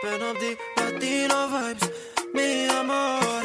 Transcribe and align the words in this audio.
Ben 0.00 0.28
op 0.30 0.38
die 0.38 0.56
Latino 0.74 1.46
vibes, 1.48 1.88
mi 2.32 2.68
amor. 2.68 3.38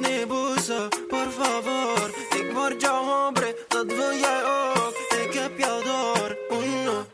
Niet 0.00 0.28
boezen, 0.28 0.88
por 1.08 1.30
favor. 1.30 2.10
Ik 2.38 2.52
word 2.52 2.80
jouw 2.80 3.04
hombre, 3.04 3.56
dat 3.68 3.86
wil 3.86 4.12
jij 4.12 4.42
ook. 4.44 4.94
Ik 5.24 5.32
heb 5.32 5.58
jou 5.58 5.84
door. 5.84 6.36
Uno, 6.50 6.92
dos, 6.92 7.13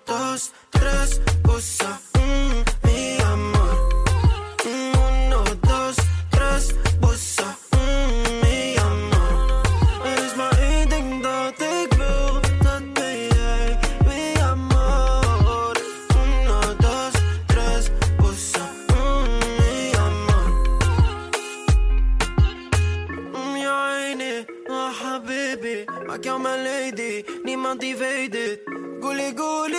niemand 27.71 27.81
die 27.81 27.97
weet 27.97 28.33
dit. 28.33 28.61
Goelie, 29.01 29.33
goelie, 29.37 29.79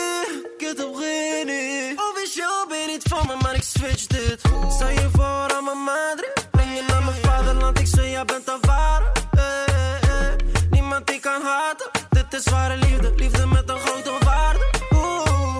heb 0.57 0.79
op 0.79 0.95
geen 0.95 1.99
Officieel 2.09 2.67
ben 2.67 2.77
je 2.77 2.87
niet 2.87 3.03
van 3.09 3.27
me, 3.27 3.35
maar 3.41 3.55
ik 3.55 3.63
switch 3.63 4.07
dit. 4.07 4.41
Stel 4.69 4.89
je 4.89 5.09
voor 5.13 5.55
aan 5.55 5.63
mijn 5.63 5.83
madre, 5.83 6.33
breng 6.51 6.75
je 6.75 6.83
naar 6.87 7.03
mijn 7.03 7.21
vaderland. 7.21 7.79
Ik 7.79 7.87
zeg, 7.87 8.09
jij 8.09 8.25
bent 8.25 8.47
een 8.47 8.59
ware. 8.61 9.11
Eh, 9.31 9.67
eh, 9.67 10.03
eh. 10.03 10.35
Niemand 10.71 11.07
die 11.07 11.19
kan 11.19 11.41
haten, 11.41 11.89
dit 12.09 12.33
is 12.33 12.45
ware 12.49 12.75
liefde. 12.75 13.13
Liefde 13.15 13.45
met 13.45 13.69
een 13.69 13.79
grote 13.79 14.11
waarde. 14.25 14.65
Oeh, 14.93 15.55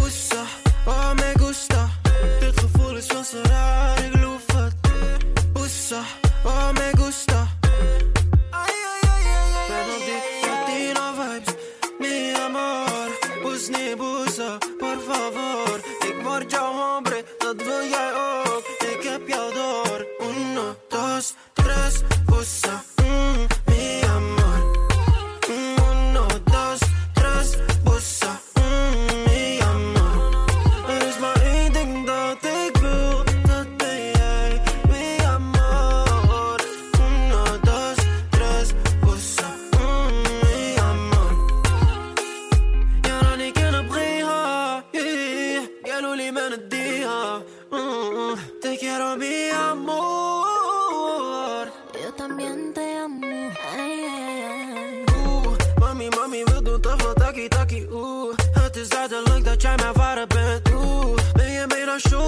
oesa, 0.00 0.42
oh 0.86 1.12
me 1.12 1.32
gusta. 1.38 1.88
Dit 2.40 2.60
gevoel 2.60 2.96
is 2.96 3.06
wel 3.06 3.24
zo 3.24 3.36
raar, 3.42 4.04
ik 4.04 4.20
loof 4.22 4.44
het. 4.54 4.74
Oesa, 5.58 6.02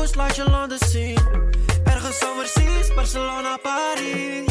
dus 0.08 0.16
laat 0.16 0.36
je 0.36 0.50
landen 0.50 0.78
zien. 0.88 1.18
Ergens 1.84 2.22
anders 2.22 2.94
Barcelona, 2.94 3.56
Parijs. 3.62 4.47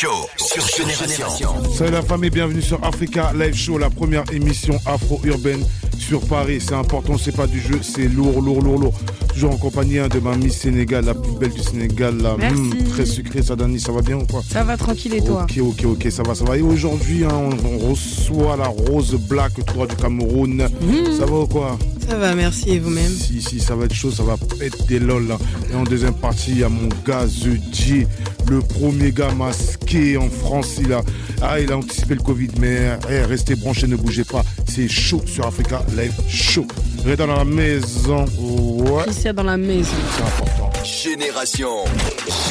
Show 0.00 0.26
sur 0.38 0.66
Génération. 0.66 1.50
Salut 1.74 1.92
la 1.92 2.00
famille, 2.00 2.30
bienvenue 2.30 2.62
sur 2.62 2.82
Africa 2.82 3.32
Live 3.34 3.54
Show, 3.54 3.76
la 3.76 3.90
première 3.90 4.24
émission 4.32 4.80
afro-urbaine 4.86 5.62
sur 5.98 6.22
Paris. 6.22 6.58
C'est 6.66 6.72
important, 6.72 7.18
c'est 7.18 7.36
pas 7.36 7.46
du 7.46 7.60
jeu, 7.60 7.80
c'est 7.82 8.08
lourd, 8.08 8.40
lourd, 8.40 8.62
lourd, 8.62 8.78
lourd. 8.78 8.94
Toujours 9.34 9.52
en 9.52 9.58
compagnie 9.58 9.98
hein, 9.98 10.08
de 10.08 10.18
ma 10.18 10.34
Miss 10.38 10.56
Sénégal, 10.56 11.04
la 11.04 11.12
plus 11.12 11.32
belle 11.32 11.52
du 11.52 11.60
Sénégal, 11.60 12.16
la 12.16 12.34
Merci. 12.38 12.56
hum, 12.56 12.84
très 12.88 13.04
sucrée, 13.04 13.42
Sadani, 13.42 13.78
ça 13.78 13.92
va 13.92 14.00
bien 14.00 14.16
ou 14.16 14.24
quoi? 14.26 14.40
Ça 14.50 14.64
va 14.64 14.78
tranquille 14.78 15.12
et 15.12 15.22
toi? 15.22 15.42
Ok, 15.42 15.58
ok, 15.60 15.84
ok, 15.84 16.10
ça 16.10 16.22
va, 16.22 16.34
ça 16.34 16.44
va. 16.44 16.56
Et 16.56 16.62
aujourd'hui, 16.62 17.24
hein, 17.26 17.34
on, 17.34 17.50
on 17.66 17.90
reçoit 17.90 18.56
la 18.56 18.68
Rose 18.68 19.14
Black, 19.28 19.52
toi 19.66 19.86
du 19.86 19.96
Cameroun. 19.96 20.66
Mmh. 20.80 21.18
Ça 21.18 21.26
va 21.26 21.40
ou 21.40 21.46
quoi? 21.46 21.78
Ça 22.10 22.16
va, 22.16 22.34
merci 22.34 22.70
et 22.70 22.80
vous-même 22.80 23.12
Si, 23.12 23.40
si, 23.40 23.60
ça 23.60 23.76
va 23.76 23.84
être 23.84 23.94
chaud, 23.94 24.10
ça 24.10 24.24
va 24.24 24.34
être 24.60 24.84
des 24.86 24.98
lol 24.98 25.28
là. 25.28 25.38
Et 25.70 25.76
en 25.76 25.84
deuxième 25.84 26.14
partie, 26.14 26.50
il 26.50 26.58
y 26.58 26.64
a 26.64 26.68
mon 26.68 26.88
gars 27.06 27.24
The 27.24 27.72
J, 27.72 28.04
le 28.50 28.58
premier 28.58 29.12
gars 29.12 29.30
masqué 29.30 30.16
en 30.16 30.28
France. 30.28 30.78
Il 30.80 30.92
a, 30.92 31.02
ah, 31.40 31.60
il 31.60 31.70
a 31.70 31.76
anticipé 31.76 32.16
le 32.16 32.22
Covid, 32.22 32.48
mais 32.58 32.98
eh, 33.08 33.20
restez 33.20 33.54
branchés, 33.54 33.86
ne 33.86 33.94
bougez 33.94 34.24
pas. 34.24 34.42
C'est 34.68 34.88
chaud 34.88 35.22
sur 35.24 35.46
Africa 35.46 35.84
Live 35.96 36.14
Show. 36.28 36.66
Restez 37.04 37.16
dans 37.16 37.28
la 37.28 37.44
maison. 37.44 38.24
Ouais, 38.40 39.04
Christian 39.04 39.32
dans 39.32 39.44
la 39.44 39.56
maison. 39.56 39.94
c'est 40.16 40.22
important. 40.24 40.72
Génération. 40.82 41.84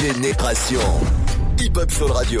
Génération. 0.00 0.80
Hip 1.60 1.76
Hop 1.76 1.90
Soul 1.90 2.12
Radio. 2.12 2.40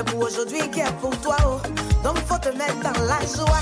C'est 0.00 0.12
pour 0.12 0.22
aujourd'hui 0.24 0.60
qui 0.70 0.80
est 0.80 0.96
pour 1.02 1.14
toi, 1.20 1.36
oh. 1.44 1.60
Donc 2.02 2.16
faut 2.26 2.38
te 2.38 2.48
mettre 2.56 2.80
dans 2.82 3.04
la 3.04 3.20
joie. 3.20 3.60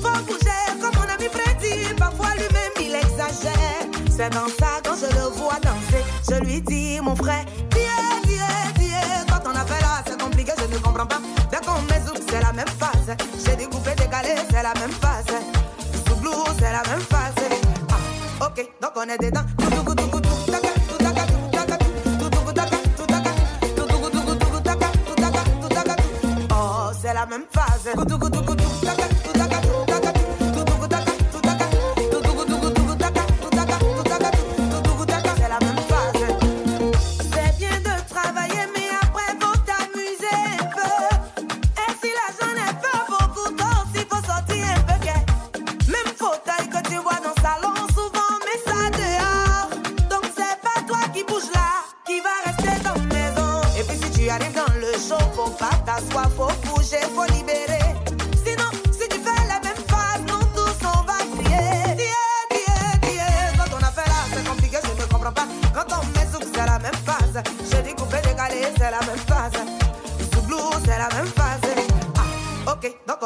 Faut 0.00 0.22
bouger 0.24 0.62
comme 0.80 0.94
mon 0.94 1.12
ami 1.12 1.28
Freddy. 1.28 1.92
Parfois 1.98 2.28
lui-même 2.36 2.76
il 2.80 2.94
exagère. 2.94 3.82
C'est 4.08 4.30
dans 4.30 4.46
ça 4.46 4.78
quand 4.84 4.94
je 4.94 5.12
le 5.12 5.26
vois 5.34 5.58
danser. 5.60 6.04
Je 6.30 6.44
lui 6.44 6.60
dis, 6.60 7.00
mon 7.00 7.16
frère, 7.16 7.44
Dieu, 7.72 7.80
Dieu, 8.22 8.36
Dieu. 8.78 8.94
Quand 9.26 9.50
on 9.50 9.56
a 9.56 9.64
fait 9.64 9.82
là, 9.82 10.04
c'est 10.06 10.20
compliqué, 10.22 10.52
je 10.58 10.72
ne 10.72 10.78
comprends 10.78 11.06
pas. 11.06 11.18
Dès 11.50 11.58
qu'on 11.58 11.82
met 11.82 12.00
zouk, 12.06 12.22
c'est 12.30 12.40
la 12.40 12.52
même 12.52 12.68
phase. 12.78 13.16
J'ai 13.44 13.56
découpé, 13.56 13.90
décalé, 13.96 14.36
c'est 14.48 14.62
la 14.62 14.74
même 14.74 14.92
phase. 14.92 15.34
Sous 16.06 16.14
c'est 16.56 16.70
la 16.70 16.82
même 16.88 17.04
phase. 17.10 17.34
Ah, 17.90 18.46
ok, 18.46 18.64
donc 18.80 18.92
on 18.94 19.08
est 19.08 19.18
dedans. 19.18 19.79
La 27.84 28.39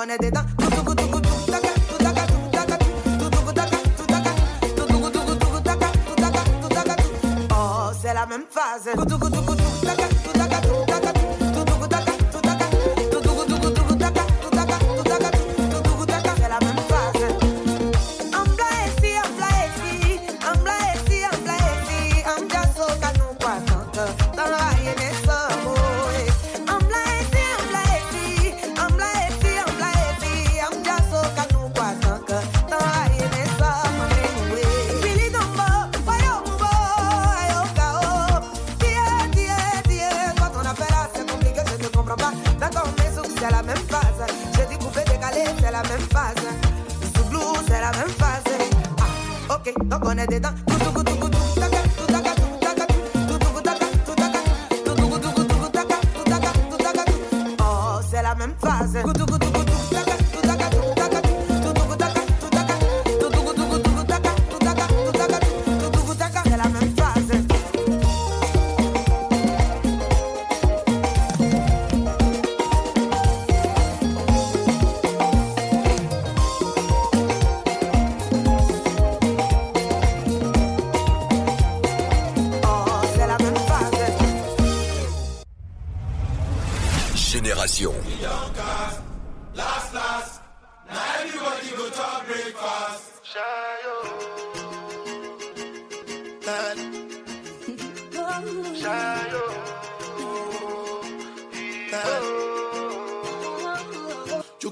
on 0.05 0.09
est 0.11 0.19
dedans. 0.19 0.64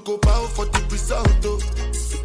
Go 0.03 0.17
bow 0.17 0.45
for 0.47 0.65
the 0.65 0.79
result, 0.91 1.29
oh. 1.45 1.59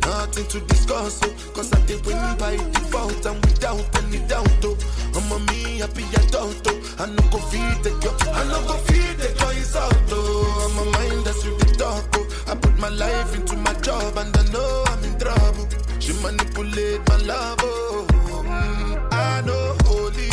Nothing 0.02 0.46
to 0.48 0.60
discuss, 0.66 1.20
oh. 1.25 1.34
Cause 1.54 1.72
I 1.72 1.80
did 1.86 2.04
win 2.06 2.16
by 2.38 2.56
default 2.56 3.25
and 3.26 3.44
without 3.44 3.84
any 4.02 4.19
doubt, 4.26 4.64
oh. 4.64 4.76
I'm 5.14 5.30
a 5.32 5.38
me 5.52 5.78
happy 5.78 6.04
adult, 6.14 6.62
oh. 6.66 6.96
I 6.98 7.06
no 7.06 7.22
go 7.30 7.38
feed 7.38 7.82
the 7.84 7.90
girl, 8.02 8.16
I 8.34 8.44
no 8.44 8.60
go 8.66 8.75
feed 8.88 9.16
the 9.19 9.28
girl 9.38 9.50
is 9.50 9.76
out, 9.76 9.94
oh. 10.10 10.64
I'm 10.64 10.88
a 10.88 10.90
mind 10.92 11.25
that's 11.26 11.44
with 11.44 11.58
the 11.58 11.75
talk, 11.76 12.04
oh. 12.14 12.52
I 12.52 12.54
put 12.56 12.78
my 12.78 12.88
life 12.88 13.34
into 13.34 13.56
my 13.56 13.72
job 13.75 14.16
and 14.16 14.36
I 14.36 14.42
know 14.52 14.84
I'm 14.86 15.04
in 15.04 15.19
trouble. 15.19 15.69
She 16.00 16.12
manipulate 16.22 17.06
my 17.08 17.16
love, 17.19 17.58
oh. 17.62 18.06
Mm, 18.10 19.12
I 19.12 19.40
know 19.42 19.76
holy 19.84 20.30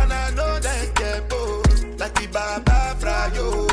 and 0.00 0.12
I 0.12 0.30
know 0.30 0.58
that 0.58 0.94
get 0.94 1.28
both. 1.28 2.00
Like 2.00 2.14
the 2.14 2.26
Baba 2.28 2.96
Frayo, 2.98 3.68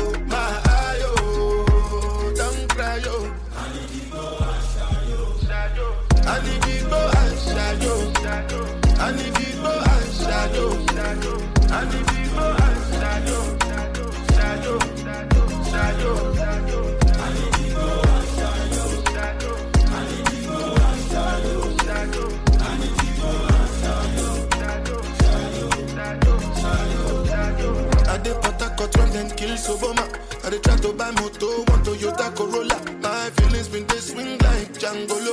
Soboma. 29.58 30.04
I 30.44 30.50
dey 30.50 30.58
try 30.60 30.76
to 30.76 30.92
buy 30.92 31.10
moto, 31.10 31.46
one 31.64 31.82
Toyota 31.84 32.34
Corolla. 32.34 32.80
My 33.02 33.30
feelings 33.36 33.68
been 33.68 33.86
they 33.86 33.98
swing 33.98 34.38
like 34.38 34.72
Django 34.74 35.27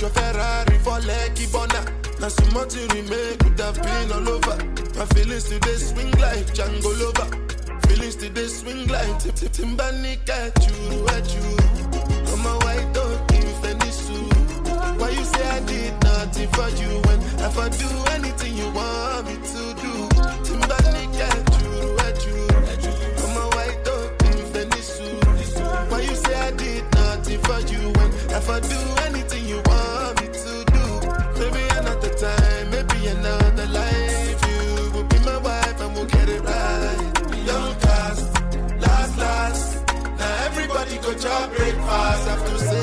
your 0.00 0.10
Ferrari 0.10 0.78
for 0.78 0.98
Lucky 1.00 1.46
Bona. 1.52 1.84
Now 2.20 2.28
some 2.28 2.52
more 2.54 2.64
to 2.64 2.80
remake 2.94 3.38
could 3.40 3.58
have 3.60 3.78
all 4.12 4.28
over. 4.28 4.56
My 4.96 5.04
feelings 5.12 5.44
today 5.44 5.76
swing 5.76 6.10
like 6.12 6.46
Django 6.54 6.90
Lover. 7.00 7.28
Feelings 7.86 8.16
today 8.16 8.46
swing 8.46 8.86
like 8.88 9.18
Tip 9.18 9.34
Tip 9.34 9.52
Timbani 9.52 10.16
at 10.28 10.56
you, 10.66 11.06
at 11.08 11.26
you. 11.34 11.56
I'm 12.32 12.46
a 12.46 12.54
white 12.64 12.92
dog 12.94 13.32
in 13.32 13.48
Fenisu. 13.60 14.18
Why 14.98 15.10
you 15.10 15.24
say 15.24 15.48
I 15.48 15.60
did 15.66 16.02
nothing 16.02 16.48
for 16.48 16.68
you 16.80 16.90
when 17.04 17.20
if 17.20 17.58
I 17.58 17.68
do 17.68 17.88
anything 18.16 18.56
you 18.56 18.70
want 18.70 19.26
me 19.26 19.34
to 19.34 19.62
do? 19.82 19.92
Timbani 20.46 21.20
at 21.28 21.48
you, 21.60 21.98
at 22.06 22.26
you. 22.26 22.38
I'm 23.22 23.36
a 23.36 23.46
white 23.54 23.84
dog 23.84 24.10
in 24.24 24.38
Fenisu. 24.52 25.90
Why 25.90 26.00
you 26.00 26.14
say 26.14 26.34
I 26.34 26.50
did 26.52 26.89
for 27.38 27.60
you 27.72 27.80
when 27.96 28.10
if 28.38 28.48
I 28.48 28.60
do 28.60 28.80
anything 29.08 29.44
you 29.46 29.60
want 29.66 30.20
me 30.20 30.26
to 30.28 30.54
do? 30.74 30.86
Maybe 31.40 31.62
another 31.78 32.12
time, 32.26 32.70
maybe 32.70 33.06
another 33.08 33.66
life. 33.66 34.38
You 34.48 34.90
will 34.92 35.04
be 35.04 35.18
my 35.20 35.38
wife 35.38 35.80
and 35.80 35.94
we'll 35.94 36.06
get 36.06 36.28
it 36.28 36.42
right. 36.42 37.12
Young 37.46 37.74
cast, 37.80 38.24
last, 38.80 39.18
last. 39.18 39.86
Now 40.18 40.44
everybody 40.46 40.96
go 40.98 41.14
chop 41.14 41.54
breakfast. 41.56 42.28
Have 42.28 42.44
to 42.50 42.58
say 42.58 42.79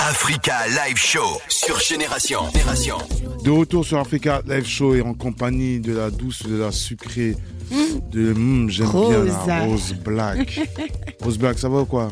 Africa 0.00 0.66
Live 0.68 0.96
Show 0.96 1.40
sur 1.48 1.78
Génération. 1.80 2.50
Génération. 2.52 2.98
De 3.42 3.50
retour 3.50 3.84
sur 3.84 3.98
Africa 3.98 4.42
Live 4.46 4.66
Show 4.66 4.94
et 4.94 5.00
en 5.00 5.14
compagnie 5.14 5.80
de 5.80 5.94
la 5.94 6.10
douce, 6.10 6.42
de 6.46 6.56
la 6.56 6.72
sucrée, 6.72 7.36
de 8.10 8.32
hum, 8.32 8.68
j'aime 8.68 8.90
bien 8.90 9.24
la. 9.24 9.64
Rose 9.64 9.94
Black. 9.94 10.60
Rose 11.22 11.38
Black, 11.38 11.58
ça 11.58 11.68
va 11.68 11.80
ou 11.80 11.84
quoi? 11.86 12.10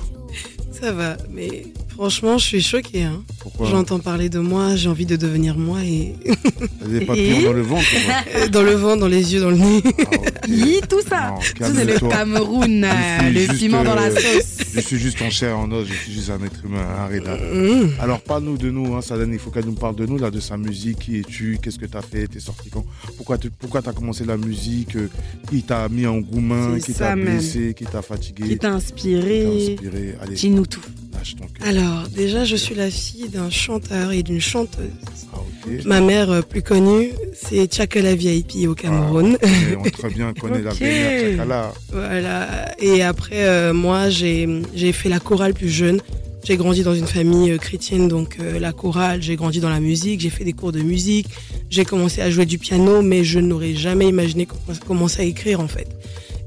Ça 0.71 0.93
va, 0.93 1.17
mais 1.31 1.65
franchement, 2.03 2.37
je 2.37 2.45
suis 2.45 2.61
choquée. 2.63 3.05
Hein. 3.05 3.23
Pourquoi 3.39 3.71
J'entends 3.71 4.01
parler 4.01 4.29
de 4.29 4.41
moi, 4.41 4.75
j'ai 4.75 4.89
envie 4.89 5.07
de 5.07 5.15
devenir 5.15 5.57
moi 5.57 5.85
et 5.85 6.17
des 6.85 7.07
papillons 7.07 7.43
dans 7.43 7.53
le 7.53 7.63
ventre 7.63 7.85
quoi 7.93 8.49
dans 8.49 8.63
le 8.63 8.73
vent, 8.73 8.97
dans 8.97 9.07
les 9.07 9.33
yeux, 9.33 9.41
dans 9.41 9.51
le 9.51 9.57
nez. 9.57 9.83
Ah, 9.87 10.03
ok. 10.13 10.49
Hi, 10.49 10.81
tout 10.89 11.01
ça. 11.09 11.29
Non, 11.29 11.39
Tout 11.39 11.75
c'est 11.77 11.85
le. 11.85 12.09
Cameroun, 12.09 12.85
Je 12.85 12.87
euh, 12.87 13.21
suis 13.21 13.35
le 13.35 13.41
juste, 13.41 13.59
piment 13.61 13.85
dans 13.85 13.95
la 13.95 14.07
euh, 14.07 14.17
sauce. 14.17 14.67
Je 14.75 14.81
suis 14.81 14.99
juste 14.99 15.23
en 15.23 15.31
chair, 15.31 15.57
en 15.57 15.71
os, 15.71 15.87
je 15.87 15.95
suis 15.95 16.13
juste 16.13 16.31
un 16.31 16.45
être 16.45 16.65
humain, 16.65 16.85
un 16.99 17.07
Reda. 17.07 17.37
Mmh. 17.37 17.91
Alors 18.01 18.21
parle-nous 18.21 18.59
de 18.59 18.71
nous, 18.71 18.97
hein, 18.97 19.01
Sadane, 19.01 19.33
il 19.33 19.39
faut 19.39 19.51
qu'elle 19.53 19.67
nous 19.67 19.75
parle 19.75 19.95
de 19.95 20.05
nous, 20.05 20.19
là, 20.19 20.33
de 20.33 20.41
sa 20.41 20.57
musique, 20.57 20.99
qui 20.99 21.21
es-tu, 21.21 21.61
qu'est-ce 21.63 21.79
que 21.79 21.87
t'as 21.87 22.03
fait, 22.03 22.27
t'es 22.27 22.41
sorti 22.41 22.69
quand? 22.69 22.85
Pourquoi 23.17 23.39
tu 23.39 23.49
pourquoi 23.51 23.81
t'as 23.81 23.93
commencé 23.93 24.25
la 24.25 24.37
musique 24.37 24.97
euh, 24.97 25.09
Qui 25.49 25.63
t'a 25.63 25.89
mis 25.89 26.05
en 26.07 26.21
C'est 26.21 26.81
qui 26.85 26.95
t'a 26.95 27.15
même. 27.15 27.37
blessé, 27.37 27.75
qui 27.77 27.85
t'a 27.85 28.03
fatigué, 28.03 28.49
Qui 28.49 28.59
t'a 28.59 28.71
t'a 28.71 28.75
inspiré 28.75 29.47
inspiré? 29.47 30.17
Allez, 30.21 30.35
Dis-nous 30.35 30.67
tout. 30.67 30.81
Cœur. 31.25 31.67
Alors, 31.69 32.09
déjà, 32.09 32.45
je 32.45 32.57
suis 32.57 32.75
la 32.75 32.91
fille 32.91 33.29
d'un 33.29 33.51
chanteur 33.51 34.13
et 34.13 34.23
d'une 34.23 34.41
chanteuse. 34.41 34.91
Ah. 35.33 35.39
Ma 35.85 36.01
mère, 36.01 36.31
euh, 36.31 36.43
plus 36.43 36.63
connue, 36.63 37.11
c'est 37.35 37.67
Tchakala 37.67 38.15
VIP 38.15 38.69
au 38.69 38.75
Cameroun. 38.75 39.39
Ah, 39.43 39.47
on, 39.79 39.83
très 39.91 40.11
bien 40.11 40.33
connaît 40.33 40.63
la 40.63 40.75
Chakala. 40.75 41.73
Voilà. 41.93 42.75
Et 42.79 43.03
après, 43.03 43.45
euh, 43.45 43.73
moi, 43.73 44.09
j'ai 44.11 44.93
fait 44.93 45.09
la 45.09 45.21
chorale 45.21 45.55
plus 45.55 45.69
jeune. 45.71 46.01
J'ai 46.45 46.57
grandi 46.57 46.83
dans 46.83 46.95
une 46.95 47.07
famille 47.07 47.53
euh, 47.53 47.57
chrétienne, 47.59 48.09
donc 48.09 48.39
euh, 48.41 48.59
la 48.59 48.73
chorale, 48.73 49.23
j'ai 49.23 49.37
grandi 49.37 49.61
dans 49.61 49.69
la 49.69 49.79
musique, 49.79 50.21
j'ai 50.21 50.29
fait 50.29 50.43
des 50.43 50.53
cours 50.53 50.73
de 50.73 50.81
musique, 50.81 51.29
j'ai 51.71 51.85
commencé 51.85 52.21
à 52.21 52.31
jouer 52.31 52.47
du 52.47 52.59
piano, 52.59 53.01
mais 53.01 53.23
je 53.23 53.39
n'aurais 53.39 53.75
jamais 53.75 54.09
imaginé 54.09 54.47
com- 54.47 54.59
commencer 54.85 55.23
à 55.23 55.25
écrire 55.25 55.61
en 55.61 55.69
fait. 55.69 55.87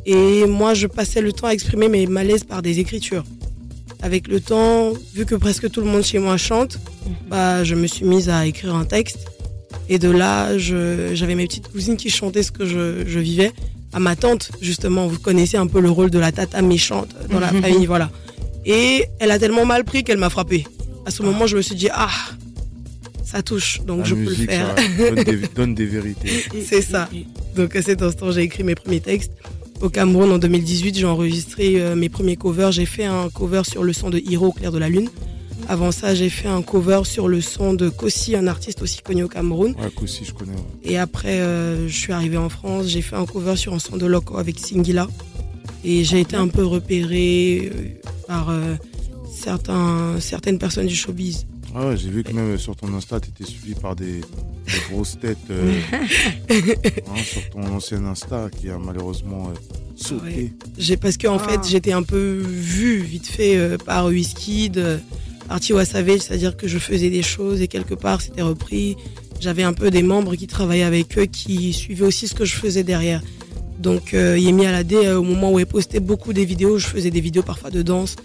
Et 0.06 0.46
moi, 0.48 0.74
je 0.74 0.88
passais 0.88 1.22
le 1.22 1.32
temps 1.32 1.48
à 1.48 1.52
exprimer 1.54 1.88
mes 1.88 2.08
malaises 2.08 2.44
par 2.44 2.62
des 2.62 2.80
écritures. 2.80 3.24
Avec 4.06 4.28
le 4.28 4.40
temps, 4.40 4.94
vu 5.16 5.26
que 5.26 5.34
presque 5.34 5.72
tout 5.72 5.82
le 5.82 5.88
monde 5.88 6.04
chez 6.04 6.20
moi 6.20 6.38
chante, 6.38 6.78
bah, 7.28 7.64
je 7.64 7.74
me 7.74 7.88
suis 7.88 8.06
mise 8.06 8.30
à 8.30 8.46
écrire 8.46 8.76
un 8.76 8.86
texte. 8.86 9.26
Et 9.90 9.98
de 9.98 10.12
là, 10.12 10.56
j'avais 10.60 11.34
mes 11.34 11.48
petites 11.48 11.70
cousines 11.72 11.98
qui 11.98 12.12
chantaient 12.12 12.44
ce 12.44 12.52
que 12.52 12.68
je, 12.68 13.04
je 13.08 13.18
vivais. 13.20 13.52
À 13.94 14.00
ma 14.00 14.16
tante, 14.16 14.52
justement, 14.62 15.08
vous 15.08 15.18
connaissez 15.18 15.58
un 15.58 15.66
peu 15.66 15.80
le 15.80 15.90
rôle 15.90 16.12
de 16.12 16.20
la 16.20 16.32
tata 16.32 16.62
méchante 16.62 17.16
dans 17.32 17.40
la 17.40 17.48
famille, 17.62 17.88
voilà. 17.88 18.12
Et 18.64 19.06
elle 19.18 19.32
a 19.32 19.40
tellement 19.40 19.66
mal 19.66 19.84
pris 19.84 20.04
qu'elle 20.04 20.20
m'a 20.20 20.30
frappé. 20.30 20.68
À 21.08 21.10
ce 21.10 21.24
moment, 21.24 21.48
je 21.48 21.58
me 21.58 21.64
suis 21.64 21.74
dit, 21.76 21.90
ah, 21.92 22.10
ça 23.24 23.42
touche, 23.42 23.82
donc 23.88 24.02
La 24.02 24.06
je 24.06 24.14
peux 24.14 24.30
le 24.30 24.36
faire. 24.36 24.76
ça 24.78 24.84
donne 25.10 25.24
des, 25.24 25.38
donne 25.56 25.74
des 25.74 25.86
vérités. 25.88 26.46
C'est 26.64 26.84
ça. 26.84 27.10
Donc 27.56 27.76
à 27.76 27.82
cet 27.82 28.04
instant, 28.04 28.32
j'ai 28.32 28.42
écrit 28.44 28.64
mes 28.64 28.76
premiers 28.76 29.02
textes. 29.02 29.32
Au 29.82 29.90
Cameroun, 29.90 30.32
en 30.32 30.38
2018, 30.38 30.98
j'ai 30.98 31.06
enregistré 31.06 31.82
euh, 31.82 31.96
mes 31.96 32.10
premiers 32.10 32.38
covers. 32.38 32.72
J'ai 32.72 32.86
fait 32.86 33.06
un 33.06 33.30
cover 33.30 33.64
sur 33.70 33.84
le 33.84 33.94
son 33.94 34.10
de 34.10 34.20
Hiro 34.20 34.52
clair 34.52 34.72
de 34.72 34.78
la 34.78 34.90
lune. 34.90 35.10
Avant 35.68 35.92
ça, 35.92 36.16
j'ai 36.16 36.30
fait 36.30 36.48
un 36.48 36.62
cover 36.62 37.02
sur 37.04 37.28
le 37.28 37.42
son 37.42 37.74
de 37.74 37.90
Kossi, 37.90 38.36
un 38.36 38.48
artiste 38.48 38.82
aussi 38.82 39.02
connu 39.02 39.24
au 39.24 39.28
Cameroun. 39.28 39.76
Ouais, 39.80 39.90
qu'aussi, 39.96 40.24
je 40.24 40.34
connais. 40.34 40.52
ouais. 40.52 40.58
Et 40.84 40.98
après, 40.98 41.40
euh, 41.40 41.88
je 41.88 41.96
suis 41.96 42.14
arrivée 42.14 42.38
en 42.38 42.50
France, 42.50 42.88
j'ai 42.88 43.02
fait 43.02 43.16
un 43.16 43.26
cover 43.26 43.56
sur 43.56 43.74
un 43.74 43.80
son 43.80 43.98
de 43.98 44.06
Loco 44.06 44.38
avec 44.38 44.60
Singila. 44.60 45.08
Et 45.84 46.04
j'ai 46.04 46.20
été 46.22 46.36
un 46.36 46.48
peu 46.48 46.66
repérée 46.66 47.72
euh, 47.74 48.10
par 48.28 48.52
certains, 49.32 50.16
certaines 50.20 50.58
personnes 50.58 50.88
du 50.88 50.96
showbiz. 50.96 51.46
Ah 51.78 51.88
ouais, 51.88 51.98
j'ai 51.98 52.10
vu 52.10 52.24
que 52.24 52.32
même 52.32 52.58
sur 52.58 52.74
ton 52.76 52.94
Insta, 52.94 53.20
tu 53.20 53.30
étais 53.32 53.44
suivi 53.44 53.76
par 53.76 53.98
des, 53.98 54.22
des 54.22 54.80
grosses 54.90 55.20
têtes 55.20 55.38
euh, 55.50 55.74
hein, 56.50 57.24
sur 57.24 57.50
ton 57.50 57.64
ancien 57.68 58.06
Insta 58.06 58.50
qui 58.50 58.70
a 58.70 58.78
malheureusement 58.78 59.50
euh, 59.50 59.76
sauté. 59.98 60.24
Ouais. 60.26 60.54
J'ai 60.78 60.96
parce 60.96 61.18
que 61.18 61.28
en 61.28 61.38
Ah. 61.38 61.48
fait 61.50 61.60
j'étais 61.68 61.92
un 61.92 62.04
peu 62.04 62.42
vue 62.42 63.00
vite 63.02 63.28
fait 63.28 63.58
euh, 63.58 63.78
par 63.78 64.08
euh, 64.08 64.98
par 65.50 65.60
Tiwa 65.60 65.84
Savage, 65.84 66.22
c'est-à-dire 66.22 66.56
que 66.56 66.70
je 66.70 66.80
faisais 66.80 67.10
des 67.10 67.22
choses 67.24 67.62
et 67.62 67.68
quelque 67.68 67.94
part 67.94 68.22
c'était 68.22 68.42
repris. 68.42 68.96
J'avais 69.42 69.64
un 69.64 69.74
peu 69.74 69.92
des 69.92 70.02
membres 70.02 70.36
qui 70.36 70.48
travaillaient 70.48 70.84
avec 70.84 71.18
eux 71.18 71.26
qui 71.26 71.74
suivaient 71.74 72.06
aussi 72.06 72.30
ce 72.30 72.36
que 72.36 72.46
je 72.46 72.56
faisais 72.56 72.84
derrière. 72.84 73.22
Donc 73.80 74.14
euh, 74.14 74.38
Yemi 74.38 74.66
Alade, 74.66 74.94
euh, 74.94 75.18
au 75.18 75.24
moment 75.24 75.52
où 75.52 75.60
elle 75.60 75.66
postait 75.66 76.00
beaucoup 76.00 76.32
des 76.32 76.46
vidéos, 76.46 76.78
je 76.78 76.88
faisais 76.88 77.12
des 77.12 77.22
vidéos 77.22 77.44
parfois 77.44 77.70
de 77.70 77.82
danse. 77.82 78.16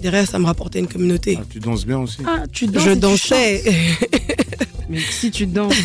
Derrière 0.00 0.26
ça 0.26 0.38
me 0.38 0.46
rapportait 0.46 0.78
une 0.80 0.88
communauté. 0.88 1.38
Ah, 1.40 1.44
tu 1.50 1.60
danses 1.60 1.86
bien 1.86 1.98
aussi 1.98 2.18
Ah, 2.26 2.44
tu 2.50 2.66
danses. 2.66 2.84
je 2.84 2.90
tu 2.92 2.98
dansais. 2.98 3.62
Mais 4.90 4.98
si 4.98 5.30
tu 5.30 5.46
danses, 5.46 5.76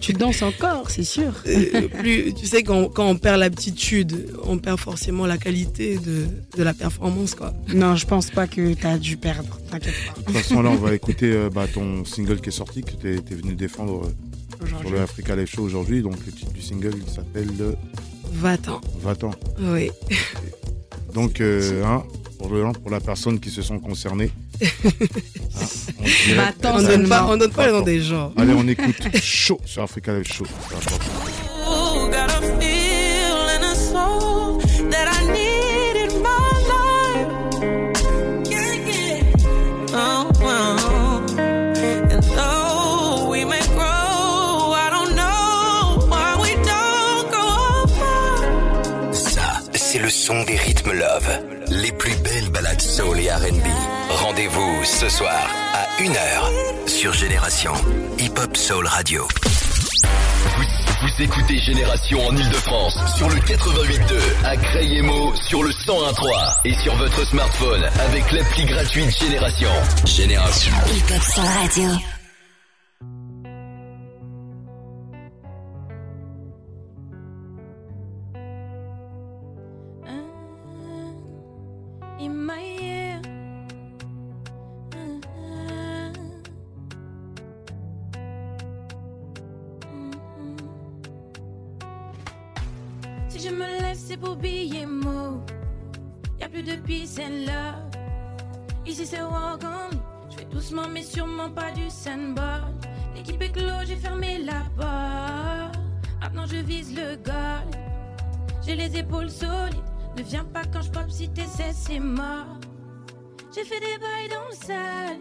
tu 0.00 0.12
danses 0.12 0.42
encore, 0.42 0.88
c'est 0.88 1.02
sûr. 1.02 1.32
Euh, 1.48 1.88
plus, 1.88 2.32
tu 2.32 2.46
sais, 2.46 2.62
quand, 2.62 2.88
quand 2.90 3.08
on 3.08 3.16
perd 3.16 3.40
l'aptitude, 3.40 4.28
on 4.44 4.56
perd 4.58 4.78
forcément 4.78 5.26
la 5.26 5.36
qualité 5.36 5.98
de, 5.98 6.26
de 6.56 6.62
la 6.62 6.72
performance. 6.72 7.34
Quoi. 7.34 7.52
Non, 7.74 7.96
je 7.96 8.06
pense 8.06 8.30
pas 8.30 8.46
que 8.46 8.74
t'as 8.74 8.98
dû 8.98 9.16
perdre. 9.16 9.58
T'inquiète 9.68 9.94
pas. 10.06 10.20
De 10.20 10.26
toute 10.26 10.36
façon, 10.36 10.62
là, 10.62 10.70
on 10.70 10.76
va 10.76 10.94
écouter 10.94 11.32
euh, 11.32 11.50
bah, 11.50 11.66
ton 11.66 12.04
single 12.04 12.40
qui 12.40 12.50
est 12.50 12.52
sorti, 12.52 12.82
que 12.82 12.92
tu 12.92 13.08
es, 13.16 13.34
venu 13.34 13.56
défendre 13.56 14.04
euh, 14.04 14.66
sur 14.80 14.90
le 14.90 15.00
Africa 15.00 15.34
Live 15.34 15.48
Show 15.48 15.62
aujourd'hui. 15.64 16.00
Donc, 16.00 16.14
le 16.24 16.30
titre 16.30 16.52
du 16.52 16.62
single, 16.62 16.94
il 17.04 17.12
s'appelle 17.12 17.50
euh, 17.60 17.72
Va-t'en. 18.34 18.80
Va-t'en. 19.00 19.32
Oui. 19.58 19.90
Donc, 21.14 21.40
euh, 21.40 21.84
hein, 21.84 22.04
pour, 22.42 22.52
le, 22.52 22.72
pour 22.72 22.90
la 22.90 23.00
personne 23.00 23.38
qui 23.38 23.50
se 23.50 23.62
sent 23.62 23.78
concernée, 23.82 24.30
hein, 24.62 24.66
on 26.00 26.02
dirait- 26.04 26.34
Va-t'en 26.34 26.76
On 26.78 26.82
donne 26.82 27.08
pas, 27.08 27.26
on 27.28 27.36
donne 27.36 27.52
pas 27.52 27.66
le 27.66 27.72
nom 27.72 27.80
des 27.82 28.00
gens. 28.00 28.32
Allez, 28.36 28.52
on 28.56 28.66
écoute 28.66 28.96
chaud 29.22 29.60
sur 29.64 29.82
Africa 29.82 30.12
Live 30.12 30.26
Show. 30.32 30.44
Son 50.22 50.44
des 50.44 50.54
rythmes 50.54 50.92
love. 50.92 51.28
Les 51.68 51.90
plus 51.90 52.14
belles 52.22 52.48
balades 52.50 52.80
soul 52.80 53.18
et 53.18 53.28
R&B. 53.28 53.66
Rendez-vous 54.08 54.84
ce 54.84 55.08
soir 55.08 55.50
à 55.74 56.00
1h 56.00 56.88
sur 56.88 57.12
Génération 57.12 57.72
Hip 58.18 58.38
Hop 58.38 58.56
Soul 58.56 58.86
Radio. 58.86 59.26
Vous, 60.44 60.62
vous 61.02 61.22
écoutez 61.24 61.58
Génération 61.58 62.24
en 62.24 62.36
Ile-de-France 62.36 62.98
sur 63.16 63.28
le 63.30 63.34
88.2 63.34 64.44
à 64.44 64.56
Crayemo 64.56 65.34
sur 65.34 65.64
le 65.64 65.70
101.3 65.70 66.58
et 66.66 66.74
sur 66.74 66.94
votre 66.94 67.26
smartphone 67.26 67.82
avec 68.06 68.30
l'appli 68.30 68.64
gratuite 68.66 69.10
Génération. 69.18 69.70
Génération. 70.04 70.72
Hip 70.94 71.14
Hop 71.16 71.22
Soul 71.22 71.44
Radio. 71.44 72.21
Ne 110.16 110.22
viens 110.22 110.44
pas 110.44 110.62
quand 110.72 110.82
je 110.82 110.90
pop 110.90 111.10
si 111.10 111.28
t'essaies, 111.28 111.72
c'est 111.72 111.98
mort. 111.98 112.58
J'ai 113.54 113.64
fait 113.64 113.80
des 113.80 113.98
bails 113.98 114.28
dans 114.30 114.48
le 114.48 114.54
sale. 114.54 115.18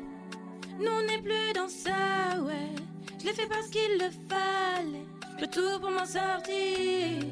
Nous 0.79 0.91
on 0.91 1.01
n'est 1.07 1.21
plus 1.21 1.53
dans 1.55 1.67
ça, 1.67 2.41
ouais. 2.41 2.75
Je 3.19 3.25
l'ai 3.25 3.33
fait 3.33 3.47
parce 3.47 3.67
qu'il 3.67 3.97
le 3.99 4.09
fallait. 4.29 5.05
Je 5.39 5.45
tout 5.45 5.79
pour 5.79 5.91
m'en 5.91 6.05
sortir. 6.05 7.23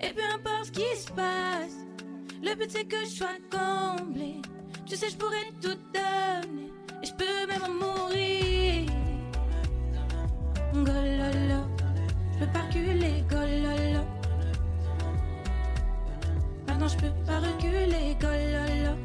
Et 0.00 0.12
peu 0.14 0.22
importe 0.34 0.66
ce 0.66 0.70
qui 0.72 0.96
se 1.00 1.10
passe, 1.12 1.78
le 2.42 2.54
but 2.54 2.70
c'est 2.70 2.84
que 2.84 3.04
je 3.04 3.10
sois 3.10 3.38
comblé. 3.50 4.40
Tu 4.86 4.96
sais, 4.96 5.10
je 5.10 5.16
pourrais 5.16 5.50
tout 5.60 5.78
donner. 5.92 6.72
Et 7.02 7.06
je 7.06 7.14
peux 7.14 7.46
même 7.46 7.62
en 7.62 7.74
mourir. 7.74 8.90
Gololo, 10.72 11.64
je 12.32 12.38
peux 12.38 12.52
pas 12.52 12.62
reculer 12.62 13.24
non, 16.78 16.88
je 16.88 16.96
peux 16.96 17.12
pas 17.26 17.40
reculer, 17.40 18.16
gololo. 18.20 18.96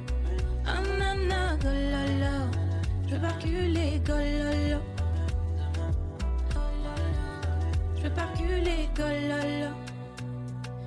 Ah, 0.65 0.77
Anana, 0.77 1.57
gololo. 1.57 2.51
Je 3.07 3.15
peux 3.15 3.21
pas 3.21 3.29
reculer, 3.29 4.01
gololo. 4.05 4.79
Je 7.95 8.01
peux 8.03 8.09
pas 8.09 8.25
reculer, 8.33 8.89
gololo. 8.95 9.71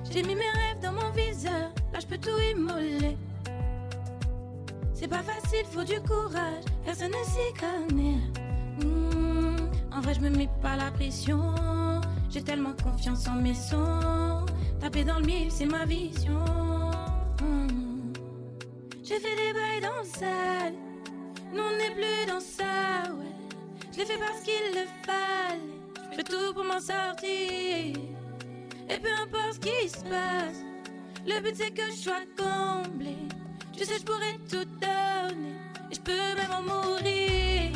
J'ai 0.09 0.23
mis 0.23 0.35
mes 0.35 0.41
rêves 0.41 0.79
dans 0.81 0.93
mon 0.93 1.11
viseur, 1.11 1.71
là 1.93 1.99
je 1.99 2.07
peux 2.07 2.17
tout 2.17 2.39
immoler. 2.55 3.17
C'est 4.93 5.07
pas 5.07 5.21
facile, 5.21 5.65
faut 5.69 5.83
du 5.83 5.99
courage, 6.01 6.63
personne 6.85 7.11
ne 7.11 7.23
s'y 7.25 7.53
connaît. 7.59 8.21
Hmm, 8.81 9.57
en 9.95 10.01
vrai, 10.01 10.13
je 10.15 10.21
me 10.21 10.29
mets 10.29 10.49
pas 10.61 10.75
la 10.75 10.89
pression. 10.91 11.53
J'ai 12.29 12.41
tellement 12.41 12.73
confiance 12.83 13.27
en 13.27 13.35
mes 13.35 13.53
sons. 13.53 14.45
Taper 14.79 15.03
dans 15.03 15.19
le 15.19 15.25
mille, 15.25 15.51
c'est 15.51 15.65
ma 15.65 15.85
vision. 15.85 16.66
Nous, 21.53 21.61
on 21.61 21.77
n'est 21.77 21.95
plus 21.95 22.25
dans 22.27 22.39
ça, 22.39 23.11
ouais. 23.13 23.25
Je 23.91 23.99
l'ai 23.99 24.05
fait 24.05 24.19
parce 24.19 24.41
qu'il 24.41 24.53
le 24.73 24.85
fallait. 25.03 26.11
Je 26.11 26.15
fais 26.17 26.23
tout 26.23 26.53
pour 26.53 26.63
m'en 26.63 26.79
sortir. 26.79 27.95
Et 28.89 28.99
peu 29.01 29.09
importe 29.23 29.53
ce 29.53 29.59
qui 29.59 29.89
se 29.89 30.03
passe, 30.03 30.63
le 31.25 31.41
but 31.41 31.55
c'est 31.55 31.71
que 31.71 31.81
je 31.89 31.97
sois 31.97 32.25
comblé. 32.37 33.15
Tu 33.73 33.85
sais, 33.85 33.97
je 33.99 34.03
pourrais 34.03 34.37
tout 34.49 34.65
donner. 34.79 35.55
Et 35.91 35.95
je 35.95 36.01
peux 36.01 36.11
même 36.11 36.51
en 36.51 36.61
mourir. 36.61 37.71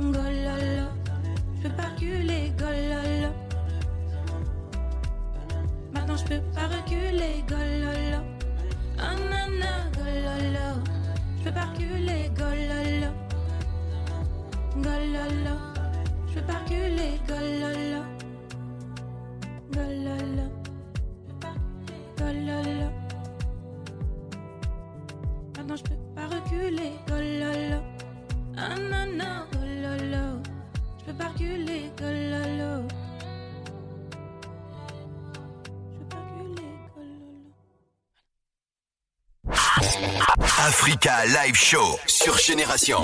Gololo, 0.00 0.88
je 1.56 1.68
peux 1.68 1.74
pas 1.74 1.88
reculer, 1.88 2.52
gololo. 2.56 3.32
Maintenant 5.92 6.16
je 6.16 6.24
peux 6.24 6.42
pas 6.54 6.68
reculer, 6.68 7.44
gololo. 7.48 7.87
Reculer, 11.58 12.30
gololo. 12.38 13.10
Gololo. 14.84 15.54
Je. 16.32 16.40
Gololo. 19.74 20.44
Gololo. 22.18 22.77
Africa 40.88 41.26
Live 41.26 41.54
Show 41.54 42.00
sur 42.06 42.38
Génération. 42.38 42.98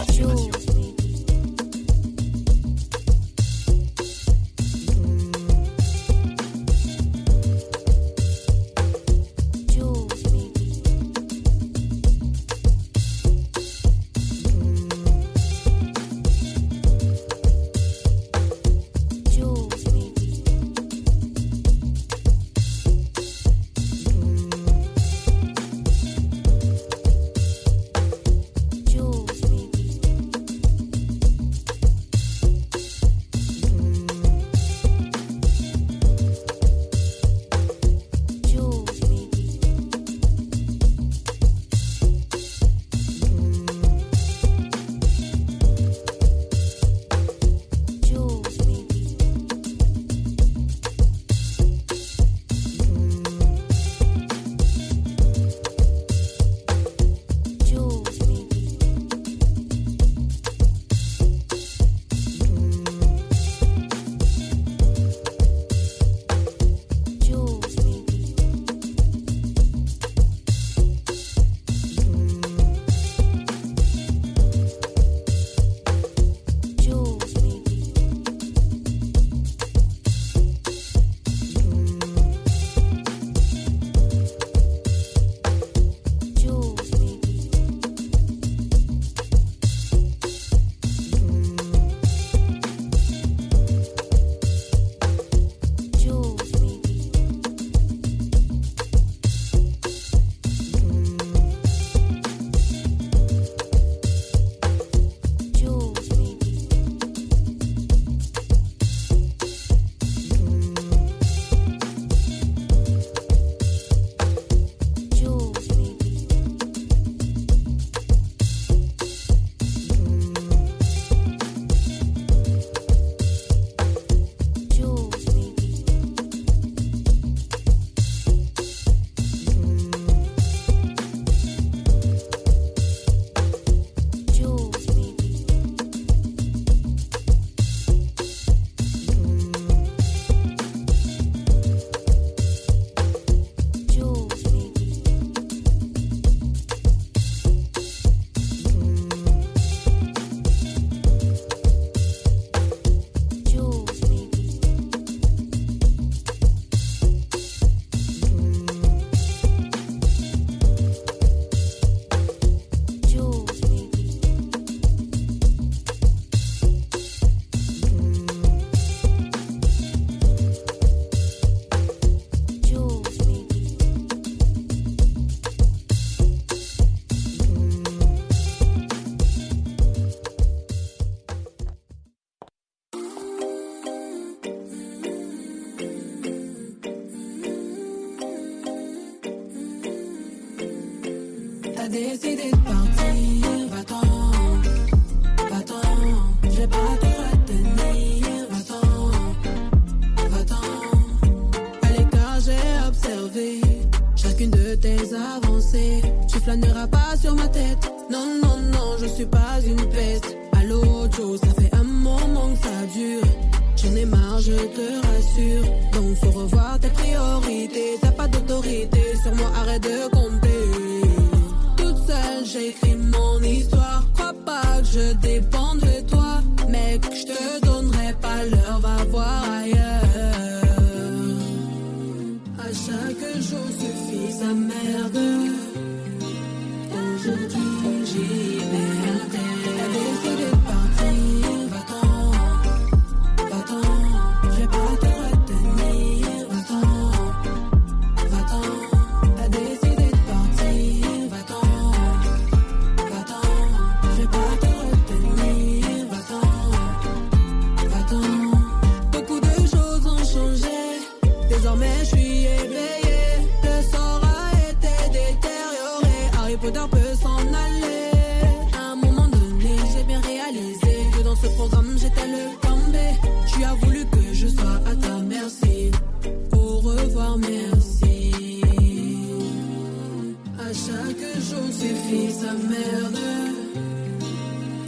Jour 282.15 282.25
suffit 282.25 282.33
sa 282.33 282.53
merde. 282.53 283.19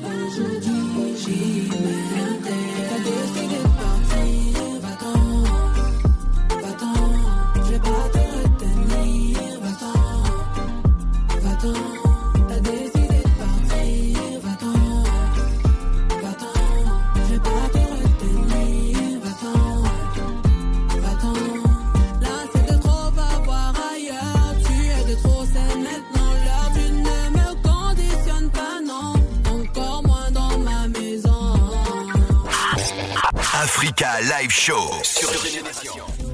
Aujourd'hui, 0.05 1.17
j'y 1.19 1.69
merde. 1.69 2.49
T'as 2.89 2.99
décidé 2.99 3.06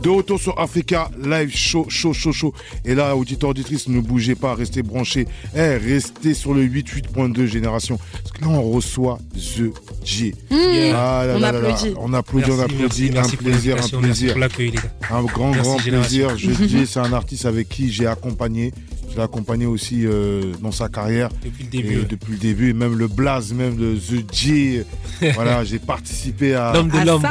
De 0.03 0.09
retour 0.09 0.41
sur 0.41 0.59
Africa 0.59 1.09
Live 1.25 1.55
Show, 1.55 1.87
chaud, 1.89 2.13
chaud, 2.13 2.33
chaud. 2.33 2.53
Et 2.85 2.95
là, 2.97 3.15
auditeurs, 3.17 3.51
auditrices, 3.51 3.87
ne 3.89 4.01
bougez 4.01 4.35
pas, 4.35 4.55
restez 4.55 4.83
branchés. 4.83 5.29
Eh, 5.55 5.77
restez 5.77 6.35
sur 6.35 6.55
le 6.55 6.65
88.2 6.67 7.47
Génération. 7.47 7.99
Parce 8.13 8.33
que 8.33 8.41
là, 8.43 8.49
on 8.49 8.71
reçoit 8.73 9.19
The 9.35 9.71
J. 10.05 10.35
Mmh. 10.51 10.55
Ah 10.95 11.25
là 11.27 11.35
On 11.37 11.39
là 11.39 11.53
là 11.53 11.61
là. 11.61 11.69
applaudit. 11.75 11.95
On 12.01 12.13
applaudit, 12.15 12.51
on 12.51 12.57
Merci, 12.57 12.75
applaudit. 12.75 12.83
merci, 12.83 13.11
merci 13.13 13.19
un 13.35 13.37
pour 13.37 13.47
plaisir, 13.47 13.73
un 13.75 13.77
merci 13.77 13.97
plaisir. 13.97 14.31
pour 14.33 14.41
l'accueil, 14.41 14.71
les 14.71 14.77
gars. 14.77 14.83
Un 15.11 15.23
grand, 15.23 15.51
Merci, 15.53 15.71
grand 15.71 15.77
plaisir. 16.01 16.29
The 16.37 16.69
J, 16.69 16.87
c'est 16.87 17.01
un 17.01 17.13
artiste 17.13 17.47
avec 17.47 17.69
qui 17.69 17.93
j'ai 17.93 18.07
accompagné. 18.09 18.73
Je 19.11 19.17
l'ai 19.17 19.23
accompagné 19.23 19.67
aussi 19.67 20.07
euh, 20.07 20.53
dans 20.63 20.73
sa 20.73 20.89
carrière. 20.89 21.29
Depuis 21.45 21.65
le 21.65 21.71
début, 21.71 21.93
Et 21.95 21.99
ouais. 21.99 22.05
Depuis 22.09 22.33
le 22.33 22.39
début. 22.39 22.71
Et 22.71 22.73
même 22.73 22.97
le 22.97 23.07
blaze, 23.09 23.53
même 23.53 23.77
de 23.77 23.95
The 23.95 24.25
J. 24.35 24.81
voilà, 25.35 25.63
j'ai 25.65 25.79
participé 25.79 26.55
à, 26.55 26.73
L'homme 26.73 26.89
de 26.89 26.99
l'homme. 27.07 27.21
ça. 27.23 27.29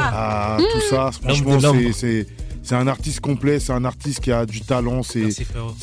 à 0.54 0.58
Mmh. 0.58 0.62
tout 0.72 0.80
ça. 0.88 0.96
L'homme 1.26 1.36
Franchement, 1.36 1.56
de 1.58 1.62
l'homme. 1.62 1.92
c'est- 1.92 2.26
c'est 2.62 2.74
un 2.74 2.86
artiste 2.86 3.20
complet, 3.20 3.58
c'est 3.60 3.72
un 3.72 3.84
artiste 3.84 4.20
qui 4.20 4.32
a 4.32 4.46
du 4.46 4.60
talent, 4.60 5.02
c'est 5.02 5.28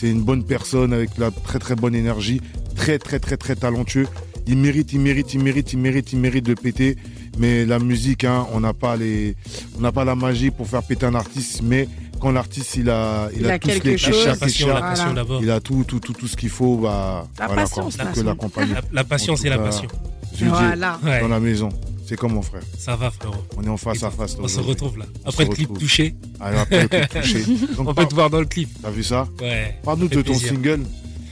une 0.04 0.22
bonne 0.22 0.44
personne 0.44 0.94
avec 0.94 1.18
la 1.18 1.32
très 1.32 1.60
très 1.60 1.76
bonne 1.76 1.96
énergie, 1.96 2.42
très 2.76 2.98
très 3.00 3.20
très 3.20 3.38
très 3.38 3.56
talentueux. 3.56 4.08
Il 4.48 4.58
mérite, 4.58 4.94
il 4.94 5.00
mérite, 5.00 5.34
il 5.34 5.42
mérite, 5.42 5.74
il 5.74 5.80
mérite, 5.80 6.14
il 6.14 6.20
mérite 6.20 6.46
de 6.46 6.54
péter. 6.56 6.96
Mais 7.38 7.66
la 7.66 7.78
musique, 7.80 8.24
hein, 8.24 8.48
on 8.54 8.60
n'a 8.62 8.74
pas 8.74 8.96
les, 8.98 9.36
on 9.78 9.82
n'a 9.82 9.92
pas 9.92 10.04
la 10.06 10.16
magie 10.16 10.50
pour 10.50 10.68
faire 10.68 10.82
péter 10.84 11.06
un 11.06 11.14
artiste. 11.14 11.62
Mais 11.62 11.88
quand 12.20 12.32
l'artiste 12.32 12.76
il 12.76 12.90
a, 12.90 13.30
il, 13.34 13.42
Il 13.42 13.50
a, 13.52 13.54
a 13.54 13.60
tous 13.60 13.68
quelque 13.70 13.84
les 13.90 13.98
chose. 13.98 14.26
La 14.26 14.36
clichés, 14.36 14.40
passion, 14.40 14.68
la 14.68 14.74
Voilà. 14.74 14.90
passion 14.90 15.14
d'abord. 15.14 15.44
il 15.44 15.52
a 15.52 15.60
tout, 15.60 15.84
tout, 15.88 16.00
tout, 16.00 16.14
tout 16.14 16.28
ce 16.28 16.36
qu'il 16.36 16.50
faut, 16.50 16.78
bah, 16.78 17.28
La 17.38 17.46
voilà, 17.48 17.62
patience, 17.64 17.96
quoi, 17.96 18.04
la 18.06 18.10
on 18.10 18.14
peut 18.14 18.14
passion. 18.14 18.26
l'accompagner. 18.26 18.74
La, 18.74 19.04
la 19.04 19.18
c'est 19.20 19.26
tout 19.28 19.44
la 19.44 19.58
passion. 19.60 19.88
Je 20.34 20.38
dis, 20.46 20.50
Voilà. 20.50 21.00
Ouais. 21.04 21.22
Dans 21.22 21.28
la 21.28 21.40
maison, 21.40 21.70
c'est 22.10 22.18
comme 22.18 22.34
mon 22.34 22.42
frère. 22.42 22.64
Ça 22.78 22.96
va, 22.96 23.12
frérot. 23.12 23.36
On 23.56 23.64
est 23.64 23.70
en 23.70 23.78
face 23.78 24.04
à 24.04 24.10
face. 24.12 24.34
là, 24.34 24.40
On 24.44 24.48
se 24.48 24.60
retrouve 24.60 24.98
là. 24.98 25.06
Après 25.26 25.46
le 25.46 25.52
clip 25.52 25.68
retrouve. 25.70 25.78
touché, 25.80 26.16
Alors 26.40 26.62
après, 26.62 26.82
le 26.82 26.88
clip 26.88 27.10
touché. 27.22 27.44
Donc, 27.78 27.88
on 27.90 27.94
peut 27.94 28.06
te 28.08 28.16
voir 28.16 28.30
dans 28.30 28.40
le 28.40 28.46
clip. 28.46 28.70
T'as 28.82 28.90
vu 28.90 29.04
ça 29.04 29.28
Ouais. 29.40 29.76
Parle-nous 29.84 30.10
Ça 30.10 30.16
de 30.16 30.22
ton 30.22 30.32
plaisir. 30.32 30.50
single. 30.50 30.84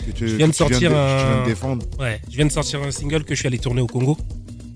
Que 0.06 0.12
tu, 0.12 0.28
Je 0.30 0.36
viens 0.38 0.48
de 0.48 0.52
que 0.54 0.58
tu 0.58 0.64
sortir 0.64 0.96
un- 0.96 1.18
viens 1.34 1.42
de 1.42 1.46
défendre. 1.50 1.86
Ouais. 2.00 2.22
Je 2.30 2.36
viens 2.38 2.46
de 2.46 2.52
sortir 2.52 2.82
un 2.84 2.92
single 2.92 3.24
que 3.26 3.36
je 3.36 3.40
suis 3.40 3.48
allé 3.48 3.58
tourner 3.60 3.82
au 3.82 3.88
Congo, 3.88 4.18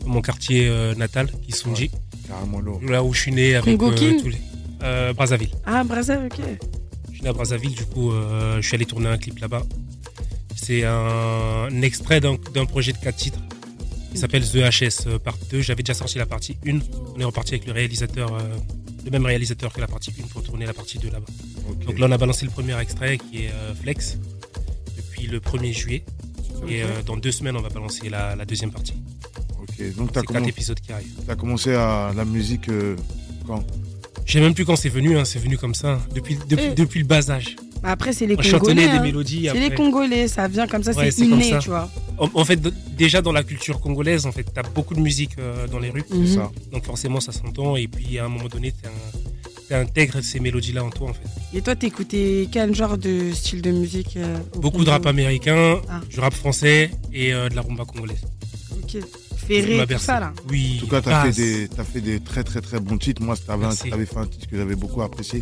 dans 0.01 0.07
mon 0.09 0.21
quartier 0.21 0.67
euh, 0.67 0.93
natal, 0.95 1.29
Kisonji, 1.47 1.89
Carrément 2.27 2.59
lourd. 2.59 2.81
là 2.83 3.01
où 3.03 3.13
je 3.13 3.21
suis 3.21 3.31
né 3.31 3.55
avec 3.55 3.77
Congo 3.77 3.93
euh, 3.93 4.19
tous 4.21 4.27
les. 4.29 4.37
Euh, 4.83 5.13
Brazzaville. 5.13 5.51
Ah, 5.65 5.83
Brazzaville, 5.83 6.25
ok. 6.33 6.45
Je 7.09 7.13
suis 7.13 7.23
né 7.23 7.29
à 7.29 7.33
Brazzaville, 7.33 7.75
du 7.75 7.85
coup, 7.85 8.11
euh, 8.11 8.57
je 8.59 8.67
suis 8.67 8.75
allé 8.75 8.85
tourner 8.85 9.07
un 9.07 9.17
clip 9.17 9.37
là-bas. 9.39 9.63
C'est 10.55 10.83
un, 10.83 11.67
un 11.71 11.81
extrait 11.81 12.19
d'un 12.19 12.35
d'un 12.53 12.65
projet 12.65 12.91
de 12.91 12.97
4 12.97 13.15
titres 13.15 13.39
qui 14.11 14.17
s'appelle 14.17 14.43
The 14.43 14.57
HS 14.57 15.07
euh, 15.07 15.19
Part 15.19 15.37
2. 15.49 15.61
J'avais 15.61 15.83
déjà 15.83 15.93
sorti 15.93 16.17
la 16.17 16.25
partie 16.25 16.57
1. 16.67 16.79
On 17.15 17.19
est 17.19 17.23
reparti 17.23 17.55
avec 17.55 17.65
le 17.67 17.73
réalisateur, 17.73 18.33
euh, 18.33 18.41
le 19.05 19.11
même 19.11 19.25
réalisateur 19.25 19.71
que 19.73 19.81
la 19.81 19.87
partie 19.87 20.11
1 20.11 20.27
pour 20.27 20.43
tourner 20.43 20.65
la 20.65 20.73
partie 20.73 20.97
2 20.97 21.09
là-bas. 21.09 21.25
Donc 21.85 21.99
là, 21.99 22.07
on 22.07 22.11
a 22.11 22.17
balancé 22.17 22.45
le 22.45 22.51
premier 22.51 22.79
extrait 22.79 23.17
qui 23.17 23.45
est 23.45 23.51
euh, 23.51 23.73
Flex 23.75 24.17
depuis 24.97 25.27
le 25.27 25.39
1er 25.39 25.73
juillet. 25.73 26.03
Et 26.67 26.83
euh, 26.83 27.01
dans 27.05 27.17
deux 27.17 27.31
semaines, 27.31 27.55
on 27.55 27.61
va 27.61 27.69
balancer 27.69 28.09
la, 28.09 28.35
la 28.35 28.45
deuxième 28.45 28.71
partie. 28.71 28.93
Ok. 29.61 29.95
Donc, 29.95 30.47
épisodes 30.47 30.79
qui 30.79 30.91
arrivent. 30.91 31.11
t'as 31.25 31.35
commencé 31.35 31.73
à 31.73 32.13
la 32.15 32.25
musique 32.25 32.69
euh, 32.69 32.95
quand? 33.47 33.65
Je 34.25 34.33
sais 34.33 34.39
même 34.39 34.53
plus 34.53 34.65
quand 34.65 34.75
c'est 34.75 34.89
venu, 34.89 35.17
hein, 35.17 35.25
c'est 35.25 35.39
venu 35.39 35.57
comme 35.57 35.73
ça, 35.73 35.93
hein, 35.93 36.01
depuis, 36.13 36.37
depuis, 36.47 36.73
depuis 36.75 36.99
le 36.99 37.05
bas 37.05 37.31
âge. 37.31 37.55
Après, 37.83 38.13
c'est 38.13 38.27
les 38.27 38.35
Congolais. 38.35 38.75
des 38.75 38.83
hein. 38.91 39.01
mélodies. 39.01 39.47
C'est 39.51 39.69
les. 39.69 39.75
Congolais, 39.75 40.27
ça 40.27 40.47
vient 40.47 40.67
comme 40.67 40.83
ça, 40.83 40.91
Ouais, 40.91 41.09
c'est 41.11 41.25
inné, 41.25 41.49
ça. 41.51 41.59
tu 41.59 41.69
vois. 41.69 41.89
En, 42.17 42.29
en 42.33 42.45
fait, 42.45 42.59
déjà 42.95 43.21
dans 43.21 43.31
la 43.31 43.43
culture 43.43 43.79
congolaise, 43.79 44.25
en 44.25 44.31
fait, 44.31 44.43
t'as 44.53 44.61
beaucoup 44.63 44.93
de 44.93 44.99
musique 44.99 45.31
euh, 45.39 45.67
dans 45.67 45.79
les 45.79 45.89
rues. 45.89 46.03
C'est 46.09 46.35
ça. 46.35 46.51
Donc 46.71 46.85
forcément, 46.85 47.19
ça 47.19 47.31
s'entend. 47.31 47.75
Et 47.75 47.87
puis 47.87 48.19
à 48.19 48.25
un 48.25 48.29
moment 48.29 48.47
donné, 48.47 48.73
t'intègres 49.67 50.21
ces 50.21 50.39
mélodies-là 50.39 50.83
en 50.83 50.89
toi, 50.89 51.09
en 51.09 51.13
fait. 51.13 51.57
Et 51.57 51.61
toi, 51.61 51.75
t'écoutais 51.75 52.47
quel 52.51 52.75
genre 52.75 52.97
de 52.97 53.31
style 53.33 53.61
de 53.61 53.71
musique 53.71 54.17
euh, 54.17 54.37
au 54.55 54.59
Beaucoup 54.59 54.83
de 54.83 54.89
rap 54.89 55.05
américain, 55.05 55.79
Ah. 55.89 56.01
du 56.09 56.19
rap 56.19 56.33
français 56.33 56.91
et 57.13 57.33
euh, 57.33 57.49
de 57.49 57.55
la 57.55 57.61
rumba 57.61 57.85
congolaise. 57.85 58.21
Ok. 58.83 59.01
Ça 59.01 59.47
Ferré, 59.47 59.85
tout 59.87 59.97
ça, 59.97 60.19
là. 60.19 60.33
Oui. 60.49 60.75
En 60.77 60.79
tout 60.81 60.87
cas, 60.87 61.01
t'as 61.01 61.25
fait, 61.25 61.31
des, 61.31 61.67
t'as 61.67 61.83
fait 61.83 61.99
des 61.99 62.19
très 62.19 62.43
très 62.43 62.61
très 62.61 62.79
bons 62.79 62.97
titres. 62.97 63.21
Moi, 63.23 63.35
t'avais 63.35 64.05
fait 64.05 64.17
un 64.17 64.27
titre 64.27 64.47
que 64.47 64.55
j'avais 64.55 64.75
beaucoup 64.75 65.01
apprécié. 65.01 65.41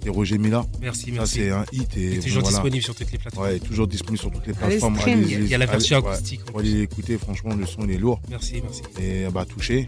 C'était 0.00 0.10
Roger 0.16 0.38
Mila. 0.38 0.64
Merci, 0.80 1.06
Ça, 1.06 1.10
merci. 1.12 1.34
c'est 1.34 1.50
un 1.50 1.64
hit. 1.72 1.94
Et 1.98 2.16
bon, 2.16 2.22
toujours 2.22 2.40
voilà. 2.42 2.56
disponible 2.56 2.82
sur 2.82 2.94
toutes 2.94 3.12
les 3.12 3.18
plateformes. 3.18 3.46
Ouais, 3.46 3.58
toujours 3.58 3.86
disponible 3.86 4.18
sur 4.18 4.30
toutes 4.30 4.46
les 4.46 4.52
Allez, 4.62 4.78
plateformes. 4.78 4.98
Il 5.06 5.30
y 5.30 5.34
a- 5.34 5.38
il 5.40 5.46
y 5.48 5.54
a 5.54 5.58
la 5.58 5.66
version 5.66 5.98
allez- 5.98 6.06
ouais. 6.06 6.12
acoustique. 6.14 6.40
Faut 6.50 6.58
aller 6.58 6.72
l'écouter, 6.72 7.18
franchement, 7.18 7.54
le 7.54 7.66
son 7.66 7.82
il 7.84 7.90
est 7.90 7.98
lourd. 7.98 8.18
Merci, 8.30 8.62
merci. 8.62 8.80
Et 8.98 9.26
bah, 9.30 9.44
touché. 9.44 9.86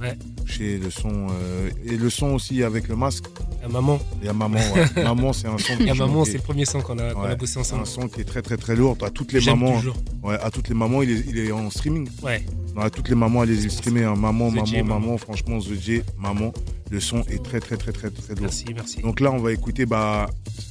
Ouais. 0.00 0.16
Touché, 0.46 0.78
le 0.78 0.88
son. 0.90 1.26
euh, 1.30 1.68
et 1.84 1.96
le 1.98 2.08
son 2.08 2.28
aussi 2.28 2.62
avec 2.62 2.88
le 2.88 2.96
masque. 2.96 3.26
La 3.60 3.68
maman. 3.68 4.00
Il 4.22 4.26
y 4.26 4.28
a 4.30 4.32
Maman. 4.32 4.58
ouais. 4.58 5.02
maman, 5.04 5.34
c'est 5.34 5.46
un 5.46 5.58
son. 5.58 5.74
Il 5.78 5.84
y 5.86 5.90
a 5.90 5.94
franchement, 5.94 6.06
maman, 6.08 6.24
c'est 6.24 6.30
est- 6.30 6.34
le 6.36 6.40
premier 6.42 6.64
son 6.64 6.80
qu'on 6.80 6.98
a, 6.98 7.12
qu'on 7.12 7.20
a 7.24 7.28
ouais, 7.28 7.36
bossé 7.36 7.58
ensemble. 7.58 7.82
un 7.82 7.84
son 7.84 8.08
qui 8.08 8.22
est 8.22 8.24
très 8.24 8.40
très 8.40 8.56
très 8.56 8.74
lourd. 8.74 8.96
À 9.02 9.10
toutes 9.10 9.34
les 9.34 9.42
J'aime 9.42 9.58
mamans. 9.58 9.76
toujours. 9.76 9.96
Ouais, 10.22 10.36
à 10.40 10.50
toutes 10.50 10.70
les 10.70 10.74
mamans, 10.74 11.02
il 11.02 11.10
est, 11.10 11.24
il 11.28 11.36
est 11.38 11.52
en 11.52 11.68
streaming. 11.68 12.08
Ouais. 12.22 12.46
Non, 12.74 12.82
à 12.82 12.90
toutes 12.90 13.08
les 13.08 13.14
mamans, 13.14 13.40
allez-y 13.42 13.70
streamer. 13.70 14.04
hein. 14.04 14.14
Maman, 14.16 14.50
The 14.50 14.54
maman, 14.54 14.66
maman, 14.84 15.00
maman. 15.00 15.18
Franchement, 15.18 15.58
The 15.58 15.74
J, 15.80 16.02
maman. 16.18 16.52
Le 16.90 16.98
son 17.00 17.20
est 17.30 17.42
très 17.44 17.60
très 17.60 17.76
très 17.76 17.92
très 17.92 18.10
très 18.10 18.28
lourd. 18.34 18.42
Merci, 18.42 18.64
merci. 18.74 19.00
Donc 19.00 19.20
là, 19.20 19.30
on 19.30 19.38
va 19.38 19.52
écouter. 19.52 19.86
Bah, 19.86 20.28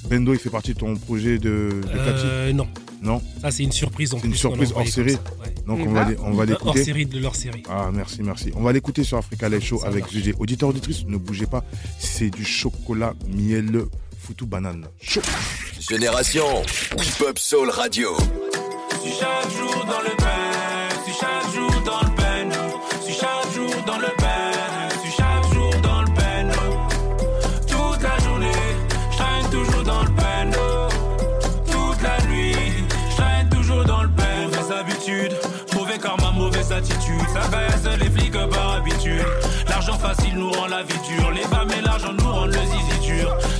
Bendo, 0.09 0.33
il 0.33 0.39
fait 0.39 0.49
partie 0.49 0.73
de 0.73 0.79
ton 0.79 0.95
projet 0.97 1.37
de, 1.37 1.81
Euh, 1.95 2.51
non. 2.53 2.67
Non? 3.01 3.21
Ça, 3.41 3.51
c'est 3.51 3.63
une 3.63 3.71
surprise. 3.71 4.13
en 4.13 4.19
C'est 4.19 4.27
une 4.27 4.35
surprise 4.35 4.73
hors 4.75 4.85
série. 4.85 5.13
Ouais. 5.13 5.53
Donc 5.65 5.79
Et 5.79 5.87
on 5.87 5.91
va, 5.93 6.09
les- 6.09 6.17
on 6.17 6.31
va 6.31 6.43
Hors 6.43 6.45
l'écouter. 6.45 6.83
série 6.83 7.05
de 7.05 7.17
leur 7.19 7.35
série. 7.35 7.63
Ah, 7.69 7.89
merci, 7.93 8.21
merci. 8.21 8.51
On 8.55 8.61
va 8.63 8.73
l'écouter 8.73 9.05
sur 9.05 9.17
Africa 9.17 9.47
Live 9.47 9.63
Show 9.63 9.81
avec. 9.85 10.11
VG. 10.11 10.33
Auditeur, 10.37 10.67
auditrice, 10.69 11.05
ne 11.07 11.15
bougez 11.15 11.45
pas. 11.45 11.63
C'est 11.99 12.29
du 12.29 12.43
chocolat 12.43 13.13
miel 13.33 13.83
foutu 14.19 14.45
banane. 14.45 14.87
Chaud. 15.01 15.21
Génération 15.79 16.43
Hip 16.97 17.23
Hop 17.25 17.39
Soul 17.39 17.69
Radio. 17.69 18.09
Si 19.01 19.11
chaque 19.17 19.49
jour 19.57 19.85
dans 19.85 20.01
le 20.01 20.15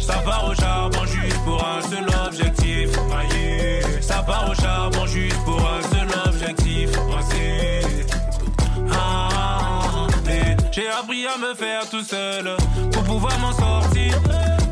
Ça 0.10 0.18
part 0.26 0.50
au 0.50 0.56
charbon 0.56 1.06
juste 1.06 1.38
pour 1.46 1.64
un 1.64 1.82
seul 1.84 2.08
objectif. 2.26 2.90
Ça 4.02 4.24
part 4.24 4.50
au 4.50 4.56
charbon 4.56 5.06
juste 5.06 5.38
pour 5.46 5.60
un 5.60 5.84
seul 5.84 6.08
objectif. 6.26 6.90
Ah, 8.92 10.08
J'ai 10.72 10.90
appris 10.90 11.28
à 11.28 11.38
me 11.38 11.54
faire 11.54 11.88
tout 11.92 12.02
seul 12.02 12.58
pour 12.92 13.04
pouvoir 13.04 13.38
m'en 13.38 13.52
sortir. 13.52 14.20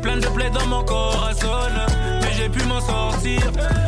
Plein 0.02 0.16
de 0.16 0.26
plaies 0.26 0.50
dans 0.50 0.66
mon 0.66 0.82
corps 0.82 1.30
sonne, 1.40 1.86
mais 2.02 2.07
j'ai 2.38 2.48
pu 2.48 2.64
m'en 2.66 2.80
sortir. 2.80 3.40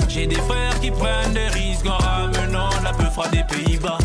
J'ai 0.08 0.26
des 0.26 0.40
frères 0.48 0.78
qui 0.80 0.90
prennent 0.90 1.32
des 1.32 1.48
risques 1.48 1.86
en 1.86 1.96
ramenant 1.96 2.70
la 2.82 2.92
peu 2.92 3.04
froide 3.04 3.30
des 3.30 3.44
Pays-Bas. 3.44 3.98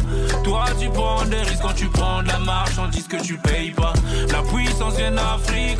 Toi, 0.43 0.65
tu 0.79 0.87
prends 0.89 1.25
des 1.25 1.37
risques 1.37 1.61
quand 1.61 1.73
tu 1.73 1.87
prends 1.87 2.21
de 2.21 2.27
la 2.27 2.39
marche 2.39 2.77
en 2.77 2.87
disent 2.87 3.07
que 3.07 3.21
tu 3.21 3.37
payes 3.37 3.71
pas. 3.71 3.93
La 4.31 4.41
puissance 4.43 4.95
vient 4.95 5.11
d'Afrique, 5.11 5.79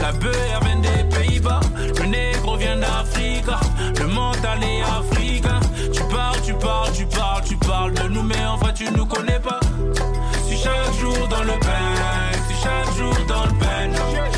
la 0.00 0.12
beurre 0.12 0.60
vient 0.64 0.80
des 0.80 1.16
Pays-Bas. 1.16 1.60
Le 2.00 2.06
négro 2.06 2.56
vient 2.56 2.76
d'Afrique, 2.76 3.46
le 3.98 4.06
mental 4.06 4.58
est 4.62 4.82
africain. 4.82 5.60
Tu 5.92 6.02
parles, 6.04 6.40
tu 6.44 6.54
parles, 6.54 6.92
tu 6.92 7.06
parles, 7.06 7.42
tu 7.44 7.56
parles 7.56 7.94
de 7.94 8.08
nous, 8.08 8.22
mais 8.22 8.44
en 8.44 8.56
vrai 8.56 8.74
tu 8.74 8.90
nous 8.90 9.06
connais 9.06 9.40
pas. 9.40 9.60
Si 10.46 10.56
chaque 10.58 10.92
jour 11.00 11.28
dans 11.28 11.42
le 11.42 11.56
bain, 11.66 12.30
si 12.48 12.54
chaque 12.62 12.94
jour 12.96 13.14
dans 13.26 13.44
le 13.44 13.52
bain, 13.52 14.31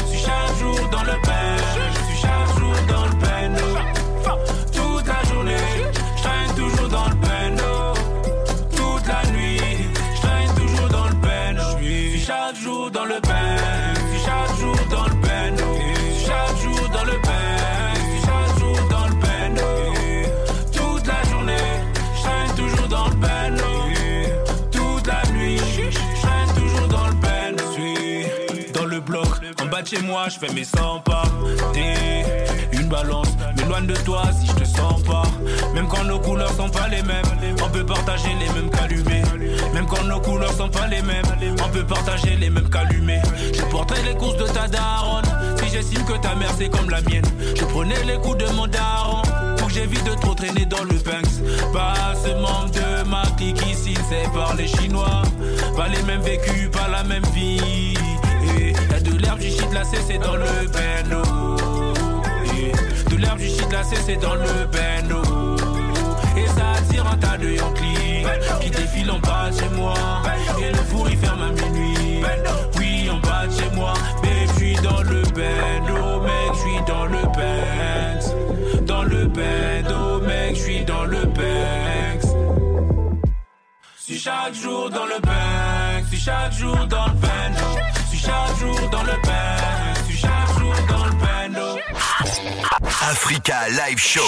chez 29.85 30.01
moi, 30.03 30.29
je 30.29 30.39
fais 30.39 30.53
mes 30.53 30.65
100 30.65 31.01
pas. 31.01 31.25
T'es 31.73 32.25
une 32.73 32.89
balance, 32.89 33.29
m'éloigne 33.57 33.87
de 33.87 33.97
toi 33.97 34.23
si 34.39 34.47
je 34.47 34.53
te 34.53 34.65
sens 34.65 35.03
pas. 35.03 35.25
Même 35.75 35.89
quand 35.89 36.05
nos 36.05 36.19
couleurs 36.19 36.53
sont 36.53 36.69
pas 36.69 36.89
les 36.89 37.03
mêmes, 37.03 37.25
on 37.63 37.69
peut 37.69 37.85
partager 37.85 38.31
les 38.41 38.53
mêmes 38.53 38.71
calumets. 38.71 39.23
Même 39.73 39.87
quand 39.87 40.05
nos 40.05 40.21
couleurs 40.21 40.53
sont 40.53 40.69
pas 40.69 40.87
les 40.87 41.03
mêmes, 41.03 41.25
on 41.65 41.69
peut 41.69 41.85
partager 41.85 42.37
les 42.37 42.51
mêmes 42.51 42.69
calumets. 42.69 43.23
Je 43.53 43.63
porterai 43.63 44.03
les 44.03 44.15
courses 44.15 44.37
de 44.37 44.47
ta 44.47 44.69
daronne, 44.69 45.25
si 45.59 45.69
j'estime 45.71 46.05
que 46.05 46.17
ta 46.19 46.35
mère 46.35 46.53
c'est 46.57 46.69
comme 46.69 46.89
la 46.91 47.01
mienne. 47.03 47.27
Je 47.55 47.65
prenais 47.65 48.03
les 48.05 48.19
coups 48.19 48.39
de 48.39 48.51
mon 48.53 48.67
daron, 48.67 49.23
pour 49.59 49.69
que 49.69 49.75
j'évite 49.75 50.05
de 50.05 50.15
trop 50.15 50.35
traîner 50.35 50.67
dans 50.67 50.85
le 50.85 50.95
Banks. 51.05 51.73
Pas 51.73 52.15
ce 52.25 52.31
membre 52.31 52.71
de 52.71 53.09
ma 53.09 53.25
clique 53.37 53.61
ici, 53.67 53.95
c'est 54.09 54.31
par 54.33 54.55
les 54.55 54.69
Chinois. 54.69 55.23
Pas 55.77 55.89
les 55.89 56.03
mêmes 56.05 56.23
vécus, 56.23 56.71
pas 56.71 56.89
la 56.89 57.03
même 57.05 57.25
vie. 57.35 57.95
L'herbe, 59.25 59.39
du 59.39 59.49
shit 59.49 59.73
là, 59.73 59.83
c'est 59.85 60.19
dans 60.19 60.37
le 60.37 60.67
bendo. 60.69 61.23
De 63.11 63.17
l'herbe, 63.17 63.39
du 63.39 63.49
shit 63.49 63.73
là, 63.73 63.83
c'est 63.83 64.17
dans 64.17 64.35
le 64.35 64.67
bendo. 64.71 65.57
Et 66.37 66.47
ça 66.49 66.73
attire 66.79 67.07
un 67.07 67.17
tas 67.17 67.39
de 67.39 67.51
Yankees 67.51 68.27
qui 68.61 68.71
défilent 68.71 69.11
en 69.11 69.19
bas 69.21 69.51
de 69.51 69.59
chez 69.59 69.69
moi. 69.77 69.95
Et 70.61 70.71
le 70.71 70.79
four 70.79 71.09
il 71.09 71.17
ferme 71.17 71.43
à 71.43 71.51
minuit. 71.51 72.23
Oui, 72.77 73.09
en 73.11 73.19
bas 73.19 73.47
de 73.47 73.53
chez 73.53 73.71
moi. 73.75 73.95
Mais 74.23 74.47
je 74.49 74.53
suis 74.53 74.75
dans 74.77 75.03
le 75.03 75.23
bendo, 75.23 76.21
mec, 76.21 76.53
je 76.53 76.59
suis 76.59 76.85
dans 76.87 77.07
le 77.07 77.23
Banks. 77.23 78.87
Dans 78.87 79.03
le 79.05 79.27
bendo, 79.27 80.21
mec, 80.21 80.57
je 80.57 80.61
suis 80.61 80.85
dans 80.85 81.05
le 81.05 81.25
Banks. 81.25 82.31
Si 83.97 84.19
chaque 84.19 84.55
jour 84.55 84.91
dans 84.91 85.07
le 85.07 85.19
Banks, 85.21 86.05
si 86.11 86.19
chaque 86.19 86.53
jour 86.53 86.77
dans 86.87 87.07
le 87.07 87.13
bendo. 87.13 87.94
Chaque 88.25 88.59
jour 88.59 88.89
dans 88.91 89.03
le 89.03 89.13
chaque 90.11 90.59
jour 90.59 90.75
dans 90.89 91.05
le. 91.07 91.15
Africa 93.11 93.55
Live 93.69 93.99
Show. 93.99 94.21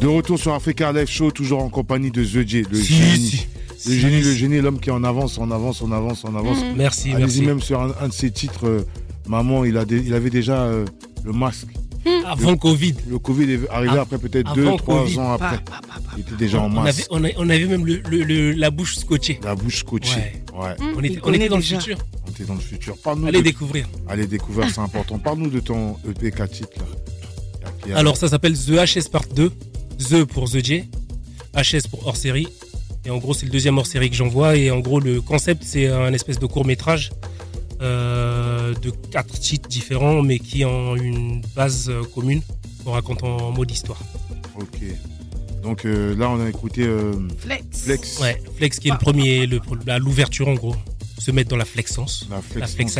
De 0.00 0.06
retour 0.06 0.38
sur 0.38 0.54
Africa 0.54 0.92
Live 0.92 1.08
Show, 1.08 1.30
toujours 1.30 1.62
en 1.62 1.68
compagnie 1.68 2.10
de 2.10 2.22
The 2.24 2.46
J, 2.46 2.62
le 2.70 2.80
génie. 2.80 3.46
Le 3.86 3.94
génie, 3.94 4.20
le 4.22 4.32
génie, 4.34 4.60
l'homme 4.60 4.80
qui 4.80 4.90
en 4.90 5.04
avance, 5.04 5.38
en 5.38 5.50
avance, 5.50 5.82
en 5.82 5.92
avance, 5.92 6.24
en 6.24 6.34
avance. 6.34 6.58
Mhm. 6.58 6.74
Merci, 6.76 7.08
Allez-y 7.12 7.20
merci. 7.20 7.42
même 7.42 7.60
sur 7.60 7.80
un, 7.80 7.92
un 8.00 8.08
de 8.08 8.12
ses 8.12 8.30
titres, 8.30 8.66
euh, 8.66 8.84
Maman, 9.26 9.64
il, 9.64 9.76
a 9.76 9.84
dé- 9.84 10.02
il 10.04 10.14
avait 10.14 10.30
déjà 10.30 10.62
euh, 10.62 10.84
le 11.24 11.32
masque. 11.32 11.68
Avant 12.26 12.50
le 12.52 12.56
Covid. 12.56 12.94
Le 13.08 13.18
Covid 13.18 13.52
est 13.52 13.68
arrivé 13.70 13.92
Av- 13.94 14.00
après 14.00 14.18
peut-être 14.18 14.50
avant 14.50 14.76
2-3 14.76 14.84
Covid. 14.84 15.18
ans 15.18 15.32
après. 15.34 15.58
Pa, 15.58 15.80
Il 16.16 16.20
était 16.20 16.34
déjà 16.36 16.60
en 16.60 16.68
masque. 16.68 17.06
on, 17.10 17.22
avait 17.24 17.66
même 17.66 17.84
le, 17.86 18.00
le- 18.08 18.22
le- 18.24 18.52
la 18.52 18.70
bouche 18.70 18.96
scotchée. 18.96 19.38
La 19.42 19.54
bouche 19.54 19.78
scotchée. 19.80 20.42
Ouais. 20.54 20.74
On 20.96 21.02
était, 21.02 21.20
on 21.22 21.32
était 21.32 21.48
dans 21.48 21.56
le 21.56 21.62
futur. 21.62 21.98
Dans 22.46 22.54
le 22.54 22.60
futur. 22.60 22.96
Parle-nous 22.98 23.26
Allez 23.26 23.38
de- 23.38 23.44
découvrir. 23.44 23.86
Allez 24.08 24.26
découvrir, 24.26 24.68
c'est 24.70 24.80
important. 24.80 25.18
Parle-nous 25.18 25.50
de 25.50 25.60
ton 25.60 25.96
EP 26.08 26.30
4 26.30 26.50
titres 26.50 26.78
là. 26.78 27.94
A- 27.94 27.98
Alors 27.98 28.16
ça 28.16 28.28
s'appelle 28.28 28.54
The 28.58 28.70
HS 28.86 29.08
Part 29.10 29.26
2. 29.34 29.50
The 29.98 30.24
pour 30.24 30.48
The 30.50 30.64
J. 30.64 30.84
HS 31.54 31.88
pour 31.90 32.06
hors 32.06 32.16
série. 32.16 32.46
Et 33.04 33.10
en 33.10 33.18
gros 33.18 33.34
c'est 33.34 33.46
le 33.46 33.52
deuxième 33.52 33.76
hors 33.78 33.86
série 33.86 34.10
que 34.10 34.16
j'envoie. 34.16 34.56
Et 34.56 34.70
en 34.70 34.80
gros 34.80 35.00
le 35.00 35.20
concept 35.20 35.62
c'est 35.64 35.88
un 35.88 36.12
espèce 36.12 36.38
de 36.38 36.46
court 36.46 36.64
métrage 36.64 37.10
euh, 37.80 38.74
de 38.74 38.90
quatre 38.90 39.38
titres 39.38 39.68
différents 39.68 40.22
mais 40.22 40.38
qui 40.38 40.64
ont 40.64 40.96
une 40.96 41.42
base 41.54 41.88
euh, 41.90 42.02
commune 42.14 42.42
qu'on 42.84 42.92
raconte 42.92 43.22
en 43.22 43.50
mode 43.52 43.70
histoire. 43.70 44.00
Ok. 44.56 44.78
Donc 45.62 45.84
euh, 45.84 46.14
là, 46.16 46.30
on 46.30 46.40
a 46.40 46.48
écouté 46.48 46.84
euh, 46.86 47.12
Flex. 47.38 47.64
Flex. 47.84 48.20
Ouais, 48.20 48.40
Flex 48.56 48.78
qui 48.78 48.88
est 48.88 48.92
le 48.92 48.98
premier, 48.98 49.46
le- 49.46 49.60
la- 49.86 49.98
l'ouverture 49.98 50.48
en 50.48 50.54
gros. 50.54 50.74
Se 51.18 51.30
mettre 51.30 51.50
dans 51.50 51.56
la 51.56 51.64
flexence. 51.64 52.26
La 52.30 52.36
La 52.36 52.42
flex. 52.66 52.96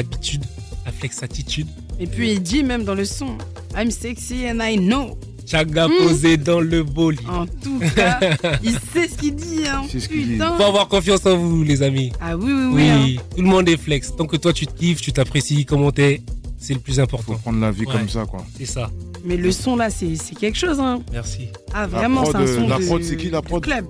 La 0.85 0.93
flexatitude. 0.93 1.67
Et 2.01 2.07
puis 2.07 2.33
il 2.33 2.43
dit 2.43 2.63
même 2.63 2.85
dans 2.85 2.95
le 2.95 3.05
son 3.05 3.37
I'm 3.77 3.91
sexy 3.91 4.47
and 4.49 4.59
I 4.63 4.77
know. 4.79 5.19
Chaga 5.47 5.89
Mm. 5.89 5.93
posé 6.03 6.37
dans 6.37 6.61
le 6.61 6.83
beau 6.83 7.11
lit. 7.11 7.19
En 7.27 7.47
tout 7.47 7.81
cas, 7.97 8.21
il 8.63 8.73
sait 8.93 9.09
ce 9.09 9.17
qu'il 9.17 9.35
dit. 9.35 9.67
Hein. 9.67 9.83
C'est 9.91 10.01
ce 10.01 10.09
qu'il 10.09 10.27
dit. 10.27 10.33
Putain. 10.35 10.57
Faut 10.59 10.63
avoir 10.65 10.89
confiance 10.89 11.25
en 11.25 11.37
vous, 11.39 11.63
les 11.65 11.83
amis. 11.83 12.13
Ah 12.21 12.37
oui, 12.37 12.53
oui, 12.53 12.69
oui. 12.75 12.89
hein. 12.89 13.01
Oui, 13.03 13.21
tout 13.35 13.43
le 13.43 13.49
monde 13.49 13.67
est 13.69 13.79
flex. 13.79 14.15
Tant 14.15 14.27
que 14.27 14.37
toi, 14.37 14.53
tu 14.53 14.67
te 14.67 14.73
kiffes, 14.79 15.01
tu 15.01 15.11
t'apprécies, 15.11 15.65
comment 15.65 15.91
t'es, 15.91 16.21
c'est 16.59 16.75
le 16.75 16.81
plus 16.81 16.97
Faut 16.97 17.01
important. 17.01 17.35
prendre 17.37 17.61
la 17.61 17.71
vie 17.71 17.87
Ouais. 17.87 17.93
comme 17.95 18.09
ça, 18.11 18.27
quoi. 18.27 18.45
C'est 18.59 18.67
ça. 18.67 18.91
Mais 19.25 19.37
le 19.39 19.51
son 19.51 19.77
là, 19.77 19.89
c'est 19.89 20.15
c'est 20.17 20.35
quelque 20.35 20.59
chose. 20.59 20.79
Hein. 20.81 21.01
Merci. 21.13 21.49
Ah 21.73 21.87
vraiment, 21.87 22.27
c'est 22.27 22.37
un 22.37 22.47
son 22.47 22.69
la 22.69 22.79
de, 22.79 22.85
prod, 22.85 23.03
c'est 23.03 23.17
qui, 23.17 23.31
la 23.31 23.41
prod 23.41 23.63
club. 23.63 23.87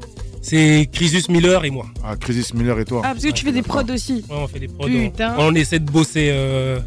C'est 0.48 0.88
Crisus 0.92 1.28
Miller 1.28 1.64
et 1.64 1.70
moi. 1.70 1.86
Ah, 2.02 2.16
Crisis 2.16 2.54
Miller 2.54 2.78
et 2.80 2.84
toi. 2.84 3.02
Ah 3.04 3.12
parce 3.12 3.24
que 3.24 3.30
tu 3.30 3.44
fais 3.44 3.52
des 3.52 3.62
prods 3.62 3.82
aussi. 3.92 4.24
Ouais, 4.28 4.36
on 4.36 4.48
fait 4.48 4.60
des 4.60 4.68
prods. 4.68 4.86
Putain. 4.88 5.34
On, 5.38 5.52
on 5.52 5.54
essaie 5.54 5.78
de 5.78 5.90
bosser 5.90 6.28
euh, 6.32 6.80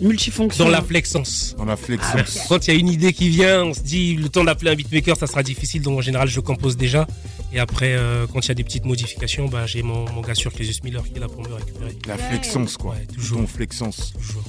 Multifonction. 0.00 0.64
dans 0.64 0.70
la 0.70 0.82
flexence. 0.82 1.54
Dans 1.58 1.64
la 1.64 1.74
Ah, 1.74 1.76
flexence. 1.76 2.46
Quand 2.48 2.66
il 2.66 2.72
y 2.74 2.76
a 2.76 2.80
une 2.80 2.88
idée 2.88 3.12
qui 3.12 3.28
vient, 3.28 3.62
on 3.64 3.74
se 3.74 3.80
dit 3.80 4.14
le 4.16 4.28
temps 4.28 4.42
d'appeler 4.44 4.70
un 4.72 4.74
beatmaker, 4.74 5.16
ça 5.16 5.26
sera 5.26 5.42
difficile. 5.42 5.82
Donc 5.82 5.98
en 5.98 6.00
général, 6.00 6.28
je 6.28 6.40
compose 6.40 6.76
déjà. 6.76 7.06
Et 7.52 7.58
après, 7.60 7.92
euh, 7.92 8.26
quand 8.32 8.40
il 8.44 8.48
y 8.48 8.52
a 8.52 8.54
des 8.54 8.64
petites 8.64 8.84
modifications, 8.86 9.46
bah, 9.48 9.66
j'ai 9.66 9.82
mon, 9.82 10.10
mon 10.12 10.22
gars 10.22 10.34
sur 10.34 10.52
Crisus 10.52 10.82
Miller 10.82 11.02
qui 11.04 11.14
est 11.16 11.20
là 11.20 11.28
pour 11.28 11.42
me 11.42 11.52
récupérer. 11.54 11.96
La 12.06 12.16
flexence, 12.16 12.76
quoi. 12.78 12.92
Ouais, 12.92 13.06
toujours. 13.14 13.38
Ton 13.40 13.46
flexence. 13.46 14.12
Toujours. 14.18 14.42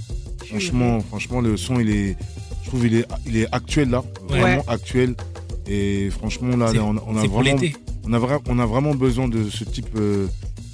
Franchement, 0.48 1.02
franchement, 1.02 1.42
le 1.42 1.58
son, 1.58 1.80
il 1.80 1.90
est, 1.90 2.16
je 2.64 2.68
trouve, 2.70 2.86
il 2.88 2.96
est, 2.96 3.06
il 3.28 3.38
est 3.38 3.48
actuel 3.54 3.90
là, 3.90 4.04
Ouais. 4.30 4.40
vraiment 4.40 4.64
actuel. 4.68 5.16
Et 5.68 6.10
franchement, 6.12 6.56
là, 6.58 6.72
on, 6.76 6.96
on 7.08 7.18
a 7.18 7.22
pour 7.26 7.42
vraiment, 7.42 7.60
l'été. 7.60 7.76
On 8.06 8.14
a, 8.14 8.20
vra- 8.20 8.42
on 8.48 8.60
a 8.60 8.66
vraiment 8.66 8.94
besoin 8.96 9.28
de 9.28 9.50
ce 9.50 9.64
type 9.64 9.88
euh, 9.96 10.28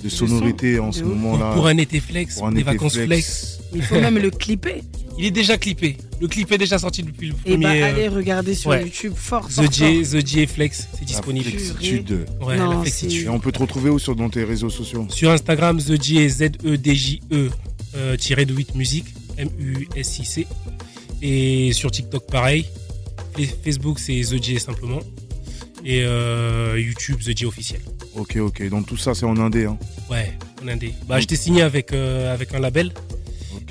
de 0.03 0.09
sonorité 0.09 0.79
en 0.79 0.91
ce 0.91 1.03
moment-là. 1.03 1.53
Pour 1.53 1.67
un 1.67 1.77
été 1.77 1.99
flex, 1.99 2.35
Pour 2.35 2.47
un 2.47 2.51
des 2.51 2.61
été 2.61 2.71
vacances 2.71 2.93
flex. 2.93 3.07
flex. 3.07 3.59
Il 3.75 3.81
faut 3.83 3.99
même 4.01 4.17
le 4.17 4.31
clipper. 4.31 4.83
Il 5.17 5.25
est 5.25 5.31
déjà 5.31 5.57
clippé. 5.57 5.97
Le 6.21 6.27
clip 6.29 6.49
est 6.53 6.57
déjà 6.57 6.79
sorti 6.79 7.03
depuis 7.03 7.27
le 7.27 7.35
Et 7.45 7.51
premier. 7.51 7.63
bah 7.65 7.71
euh, 7.73 7.89
allez 7.93 8.07
regarder 8.07 8.55
sur 8.55 8.69
ouais. 8.71 8.83
YouTube 8.83 9.13
fort, 9.15 9.47
The 9.49 9.71
J, 9.71 10.01
The 10.03 10.25
J 10.25 10.47
Flex, 10.47 10.87
c'est 10.93 11.01
La 11.01 11.05
disponible. 11.05 11.45
flexitude. 11.49 12.25
Ouais, 12.41 12.57
Non, 12.57 12.69
la 12.71 12.81
flexitude. 12.81 13.25
Et 13.25 13.29
on 13.29 13.39
peut 13.39 13.51
te 13.51 13.59
retrouver 13.59 13.89
où 13.89 13.99
sur 13.99 14.15
dans 14.15 14.29
tes 14.29 14.43
réseaux 14.45 14.69
sociaux? 14.69 15.05
Sur 15.09 15.29
Instagram, 15.31 15.77
The 15.81 16.01
J, 16.01 16.29
Z-E-D-J-E, 16.29 17.49
euh, 17.95 18.15
tiré 18.17 18.45
de 18.45 18.53
8 18.53 18.75
musique, 18.75 19.05
M-U-S-I-C. 19.37 20.47
Et 21.21 21.73
sur 21.73 21.91
TikTok, 21.91 22.25
pareil. 22.31 22.65
Et 23.37 23.45
Facebook, 23.45 23.99
c'est 23.99 24.19
The 24.21 24.41
J 24.41 24.59
simplement. 24.59 24.99
Et 25.85 26.03
euh, 26.03 26.79
YouTube, 26.79 27.19
The 27.19 27.37
J 27.37 27.45
officiel. 27.45 27.81
Ok, 28.15 28.35
ok. 28.37 28.67
Donc 28.69 28.85
tout 28.87 28.97
ça, 28.97 29.15
c'est 29.15 29.25
en 29.25 29.37
indé. 29.37 29.65
Hein. 29.65 29.77
Ouais, 30.09 30.33
en 30.63 30.67
indé. 30.67 30.93
Bah, 31.07 31.19
j'étais 31.19 31.35
signé 31.37 31.61
avec, 31.61 31.93
euh, 31.93 32.33
avec 32.33 32.53
un 32.53 32.59
label. 32.59 32.91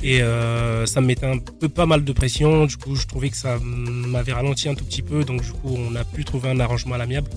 Et 0.02 0.22
euh, 0.22 0.86
ça 0.86 1.00
me 1.00 1.06
mettait 1.06 1.26
un 1.26 1.38
peu 1.38 1.68
pas 1.68 1.84
mal 1.86 2.04
de 2.04 2.12
pression. 2.12 2.66
Du 2.66 2.76
coup, 2.76 2.94
je 2.94 3.06
trouvais 3.06 3.30
que 3.30 3.36
ça 3.36 3.58
m'avait 3.60 4.32
ralenti 4.32 4.68
un 4.68 4.74
tout 4.74 4.84
petit 4.84 5.02
peu. 5.02 5.24
Donc, 5.24 5.42
du 5.42 5.50
coup, 5.52 5.76
on 5.76 5.94
a 5.96 6.04
pu 6.04 6.24
trouver 6.24 6.50
un 6.50 6.60
arrangement 6.60 6.94
à 6.94 6.98
l'amiable. 6.98 7.28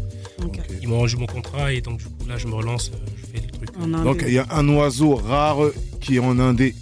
Ils 0.82 0.88
m'ont 0.88 1.00
rendu 1.00 1.18
mon 1.18 1.26
contrat 1.26 1.74
et 1.74 1.82
donc, 1.82 1.98
du 2.00 2.06
coup, 2.06 2.28
là, 2.28 2.38
je 2.38 2.48
me 2.48 2.54
relance. 2.54 2.92
Je 3.18 3.26
fais 3.40 3.46
les 3.46 3.52
trucs. 3.52 3.72
Donc 4.04 4.24
il 4.28 4.34
y 4.34 4.40
a 4.40 4.46
un 4.52 4.68
oiseau 4.70 5.16
rare 5.16 5.58
qui 6.00 6.16
est 6.18 6.20
en 6.20 6.38
indé. 6.40 6.76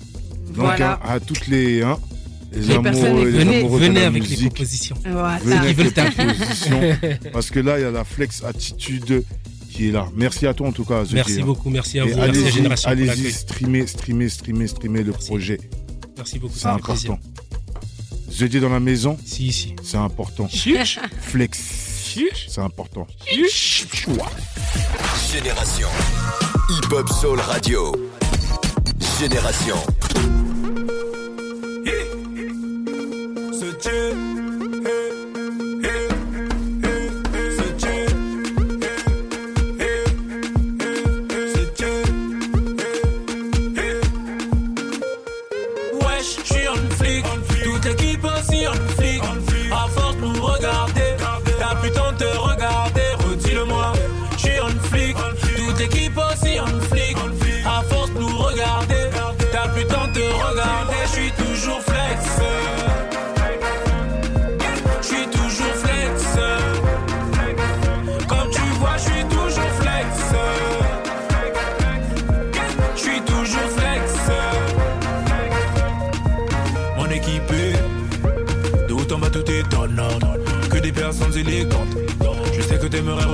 Donc 0.47 0.65
Voilà. 0.65 0.93
hein, 0.93 0.99
à 1.03 1.19
toutes 1.19 1.47
les, 1.47 1.81
hein, 1.81 1.97
les, 2.51 2.61
Les 2.61 2.79
personnes, 2.79 3.05
amoureux, 3.05 3.25
les 3.25 3.31
venez- 3.39 3.57
amoureux 3.59 3.79
de 3.79 3.85
venez 3.85 3.99
la 4.01 4.07
avec 4.07 4.23
les 4.23 4.29
musique. 4.29 4.49
propositions. 4.53 4.95
Voilà. 5.05 5.37
Venez 5.39 5.55
avec 5.57 5.77
veulent 5.77 5.85
les 5.87 5.91
taper. 5.91 6.25
propositions. 6.25 6.81
Parce 7.33 7.49
que 7.51 7.59
là, 7.59 7.79
il 7.79 7.81
y 7.83 7.85
a 7.85 7.91
la 7.91 8.03
flex 8.03 8.43
attitude 8.43 9.23
qui 9.71 9.89
est 9.89 9.91
là. 9.91 10.07
Merci 10.15 10.47
à 10.47 10.53
toi 10.53 10.67
en 10.67 10.71
tout 10.71 10.83
cas. 10.85 11.03
Merci 11.13 11.41
hein. 11.41 11.45
beaucoup, 11.45 11.69
merci 11.69 11.99
à 11.99 12.05
Et 12.05 12.11
vous, 12.11 12.17
merci 12.17 12.27
à 12.27 12.29
allez-y, 12.29 12.51
Génération 12.51 12.89
Allez-y, 12.89 13.31
streamer, 13.31 13.85
streamer, 13.87 14.29
streamer, 14.29 14.67
streamer 14.67 15.03
le 15.03 15.11
projet. 15.11 15.59
Merci 16.17 16.39
beaucoup, 16.39 16.55
C'est 16.57 16.67
important. 16.67 17.19
Jeudi 18.31 18.59
dans 18.59 18.69
la 18.69 18.79
maison. 18.79 19.17
Si, 19.25 19.51
si. 19.51 19.75
C'est 19.83 19.97
important. 19.97 20.47
Chuch. 20.47 20.99
Flex. 21.21 21.59
C'est 22.47 22.61
important. 22.61 23.05
Génération. 25.31 25.87
Hip 26.71 26.91
Hop 26.91 27.07
Soul 27.09 27.39
Radio. 27.39 27.95
Génération. 29.19 29.75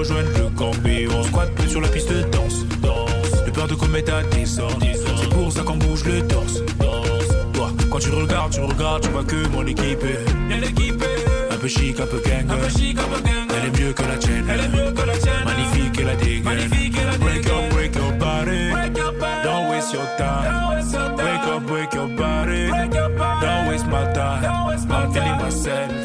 Rejoindre 0.05 0.29
le 0.37 0.49
camp, 0.55 0.71
mais 0.83 1.07
on 1.07 1.23
squatte 1.23 1.53
plus 1.55 1.69
sur 1.69 1.81
la 1.81 1.87
piste 1.87 2.11
de 2.11 2.21
danse. 2.29 2.65
De 3.45 3.51
peur 3.51 3.67
de 3.67 3.75
commettre 3.75 4.13
un 4.13 4.23
désordre. 4.35 4.85
C'est 4.93 5.29
pour 5.29 5.51
ça 5.51 5.63
qu'on 5.63 5.77
bouge 5.77 6.03
le 6.05 6.21
torse. 6.27 6.61
Toi, 7.53 7.71
quand 7.89 7.99
tu 7.99 8.09
regardes, 8.11 8.51
tu 8.51 8.61
regardes, 8.61 9.03
tu 9.03 9.09
vois 9.09 9.23
que 9.23 9.47
mon 9.49 9.65
équipe 9.65 10.03
est. 10.03 11.53
Un 11.53 11.57
peu 11.57 11.67
chic, 11.67 11.99
un 11.99 12.05
peu 12.05 12.21
gang. 12.25 12.49
Un 12.49 12.57
peu 12.57 12.69
chic, 12.69 12.97
un 12.99 13.03
peu 13.03 13.21
gang. 13.21 13.47
Elle 13.49 13.67
est 13.67 13.81
mieux 13.81 13.93
que 13.93 14.03
la 14.03 14.17
tienne. 14.17 14.45
Elle 14.49 14.59
est 14.59 14.67
mieux 14.67 14.91
que 14.91 15.07
la 15.07 15.17
tienne. 15.17 15.45
Magnifique 15.45 15.99
et 15.99 16.03
la 16.03 16.15
dégaine. 16.15 16.43
Magnifique 16.43 16.97
et 16.97 17.05
la 17.05 17.17
Break 17.17 17.47
up, 17.47 17.69
break 17.71 17.95
your 17.95 18.11
body. 18.19 18.71
Don't 19.43 19.69
waste 19.69 19.93
your 19.93 20.05
time. 20.17 21.15
Break 21.15 21.43
up, 21.47 21.63
break 21.65 21.93
your 21.93 22.07
body. 22.09 22.67
Don't 23.41 23.69
waste 23.69 23.87
my 23.87 24.05
time. 24.13 24.43
I'm 24.89 25.11
feeling 25.11 25.37
myself. 25.41 26.04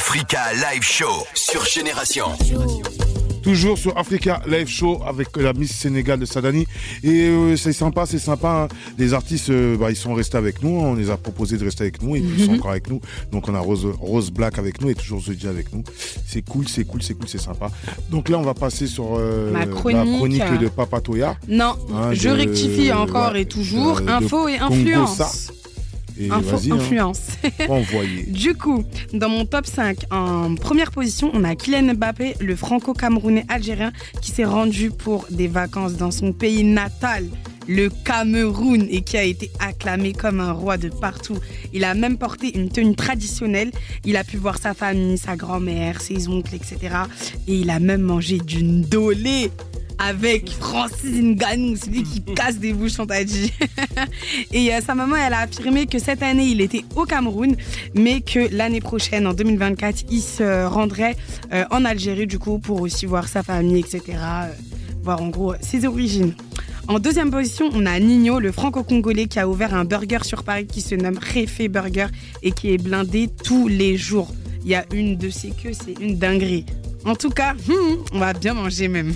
Africa 0.00 0.52
Live 0.52 0.82
Show 0.82 1.24
sur 1.32 1.64
Génération. 1.64 2.26
Toujours 3.42 3.78
sur 3.78 3.96
Africa 3.96 4.42
Live 4.46 4.68
Show 4.68 5.00
avec 5.06 5.34
la 5.38 5.54
Miss 5.54 5.72
Sénégal 5.74 6.18
de 6.20 6.26
Sadani. 6.26 6.66
Et 7.02 7.28
euh, 7.28 7.56
c'est 7.56 7.72
sympa, 7.72 8.04
c'est 8.04 8.18
sympa. 8.18 8.68
hein. 8.70 8.76
Les 8.98 9.14
artistes, 9.14 9.48
euh, 9.48 9.78
bah, 9.78 9.90
ils 9.90 9.96
sont 9.96 10.12
restés 10.12 10.36
avec 10.36 10.62
nous. 10.62 10.80
hein. 10.80 10.88
On 10.88 10.94
les 10.96 11.08
a 11.08 11.16
proposé 11.16 11.56
de 11.56 11.64
rester 11.64 11.84
avec 11.84 12.02
nous 12.02 12.14
et 12.14 12.20
puis 12.20 12.34
ils 12.40 12.44
sont 12.44 12.52
Mhm. 12.52 12.58
encore 12.58 12.72
avec 12.72 12.90
nous. 12.90 13.00
Donc 13.32 13.48
on 13.48 13.54
a 13.54 13.58
Rose, 13.58 13.86
Rose 13.98 14.30
Black 14.30 14.58
avec 14.58 14.82
nous 14.82 14.90
et 14.90 14.94
toujours 14.94 15.20
Zodja 15.22 15.48
avec 15.48 15.72
nous. 15.72 15.82
C'est 16.26 16.42
cool, 16.42 16.68
c'est 16.68 16.84
cool, 16.84 17.02
c'est 17.02 17.14
cool, 17.14 17.28
c'est 17.28 17.40
sympa. 17.40 17.70
Donc 18.10 18.28
là, 18.28 18.36
on 18.38 18.42
va 18.42 18.52
passer 18.54 18.86
sur 18.86 19.16
euh, 19.16 19.50
Ma 19.50 19.60
la 19.60 19.66
chronique. 19.66 20.16
chronique 20.18 20.58
de 20.60 20.68
Papa 20.68 21.00
Toya. 21.00 21.36
Non, 21.48 21.74
Hein, 21.94 22.12
je 22.12 22.28
de- 22.28 22.34
rectifie 22.34 22.92
encore 22.92 23.32
ouais, 23.32 23.42
et 23.42 23.46
toujours. 23.46 24.00
de- 24.00 24.06
de 24.06 24.10
Info 24.10 24.46
et 24.48 24.58
influence. 24.58 25.52
Et 26.18 26.30
Info, 26.30 26.56
vas-y, 26.56 26.70
hein. 26.70 26.76
influence. 26.76 27.20
Du 28.28 28.54
coup, 28.54 28.84
dans 29.12 29.28
mon 29.28 29.44
top 29.44 29.66
5, 29.66 29.98
en 30.10 30.54
première 30.54 30.90
position, 30.90 31.30
on 31.34 31.44
a 31.44 31.54
Kylian 31.54 31.94
Mbappé, 31.94 32.36
le 32.40 32.56
franco-camerounais 32.56 33.44
algérien 33.48 33.92
qui 34.22 34.30
s'est 34.30 34.44
rendu 34.44 34.90
pour 34.90 35.26
des 35.30 35.48
vacances 35.48 35.94
dans 35.94 36.10
son 36.10 36.32
pays 36.32 36.64
natal, 36.64 37.26
le 37.68 37.88
Cameroun, 38.04 38.86
et 38.90 39.02
qui 39.02 39.16
a 39.16 39.22
été 39.22 39.50
acclamé 39.58 40.12
comme 40.12 40.40
un 40.40 40.52
roi 40.52 40.76
de 40.76 40.88
partout. 40.88 41.38
Il 41.72 41.84
a 41.84 41.94
même 41.94 42.18
porté 42.18 42.56
une 42.56 42.68
tenue 42.68 42.94
traditionnelle. 42.94 43.70
Il 44.04 44.16
a 44.16 44.24
pu 44.24 44.36
voir 44.36 44.58
sa 44.58 44.74
famille, 44.74 45.18
sa 45.18 45.36
grand-mère, 45.36 46.00
ses 46.00 46.28
oncles, 46.28 46.54
etc. 46.54 46.78
Et 47.48 47.54
il 47.54 47.70
a 47.70 47.78
même 47.78 48.02
mangé 48.02 48.38
du 48.38 48.62
ndolé 48.62 49.50
avec 49.98 50.50
Francis 50.50 51.22
Ngannou, 51.22 51.76
celui 51.76 52.02
qui 52.02 52.22
casse 52.34 52.58
des 52.58 52.72
bouchons, 52.72 53.06
t'as 53.06 53.24
dit. 53.24 53.52
Et 54.52 54.74
euh, 54.74 54.80
sa 54.80 54.94
maman, 54.94 55.16
elle 55.16 55.32
a 55.32 55.40
affirmé 55.40 55.86
que 55.86 55.98
cette 55.98 56.22
année, 56.22 56.46
il 56.46 56.60
était 56.60 56.84
au 56.94 57.04
Cameroun, 57.04 57.56
mais 57.94 58.20
que 58.20 58.54
l'année 58.54 58.80
prochaine, 58.80 59.26
en 59.26 59.32
2024, 59.32 60.04
il 60.10 60.20
se 60.20 60.66
rendrait 60.66 61.16
euh, 61.52 61.64
en 61.70 61.84
Algérie, 61.84 62.26
du 62.26 62.38
coup, 62.38 62.58
pour 62.58 62.82
aussi 62.82 63.06
voir 63.06 63.28
sa 63.28 63.42
famille, 63.42 63.80
etc. 63.80 64.02
euh, 64.08 64.52
voir 65.02 65.22
en 65.22 65.28
gros 65.28 65.54
ses 65.60 65.86
origines. 65.86 66.34
En 66.88 67.00
deuxième 67.00 67.32
position, 67.32 67.68
on 67.74 67.84
a 67.84 67.98
Nino, 67.98 68.38
le 68.38 68.52
franco-congolais 68.52 69.26
qui 69.26 69.40
a 69.40 69.48
ouvert 69.48 69.74
un 69.74 69.84
burger 69.84 70.20
sur 70.22 70.44
Paris 70.44 70.68
qui 70.68 70.80
se 70.80 70.94
nomme 70.94 71.18
Réfé 71.18 71.66
Burger 71.66 72.06
et 72.44 72.52
qui 72.52 72.72
est 72.72 72.78
blindé 72.78 73.28
tous 73.44 73.66
les 73.66 73.96
jours. 73.96 74.32
Il 74.62 74.70
y 74.70 74.76
a 74.76 74.84
une 74.92 75.16
de 75.16 75.28
ses 75.28 75.50
queues, 75.50 75.72
c'est 75.72 76.00
une 76.00 76.16
dinguerie. 76.16 76.64
En 77.04 77.16
tout 77.16 77.30
cas, 77.30 77.54
on 78.12 78.18
va 78.20 78.32
bien 78.34 78.54
manger 78.54 78.86
même. 78.86 79.14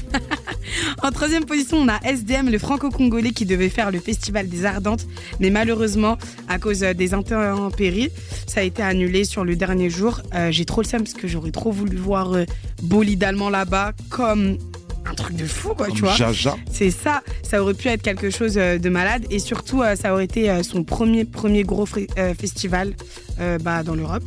en 1.03 1.13
troisième 1.13 1.45
position, 1.45 1.77
on 1.79 1.89
a 1.89 2.01
SDM, 2.05 2.51
le 2.51 2.59
franco-congolais 2.59 3.31
qui 3.31 3.47
devait 3.47 3.69
faire 3.69 3.93
le 3.93 4.01
festival 4.01 4.49
des 4.49 4.65
Ardentes, 4.65 5.07
mais 5.39 5.51
malheureusement, 5.51 6.19
à 6.49 6.59
cause 6.59 6.83
euh, 6.83 6.93
des 6.93 7.15
intempéries, 7.15 8.11
ça 8.49 8.61
a 8.61 8.63
été 8.65 8.83
annulé 8.83 9.23
sur 9.23 9.45
le 9.45 9.55
dernier 9.55 9.91
jour. 9.91 10.21
Euh, 10.35 10.51
J'ai 10.51 10.65
trop 10.65 10.83
le 10.83 10.87
seum 10.89 11.03
parce 11.03 11.15
que 11.15 11.29
j'aurais 11.29 11.53
trop 11.53 11.71
voulu 11.71 11.97
voir 11.97 12.33
euh, 12.33 12.45
Bolide 12.83 13.23
là-bas 13.23 13.93
comme 14.09 14.59
un 15.07 15.15
truc 15.15 15.37
de 15.37 15.47
fou, 15.47 15.75
quoi, 15.75 15.89
tu 15.89 16.03
vois. 16.03 16.15
Jaja. 16.15 16.57
C'est 16.71 16.91
ça, 16.91 17.23
ça 17.43 17.63
aurait 17.63 17.75
pu 17.75 17.89
être 17.89 18.03
quelque 18.03 18.31
chose 18.31 18.57
euh, 18.57 18.79
de 18.79 18.89
malade 18.89 19.25
et 19.31 19.39
surtout 19.39 19.83
euh, 19.83 19.97
ça 19.97 20.13
aurait 20.13 20.25
été 20.25 20.51
euh, 20.51 20.63
son 20.63 20.85
premier, 20.85 21.25
premier 21.25 21.63
gros 21.63 21.87
festival 21.87 22.95
bah, 23.63 23.83
dans 23.83 23.95
l'Europe. 23.95 24.25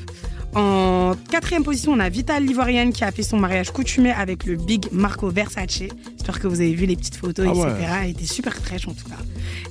En 0.55 1.13
quatrième 1.31 1.63
position, 1.63 1.93
on 1.93 1.99
a 1.99 2.09
Vital 2.09 2.43
l'Ivoirienne 2.45 2.93
qui 2.93 3.03
a 3.03 3.11
fait 3.11 3.23
son 3.23 3.37
mariage 3.37 3.71
coutumier 3.71 4.11
avec 4.11 4.45
le 4.45 4.55
big 4.55 4.85
Marco 4.91 5.29
Versace. 5.29 5.83
J'espère 6.17 6.39
que 6.39 6.47
vous 6.47 6.61
avez 6.61 6.73
vu 6.73 6.85
les 6.85 6.95
petites 6.95 7.15
photos, 7.15 7.47
Ah 7.49 7.53
ouais. 7.53 7.71
etc. 7.71 7.91
Elle 8.03 8.09
était 8.11 8.25
super 8.25 8.53
fraîche 8.55 8.87
en 8.87 8.93
tout 8.93 9.05
cas. 9.09 9.17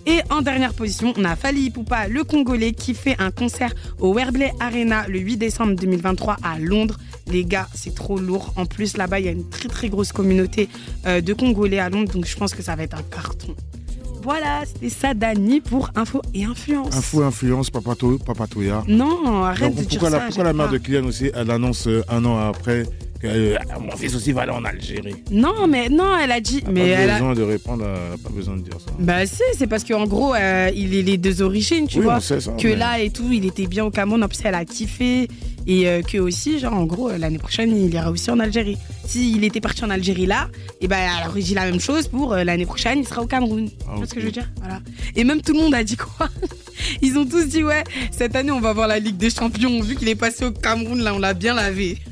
Et 0.07 0.19
en 0.31 0.43
dernière 0.43 0.75
position, 0.75 1.13
on 1.17 1.25
a 1.25 1.37
Fali 1.37 1.67
Ipupa, 1.67 2.09
le 2.09 2.25
Congolais, 2.25 2.73
qui 2.73 2.95
fait 2.95 3.17
un 3.21 3.31
concert 3.31 3.73
au 4.01 4.13
Wembley 4.13 4.53
Arena 4.59 5.07
le 5.09 5.19
8 5.21 5.37
décembre 5.37 5.75
2023 5.77 6.37
à 6.43 6.59
Londres. 6.59 6.99
Les 7.29 7.45
gars, 7.45 7.69
c'est 7.75 7.95
trop 7.95 8.19
lourd. 8.19 8.53
En 8.57 8.67
plus, 8.67 8.97
là-bas, 8.97 9.21
il 9.21 9.27
y 9.27 9.29
a 9.29 9.33
une 9.33 9.49
très 9.49 9.69
très 9.69 9.89
grosse 9.89 10.11
communauté 10.13 10.69
euh, 11.07 11.21
de 11.21 11.33
Congolais 11.33 11.79
à 11.79 11.89
Londres, 11.91 12.13
donc 12.13 12.27
je 12.27 12.37
pense 12.37 12.55
que 12.55 12.63
ça 12.63 12.75
va 12.75 12.83
être 12.83 12.97
un 12.99 13.03
carton. 13.03 13.55
Voilà, 14.23 14.63
c'était 14.67 14.89
ça, 14.89 15.15
Dani, 15.15 15.61
pour 15.61 15.91
info 15.97 16.23
et 16.35 16.45
influence. 16.45 16.95
Info, 16.97 17.23
influence, 17.23 17.71
papato, 17.71 18.19
papatoya. 18.19 18.85
Non, 18.89 19.43
arrête 19.45 19.75
de 19.75 19.83
dire 19.83 20.01
ça. 20.01 20.21
pourquoi 20.21 20.45
la 20.45 20.53
mère 20.53 20.71
de 20.71 20.79
Kylian 20.79 21.05
aussi, 21.05 21.31
elle 21.35 21.51
annonce 21.51 21.87
euh, 21.89 22.03
un 22.09 22.25
an 22.25 22.39
après 22.39 22.85
que 23.21 23.27
euh, 23.29 23.57
mon 23.81 23.97
fils 23.97 24.15
aussi 24.15 24.33
va 24.33 24.43
aller 24.43 24.53
en 24.53 24.65
Algérie? 24.65 25.15
Non, 25.31 25.67
mais 25.69 25.89
non, 25.89 26.17
elle 26.23 26.33
a 26.33 26.41
dit. 26.41 26.63
Elle 26.67 26.73
mais 26.73 26.89
elle 26.89 27.09
pas 27.09 27.15
a... 27.15 27.19
besoin 27.19 27.35
de 27.35 27.43
répondre, 27.43 27.85
à- 27.85 27.89
elle 28.05 28.11
n'a 28.13 28.17
pas 28.19 28.31
besoin 28.31 28.57
de 28.57 28.63
dire 28.63 28.79
ça. 28.85 28.93
Bah 28.99 29.27
si, 29.27 29.43
c'est 29.57 29.67
parce 29.67 29.85
qu'en 29.85 30.07
gros, 30.07 30.35
euh, 30.35 30.71
il 30.75 30.95
est 30.95 31.03
les 31.03 31.17
deux 31.19 31.43
origines, 31.43 31.87
tu 31.89 31.99
Oui, 31.99 32.05
vois. 32.05 32.17
on 32.17 32.21
sait 32.21 32.41
ça, 32.41 32.53
que 32.53 32.69
mais- 32.69 32.77
là 32.77 33.01
et 33.01 33.11
tout, 33.11 33.29
il 33.33 33.45
était 33.47 33.67
bien 33.67 33.85
au 33.85 33.91
Cameroun, 33.91 34.23
en 34.23 34.29
plus 34.29 34.41
elle 34.45 34.55
a 34.55 34.65
kiffé. 34.65 35.29
Et 35.67 35.89
euh, 35.89 36.03
que 36.03 36.19
aussi, 36.19 36.59
genre 36.59 36.75
en 36.75 36.85
gros, 36.85 37.09
euh, 37.09 37.19
l'année 37.19 37.39
prochaine, 37.39 37.77
il 37.77 37.93
ira 37.95 38.11
aussi 38.11 38.31
en 38.31 38.41
Algérie. 38.41 38.79
S'il 39.07 39.45
était 39.45 39.61
parti 39.61 39.85
en 39.85 39.91
Algérie 39.91 40.27
là, 40.27 40.49
et 40.81 40.89
ben 40.89 40.99
elle 40.99 41.29
aurait 41.29 41.41
dit 41.41 41.55
la 41.55 41.65
même 41.67 41.81
chose 41.81 42.09
pour 42.09 42.33
euh, 42.33 42.45
l'année 42.45 42.67
prochaine, 42.67 43.01
il 43.01 43.07
sera 43.09 43.23
au 43.23 43.27
Cameroun. 43.27 43.69
tu 43.69 43.97
vois 43.97 44.07
ce 44.07 44.15
que 44.15 44.21
je 44.21 44.27
veux 44.27 44.33
dire? 44.33 44.51
Voilà. 44.59 44.81
Et 45.15 45.25
même 45.25 45.41
tout 45.41 45.53
le 45.53 45.61
monde 45.61 45.75
a 45.75 45.85
dit 45.85 45.97
quoi? 45.97 46.29
Ils 47.03 47.17
ont 47.17 47.25
tous 47.25 47.47
dit 47.47 47.63
ouais, 47.63 47.85
cette 48.11 48.35
année 48.35 48.51
on 48.51 48.61
va 48.61 48.73
voir 48.73 48.89
la 48.89 48.99
Ligue 48.99 49.17
des 49.17 49.31
Champions. 49.31 49.81
Vu 49.83 49.95
qu'il 49.95 50.09
est 50.09 50.17
passé 50.17 50.45
au 50.45 50.51
Cameroun, 50.51 51.01
là 51.01 51.15
on 51.15 51.19
l'a 51.19 51.35
bien 51.35 51.55
lavé. 51.55 51.99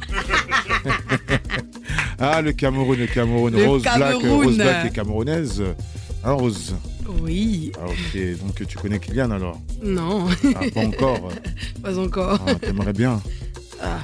Ah, 2.22 2.42
le 2.42 2.52
Cameroun, 2.52 2.98
le 2.98 3.06
Cameroun. 3.06 3.56
Le 3.56 3.66
Rose 3.66 3.82
Black. 3.82 4.14
Rose 4.22 4.56
Black 4.58 4.86
est 4.86 4.94
camerounaise. 4.94 5.62
Hein, 6.22 6.32
Rose? 6.32 6.74
Oui. 7.22 7.72
Ah, 7.78 7.86
ok. 7.86 8.38
Donc, 8.44 8.66
tu 8.66 8.78
connais 8.78 8.98
Kylian 8.98 9.30
alors 9.30 9.58
Non. 9.82 10.28
Ah, 10.54 10.60
pas 10.74 10.80
encore. 10.80 11.28
Pas 11.82 11.98
encore. 11.98 12.38
Ah, 12.46 12.54
T'aimerais 12.54 12.92
bien. 12.92 13.20
Ah. 13.82 13.98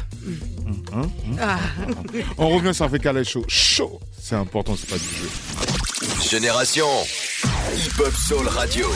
Hein, 0.94 1.02
hein 1.02 1.08
Ah. 1.40 1.58
On 2.38 2.48
revient 2.48 2.74
sur 2.74 2.84
Africa 2.86 3.12
Live 3.12 3.24
Show. 3.24 3.44
Chaud 3.48 4.00
C'est 4.20 4.34
important, 4.36 4.74
c'est 4.76 4.88
pas 4.88 4.96
du 4.96 5.04
jeu. 5.04 5.28
Génération 6.30 6.86
Hip 7.76 8.00
Hop 8.00 8.14
Soul 8.14 8.48
Radio. 8.48 8.86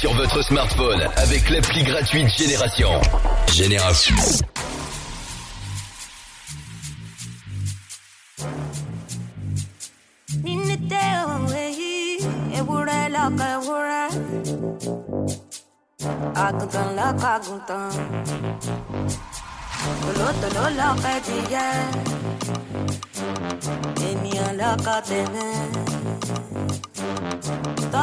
Sur 0.00 0.14
votre 0.14 0.42
smartphone 0.42 1.08
avec 1.16 1.50
l'appli 1.50 1.82
gratuite 1.82 2.28
Génération. 2.28 2.88
Génération. 3.52 4.14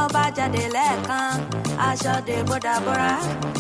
Tó 0.05 0.09
bá 0.13 0.29
jáde 0.37 0.63
lẹ́ẹ̀kan, 0.75 1.31
aṣọ 1.87 2.13
dèbò 2.27 2.55
dàbúrà, 2.65 3.11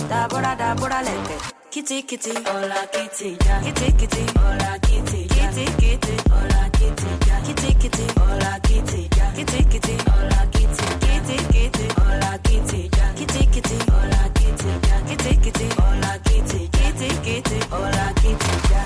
dàbúrà 0.09 0.51
dàbúrà 0.61 0.99
lẹ̀kẹ̀. 1.07 1.39
Kìtìkìtì, 1.73 2.33
ọ̀la 2.55 2.79
kìtì 2.93 3.29
já. 3.45 3.55
Kìtìkìtì, 3.65 4.23
ọ̀la 4.47 4.71
kìtì 4.87 5.19
já. 5.35 5.45
Kìtìkìtì, 5.55 6.13
ọ̀la 6.39 6.61
kìtì 6.77 7.09
já. 7.27 7.35
Kìtìkìtì, 7.47 8.05
ọ̀la 8.27 8.51
kìtì 8.67 8.99
já. 9.17 9.25
Kìtìkìtì, 9.37 9.95
ọ̀la 10.17 10.41
kìtì. 10.53 10.85
Kìtìkìtì, 11.03 11.85
ọ̀la 12.07 12.31
kìtì 12.45 12.79
já. 12.97 13.07
Kìtìkìtì, 13.17 13.77
ọ̀la 13.99 14.21
kìtì 14.37 14.69
já. 14.87 14.97
Kìtìkìtì, 15.09 15.67
ọ̀la 15.87 16.11
kìtì. 16.27 16.59
Kìtìkìtì, 16.75 17.57
ọ̀la 17.81 18.05
kìtì 18.21 18.53
já. 18.69 18.81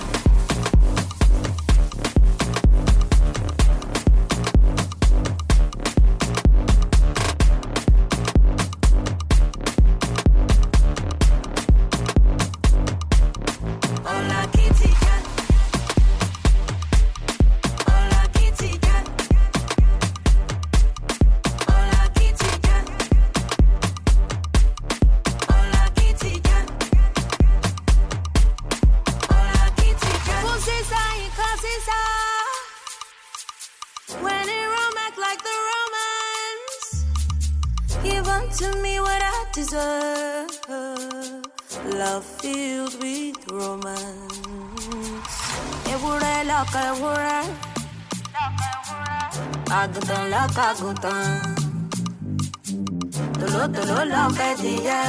Lọ́kọ̀ 50.50 50.66
àgùntàn. 50.72 51.28
Tòlótòló 53.40 53.98
lọ́kọ̀ 54.14 54.46
ẹdìyẹ. 54.52 55.00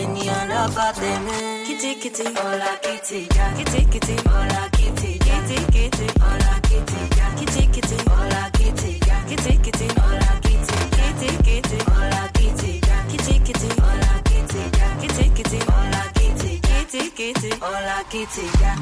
Ènìyàn 0.00 0.42
lọ́kọ̀ 0.52 0.88
tèmi. 1.00 1.36
Kìtìkìtì 1.66 2.24
ọ̀la 2.48 2.70
kìtì 2.84 3.18
já. 3.34 3.46
Kìtìkìtì 3.58 4.14
ọ̀la 4.38 4.62
kìtì 4.76 5.10
já. 5.26 5.36
Kìtìkìtì 5.48 6.06
ọ̀la 6.30 6.52
kìtì 6.68 7.00
já. 7.16 7.26
Kìtìkìtì 7.38 7.96
ọ̀la 8.18 8.42
kìtì 8.58 8.90
já. 9.06 9.16
Kìtìkìtì 9.28 9.86
ọ̀la 10.08 10.30
kìtì. 10.44 10.78
Kìtìkìtì 10.98 11.78
ọ̀la 11.98 12.22
kìtì 12.36 12.70
já. 12.88 12.96
Kìtìkìtì 13.10 13.68
ọ̀la 13.88 14.12
kìtì 14.28 14.60
já. 14.78 14.88
Kìtìkìtì 15.00 15.58
ọ̀la 15.78 16.02
kìtì. 16.18 16.50
Kìtìkìtì 16.68 17.50
ọ̀la 17.72 17.96
kìtì 18.12 18.44
já. 18.60 18.72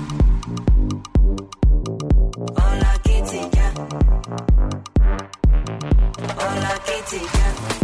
dans 6.44 6.60
la 6.60 6.78
critique. 6.78 7.83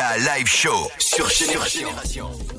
Africa 0.00 0.36
Live 0.38 0.46
Show 0.46 0.90
sur 0.98 1.28
Génération. 1.28 1.88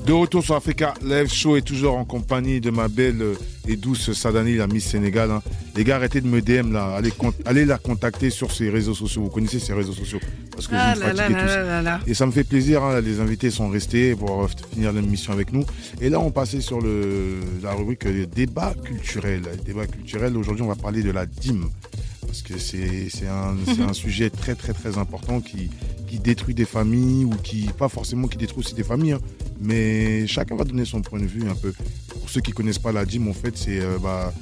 De 0.05 0.11
retour 0.11 0.43
sur 0.43 0.55
Africa 0.55 0.93
Live 1.01 1.31
Show 1.31 1.55
et 1.55 1.61
toujours 1.61 1.95
en 1.97 2.03
compagnie 2.03 2.59
de 2.59 2.69
ma 2.69 2.89
belle 2.89 3.23
et 3.65 3.77
douce 3.77 4.11
Sadani, 4.11 4.55
la 4.57 4.67
Miss 4.67 4.85
Sénégal. 4.89 5.31
hein. 5.31 5.41
Les 5.75 5.85
gars, 5.85 5.95
arrêtez 5.95 6.19
de 6.19 6.27
me 6.27 6.41
DM 6.41 6.73
là. 6.73 6.95
Allez, 6.97 7.11
con- 7.11 7.33
allez 7.45 7.63
la 7.63 7.77
contacter 7.77 8.29
sur 8.29 8.51
ses 8.51 8.69
réseaux 8.69 8.93
sociaux. 8.93 9.21
Vous 9.23 9.29
connaissez 9.29 9.59
ses 9.59 9.71
réseaux 9.73 9.93
sociaux 9.93 10.19
Parce 10.51 10.67
que 10.67 10.75
Ah 10.75 10.93
vous 10.95 10.99
me 11.01 11.05
là 11.07 11.13
là 11.13 11.23
fatiguez 11.23 11.33
là 11.37 11.41
tous. 11.43 11.47
là 11.55 11.63
là 11.63 11.81
là. 11.81 11.99
Et 12.07 12.13
ça 12.13 12.25
me 12.25 12.31
fait 12.33 12.43
plaisir. 12.43 12.83
hein, 12.83 12.99
les 12.99 13.21
invités 13.21 13.51
sont 13.51 13.69
restés 13.69 14.15
pour 14.15 14.49
finir 14.73 14.91
l'émission 14.91 15.31
avec 15.31 15.53
nous. 15.53 15.63
Et 16.01 16.09
là, 16.09 16.19
on 16.19 16.31
passait 16.31 16.61
sur 16.61 16.81
le, 16.81 17.39
la 17.63 17.71
rubrique 17.73 18.05
débat 18.33 18.73
culturel. 18.83 19.43
Débat 19.65 19.87
culturel. 19.87 20.35
Aujourd'hui, 20.35 20.63
on 20.63 20.67
va 20.67 20.75
parler 20.75 21.03
de 21.03 21.11
la 21.11 21.25
dîme. 21.25 21.69
Parce 22.27 22.41
que 22.43 22.59
c'est 22.59 23.07
c'est 23.09 23.27
un, 23.27 23.55
c'est 23.65 23.81
un 23.81 23.93
sujet 24.05 24.29
très 24.29 24.53
très 24.53 24.73
très 24.73 24.97
important 24.99 25.41
qui, 25.41 25.71
qui 26.09 26.19
détruit 26.19 26.55
des 26.55 26.65
familles 26.65 27.25
ou 27.25 27.29
qui, 27.43 27.67
pas 27.77 27.89
forcément 27.89 28.27
qui 28.27 28.37
détruit 28.37 28.59
aussi 28.59 28.73
des 28.73 28.83
familles, 28.83 29.13
hein, 29.13 29.19
mais 29.61 30.25
chacun 30.27 30.55
va 30.55 30.63
donner 30.63 30.85
son 30.85 31.01
point 31.01 31.19
de 31.19 31.25
vue 31.27 31.47
un 31.49 31.55
peu. 31.55 31.73
Pour 32.19 32.29
ceux 32.29 32.41
qui 32.41 32.51
connaissent 32.51 32.79
pas 32.79 32.91
la 32.91 33.05
dîme, 33.05 33.27
en 33.27 33.33
fait, 33.33 33.57
c'est 33.57 33.79
euh, 33.79 33.97
bah, 34.01 34.33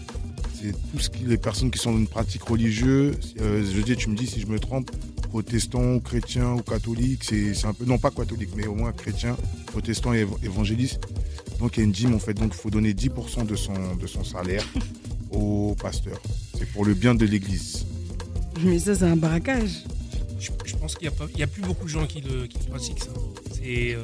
c'est 0.60 0.72
tout 0.72 1.00
ce 1.00 1.10
qui, 1.10 1.24
les 1.26 1.38
personnes 1.38 1.70
qui 1.70 1.78
sont 1.80 1.92
dans 1.92 1.98
une 2.00 2.08
pratique 2.08 2.44
religieuse. 2.44 3.36
euh, 3.42 3.64
je 3.72 3.82
dis, 3.82 3.96
tu 3.96 4.10
me 4.10 4.16
dis 4.16 4.26
si 4.28 4.40
je 4.42 4.48
me 4.48 4.58
trompe, 4.60 4.90
protestants, 5.30 5.96
ou 5.96 6.00
chrétiens 6.00 6.54
ou 6.54 6.62
catholiques, 6.62 7.24
c'est 7.26 7.66
un 7.66 7.74
peu, 7.74 7.86
non 7.86 7.98
pas 7.98 8.12
catholique, 8.12 8.50
mais 8.56 8.66
au 8.66 8.74
moins 8.76 8.92
chrétien, 8.94 9.36
protestant 9.68 10.14
et 10.14 10.24
év- 10.24 10.44
évangéliste. 10.44 11.02
Donc 11.60 11.76
il 11.78 11.82
y 11.82 11.84
a 11.84 11.86
une 11.86 11.92
dîme 11.92 12.16
en 12.16 12.20
fait, 12.20 12.34
donc 12.34 12.54
il 12.56 12.60
faut 12.62 12.70
donner 12.70 12.94
10% 12.94 13.46
de 13.46 13.56
son, 13.56 13.74
de 14.00 14.08
son 14.08 14.24
salaire 14.24 14.64
au 15.32 15.76
pasteur. 15.82 16.20
C'est 16.58 16.68
pour 16.72 16.86
le 16.86 16.94
bien 16.94 17.14
de 17.14 17.26
l'église. 17.26 17.86
Mais 18.64 18.80
ça, 18.80 18.96
c'est 18.96 19.06
un 19.06 19.16
braquage. 19.18 19.84
Je, 20.40 20.52
je 20.66 20.76
pense 20.76 20.96
qu'il 20.96 21.10
n'y 21.36 21.44
a, 21.44 21.48
plus 21.48 21.62
beaucoup 21.62 21.86
de 21.86 21.90
gens 21.90 22.06
qui 22.06 22.22
le, 22.22 22.48
qui 22.48 22.60
le 22.60 22.70
pratiquent, 22.70 23.04
ça. 23.04 23.12
C'est, 23.54 23.94
euh, 23.94 24.04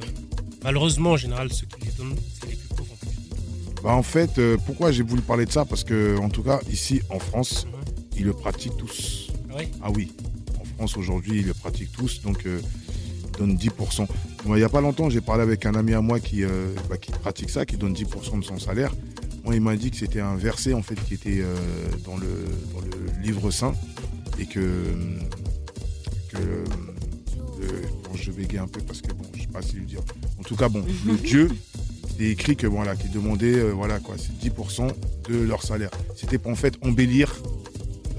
malheureusement, 0.63 1.11
en 1.11 1.17
général, 1.17 1.51
ceux 1.51 1.67
qui 1.67 1.85
les 1.85 1.91
donnent, 1.91 2.15
c'est 2.39 2.49
les 2.49 2.55
plus 2.55 2.69
pauvres. 2.69 2.93
en 2.93 2.95
plus. 2.95 3.81
Bah, 3.83 3.93
en 3.93 4.03
fait, 4.03 4.39
euh, 4.39 4.57
pourquoi 4.65 4.91
j'ai 4.91 5.03
voulu 5.03 5.21
parler 5.21 5.45
de 5.45 5.51
ça? 5.51 5.65
Parce 5.65 5.83
que, 5.83 6.17
en 6.17 6.29
tout 6.29 6.43
cas, 6.43 6.59
ici 6.71 7.01
en 7.09 7.19
France, 7.19 7.67
ils 8.17 8.25
le 8.25 8.33
pratiquent 8.33 8.77
tous. 8.77 9.31
Ah 9.51 9.57
ouais? 9.57 9.69
Oui. 9.95 10.11
En 10.59 10.65
France, 10.65 10.97
aujourd'hui, 10.97 11.41
ils 11.41 11.47
le 11.47 11.53
pratiquent 11.53 11.91
tous. 11.91 12.21
Donc, 12.21 12.45
euh, 12.45 12.59
ils 13.25 13.37
donnent 13.37 13.55
10%. 13.55 14.07
Moi, 14.45 14.57
il 14.57 14.59
n'y 14.61 14.65
a 14.65 14.69
pas 14.69 14.81
longtemps, 14.81 15.09
j'ai 15.09 15.21
parlé 15.21 15.43
avec 15.43 15.65
un 15.65 15.75
ami 15.75 15.93
à 15.93 16.01
moi 16.01 16.19
qui, 16.19 16.43
bah, 16.89 16.97
qui 16.97 17.11
pratique 17.11 17.49
ça, 17.49 17.65
qui 17.65 17.77
donne 17.77 17.93
10% 17.93 18.39
de 18.39 18.43
son 18.43 18.59
salaire. 18.59 18.91
Moi, 19.45 19.55
il 19.55 19.61
m'a 19.61 19.75
dit 19.75 19.91
que 19.91 19.97
c'était 19.97 20.19
un 20.21 20.35
verset, 20.35 20.73
en 20.73 20.81
fait, 20.81 20.95
qui 20.95 21.13
était 21.13 21.43
dans, 22.05 22.17
le, 22.17 22.27
dans 22.73 22.81
le 22.81 23.21
livre 23.21 23.51
saint. 23.51 23.73
Et 24.39 24.45
que. 24.47 24.59
Que 26.33 26.39
euh, 27.63 27.81
bon, 28.03 28.15
je 28.15 28.31
bégaye 28.31 28.59
un 28.59 28.67
peu 28.67 28.81
parce 28.81 29.01
que, 29.01 29.13
bon, 29.13 29.23
je 29.35 29.41
sais 29.41 29.47
pas 29.47 29.61
si 29.61 29.75
le 29.75 29.81
dire. 29.85 29.99
En 30.39 30.43
tout 30.43 30.55
cas, 30.55 30.69
bon, 30.69 30.83
le 31.05 31.13
Dieu, 31.23 31.49
c'est 32.17 32.25
écrit 32.25 32.55
que 32.55 32.67
voilà, 32.67 32.95
qui 32.95 33.09
demandait 33.09 33.55
euh, 33.55 33.71
voilà 33.71 33.99
quoi, 33.99 34.15
c'est 34.17 34.33
10% 34.49 34.87
de 35.29 35.35
leur 35.37 35.63
salaire. 35.63 35.91
C'était 36.15 36.37
pour 36.37 36.51
en 36.51 36.55
fait 36.55 36.75
embellir 36.83 37.33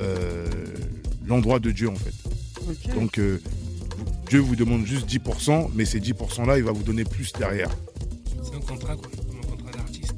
euh, 0.00 0.46
l'endroit 1.26 1.58
de 1.58 1.70
Dieu 1.70 1.88
en 1.88 1.94
fait. 1.96 2.14
Donc 2.94 3.18
euh, 3.18 3.40
vous- 3.96 4.04
Dieu 4.28 4.40
vous 4.40 4.56
demande 4.56 4.86
juste 4.86 5.08
10%, 5.08 5.68
mais 5.74 5.84
ces 5.84 6.00
10% 6.00 6.46
là, 6.46 6.56
il 6.58 6.64
va 6.64 6.72
vous 6.72 6.82
donner 6.82 7.04
plus 7.04 7.32
derrière. 7.38 7.70
C'est 8.42 8.56
un 8.56 8.60
contrat, 8.60 8.96
quoi, 8.96 9.08
un 9.42 9.46
contrat 9.50 9.70
d'artiste. 9.76 10.14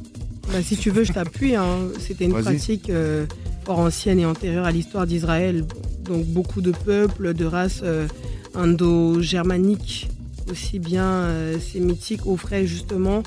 Bah, 0.50 0.62
si 0.62 0.76
tu 0.76 0.90
veux, 0.90 1.04
je 1.04 1.12
t'appuie. 1.12 1.56
hein. 1.56 1.88
C'était 1.98 2.24
une 2.26 2.32
pratique 2.52 2.88
euh, 2.90 3.26
fort 3.64 3.80
ancienne 3.80 4.18
et 4.20 4.26
antérieure 4.26 4.64
à 4.64 4.70
l'histoire 4.70 5.06
d'Israël. 5.06 5.64
Donc 6.08 6.24
beaucoup 6.26 6.60
de 6.60 6.70
peuples, 6.72 7.34
de 7.34 7.44
races 7.44 7.80
euh, 7.82 8.06
indo-germaniques, 8.54 10.08
aussi 10.50 10.78
bien 10.78 11.04
euh, 11.04 11.58
sémitiques, 11.58 12.26
offraient 12.26 12.66
justement 12.66 13.22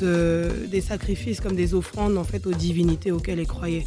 de- 0.00 0.48
des 0.70 0.80
sacrifices 0.80 1.40
comme 1.40 1.54
des 1.54 1.74
offrandes 1.74 2.18
en 2.18 2.24
fait 2.24 2.46
aux 2.46 2.52
divinités 2.52 3.12
auxquelles 3.12 3.38
ils 3.38 3.46
croyaient. 3.46 3.84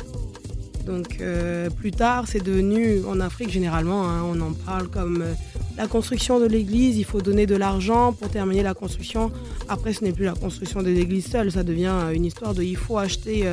Donc 0.86 1.18
euh, 1.22 1.70
plus 1.70 1.92
tard, 1.92 2.26
c'est 2.28 2.44
devenu, 2.44 3.04
en 3.08 3.20
Afrique 3.20 3.50
généralement, 3.52 4.08
hein, 4.10 4.24
on 4.26 4.40
en 4.42 4.54
parle 4.54 4.88
comme 4.88 5.24
la 5.78 5.88
construction 5.88 6.40
de 6.40 6.46
l'église, 6.46 6.98
il 6.98 7.06
faut 7.06 7.22
donner 7.22 7.46
de 7.46 7.56
l'argent 7.56 8.12
pour 8.14 8.30
terminer 8.30 8.64
la 8.64 8.74
construction. 8.74 9.32
Après, 9.68 9.94
ce 9.94 10.04
n'est 10.04 10.12
plus 10.14 10.26
la 10.26 10.34
construction 10.34 10.82
de 10.82 10.90
l'église 10.90 11.28
seule, 11.28 11.52
ça 11.52 11.64
devient 11.64 11.94
une 12.14 12.26
histoire 12.26 12.54
de 12.54 12.64
il 12.64 12.76
faut 12.76 12.98
acheter 12.98 13.46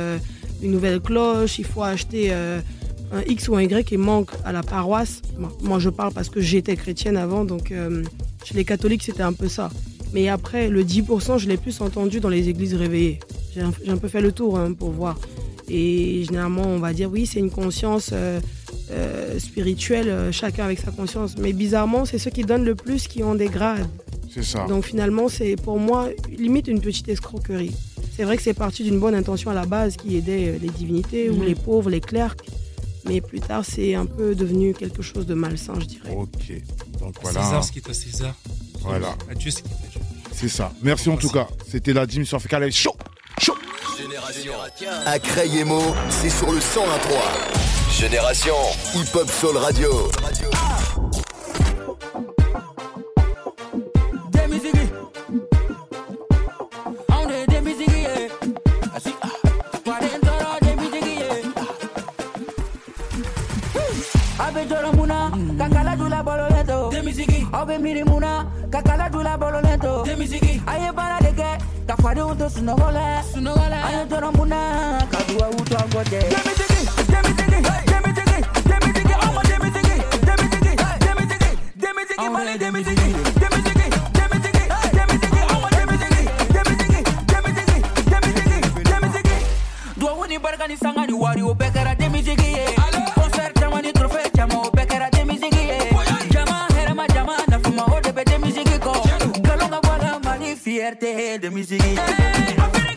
une 0.61 0.71
nouvelle 0.71 0.99
cloche, 0.99 1.59
il 1.59 1.65
faut 1.65 1.83
acheter 1.83 2.33
un 3.11 3.21
X 3.21 3.47
ou 3.47 3.55
un 3.55 3.61
Y 3.61 3.85
qui 3.85 3.97
manque 3.97 4.31
à 4.43 4.51
la 4.51 4.63
paroisse. 4.63 5.21
Moi, 5.61 5.79
je 5.79 5.89
parle 5.89 6.13
parce 6.13 6.29
que 6.29 6.41
j'étais 6.41 6.75
chrétienne 6.75 7.17
avant, 7.17 7.45
donc 7.45 7.71
euh, 7.71 8.03
chez 8.43 8.55
les 8.55 8.65
catholiques, 8.65 9.03
c'était 9.03 9.23
un 9.23 9.33
peu 9.33 9.47
ça. 9.47 9.69
Mais 10.13 10.29
après, 10.29 10.69
le 10.69 10.83
10%, 10.83 11.37
je 11.37 11.47
l'ai 11.47 11.57
plus 11.57 11.81
entendu 11.81 12.19
dans 12.19 12.29
les 12.29 12.49
églises 12.49 12.73
réveillées. 12.73 13.19
J'ai 13.53 13.61
un, 13.91 13.97
peu 13.97 14.07
fait 14.07 14.21
le 14.21 14.31
tour 14.31 14.57
hein, 14.57 14.73
pour 14.73 14.91
voir. 14.91 15.17
Et 15.69 16.23
généralement, 16.25 16.65
on 16.65 16.79
va 16.79 16.93
dire 16.93 17.09
oui, 17.11 17.25
c'est 17.25 17.39
une 17.39 17.49
conscience 17.49 18.11
euh, 18.13 18.39
euh, 18.91 19.39
spirituelle, 19.39 20.29
chacun 20.31 20.63
avec 20.65 20.79
sa 20.79 20.91
conscience. 20.91 21.35
Mais 21.37 21.53
bizarrement, 21.53 22.05
c'est 22.05 22.19
ceux 22.19 22.29
qui 22.31 22.43
donnent 22.43 22.63
le 22.65 22.75
plus 22.75 23.07
qui 23.07 23.23
ont 23.23 23.35
des 23.35 23.47
grades. 23.47 23.87
C'est 24.33 24.43
ça. 24.43 24.65
Donc 24.67 24.85
finalement, 24.85 25.27
c'est 25.27 25.55
pour 25.55 25.79
moi 25.79 26.09
limite 26.37 26.67
une 26.67 26.79
petite 26.79 27.09
escroquerie. 27.09 27.75
C'est 28.15 28.23
vrai 28.23 28.37
que 28.37 28.43
c'est 28.43 28.53
parti 28.53 28.83
d'une 28.83 28.99
bonne 28.99 29.15
intention 29.15 29.51
à 29.51 29.53
la 29.53 29.65
base 29.65 29.97
qui 29.97 30.15
aidait 30.17 30.57
les 30.61 30.69
divinités 30.69 31.29
ou 31.29 31.37
Mhm. 31.37 31.45
les 31.45 31.55
pauvres, 31.55 31.89
les 31.89 32.01
clercs. 32.01 32.35
Mais 33.07 33.21
plus 33.21 33.39
tard, 33.39 33.63
c'est 33.65 33.95
un 33.95 34.05
peu 34.05 34.35
devenu 34.35 34.73
quelque 34.73 35.01
chose 35.01 35.25
de 35.25 35.33
malsain, 35.33 35.73
je 35.79 35.85
dirais. 35.85 36.15
Ok. 36.15 36.51
Donc 36.99 37.15
voilà. 37.21 37.43
César, 37.43 37.63
ce 37.63 37.71
qui 37.71 37.79
est 37.79 37.89
à 37.89 37.93
César. 37.93 38.35
Voilà. 38.81 39.15
À 39.29 39.33
Dieu, 39.33 39.51
ce 39.51 39.61
qui 39.61 39.69
est 39.69 39.87
à 39.87 39.89
Dieu. 39.91 40.01
C'est 40.33 40.49
ça. 40.49 40.71
Merci 40.81 41.09
en 41.09 41.17
tout 41.17 41.29
cas. 41.29 41.47
C'était 41.69 41.93
la 41.93 42.05
Jim 42.05 42.23
sur 42.23 42.41
Fécal. 42.41 42.71
Chaud 42.71 42.95
Chaud 43.41 43.55
Génération 43.97 44.53
à 45.05 45.17
Crayemo, 45.19 45.81
c'est 46.09 46.29
sur 46.29 46.51
le 46.51 46.59
101.3. 46.59 47.99
Génération 47.99 48.55
Hip 48.93 49.15
Hop 49.15 49.29
Soul 49.29 49.57
Radio. 49.57 49.89
Demizigi. 50.21 50.56
muna, 65.17 65.57
kakala 65.57 65.95
dula 65.97 66.23
bolo 66.23 66.47
lento. 66.49 66.91
Aw 67.53 67.65
bɛ 67.65 67.79
miiri 67.81 68.03
mun 68.05 68.19
na, 68.21 68.45
kakala 68.69 69.09
dula 69.09 69.37
bolo 69.37 69.61
lento. 69.61 70.03
A 70.67 70.77
ye 70.77 70.91
baara 70.91 71.19
de 71.21 71.31
kɛ, 71.31 71.57
ka 71.87 71.95
fadenw 71.95 72.37
to 72.37 72.45
sunɔgɔ 72.45 72.91
la. 72.93 73.21
Sunɔgɔ 73.33 73.69
la. 73.69 73.77
An 73.87 73.93
ye 73.93 74.05
tɔnɔ 74.05 74.37
mun 74.37 74.49
na, 74.49 74.99
ka 75.11 75.17
duwawu 75.27 75.65
to 75.65 75.77
an 75.77 75.89
kɔ 75.89 76.03
tɛ. 76.11 76.19
Demisigi, 76.33 76.81
demisigi, 77.11 77.59
demisigi, 77.91 78.37
demisigi, 78.69 79.13
aw 79.23 79.31
ma 79.33 79.41
demisigi, 79.51 79.95
demisigi, 80.27 80.73
demisigi, 80.99 81.47
demisigi, 82.59 83.07
ni 90.27 90.37
barika 90.37 90.67
ni 90.67 90.75
sanga 90.75 91.05
ni 91.07 91.13
wari 91.13 91.41
o 91.41 91.53
bɛɛ 91.55 91.71
kɛra 91.71 91.95
denmisɛnnin 91.95 92.55
ye. 92.55 92.76
get 100.77 100.99
the 100.99 101.11
hell 101.11 101.51
muziek. 101.51 101.81
Hey, 101.81 102.96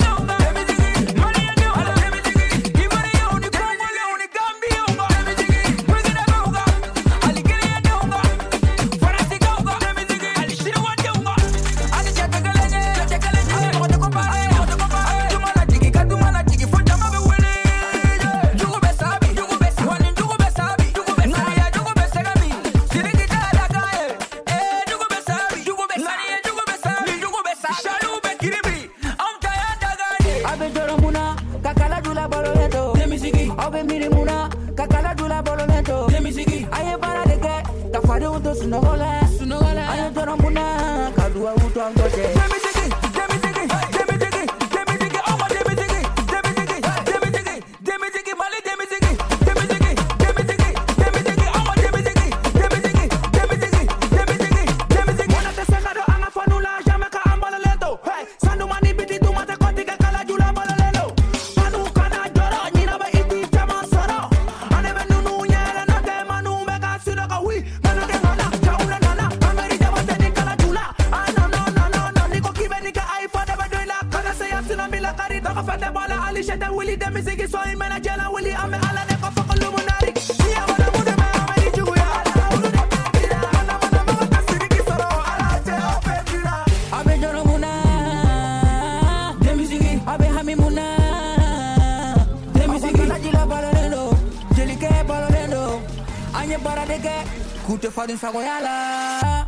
te 97.81 97.91
fado 97.91 98.13
em 98.13 98.17
sua 98.19 98.31
goiada. 98.31 99.40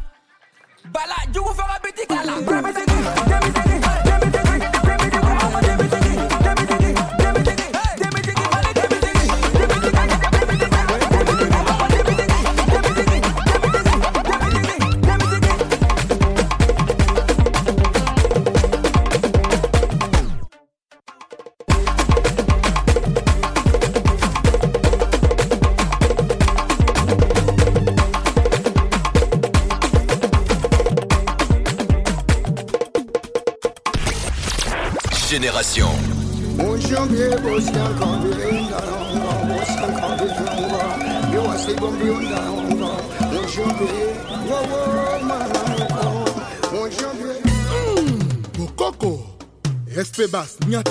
Yeah. 50.66 50.82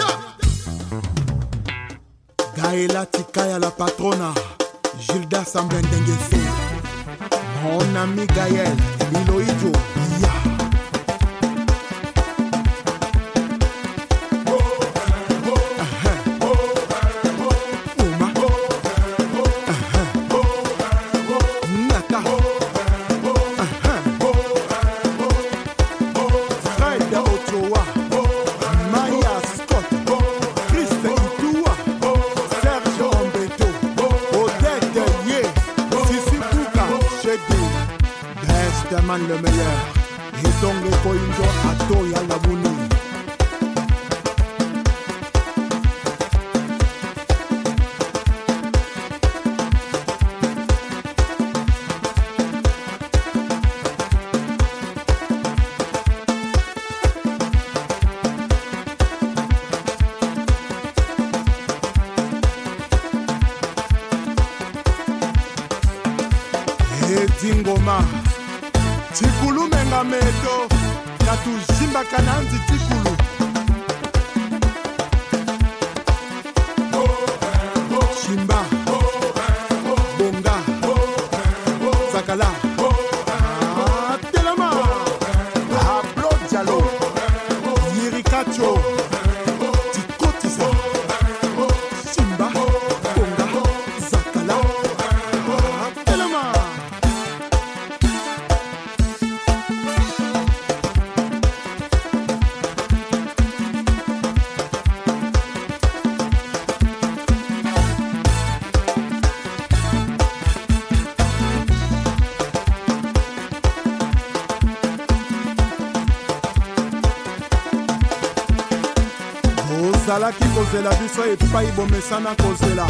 Kozela 120.71 120.89
biso 120.95 121.23
epai 121.25 121.67
bomesana 121.75 122.35
kozela 122.35 122.87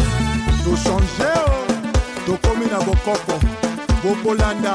tochange 0.63 1.32
o 1.47 1.65
tokomi 2.25 2.65
na 2.65 2.79
bokoko 2.79 3.39
bokolanda 4.03 4.73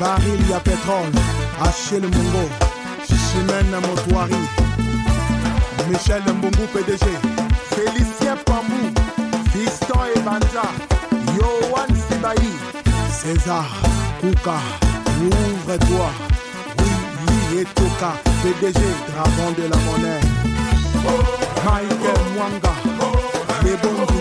baril 0.00 0.50
ya 0.50 0.60
petrole 0.60 1.12
achel 1.68 2.02
mongo 2.02 2.48
chimene 3.06 3.78
motoari 3.86 4.48
michel 5.90 6.22
mbungu 6.34 6.66
pdg 6.72 7.04
félicien 7.70 8.38
pambu 8.44 9.00
fiston 9.52 10.08
ebanja 10.16 10.64
yoan 11.36 11.90
sibai 12.08 12.47
césar 13.22 13.66
kuka 14.20 14.58
ouvre-toi 15.20 16.10
oui 16.78 16.90
oui 17.26 17.58
etoka 17.62 18.10
pdg 18.42 18.80
dragon 19.08 19.50
de 19.58 19.64
la 19.70 19.78
monnaie. 19.86 20.22
Michael 21.64 22.22
mwanga 22.34 22.72
lebongindaoba 23.64 24.14
iya 24.14 24.17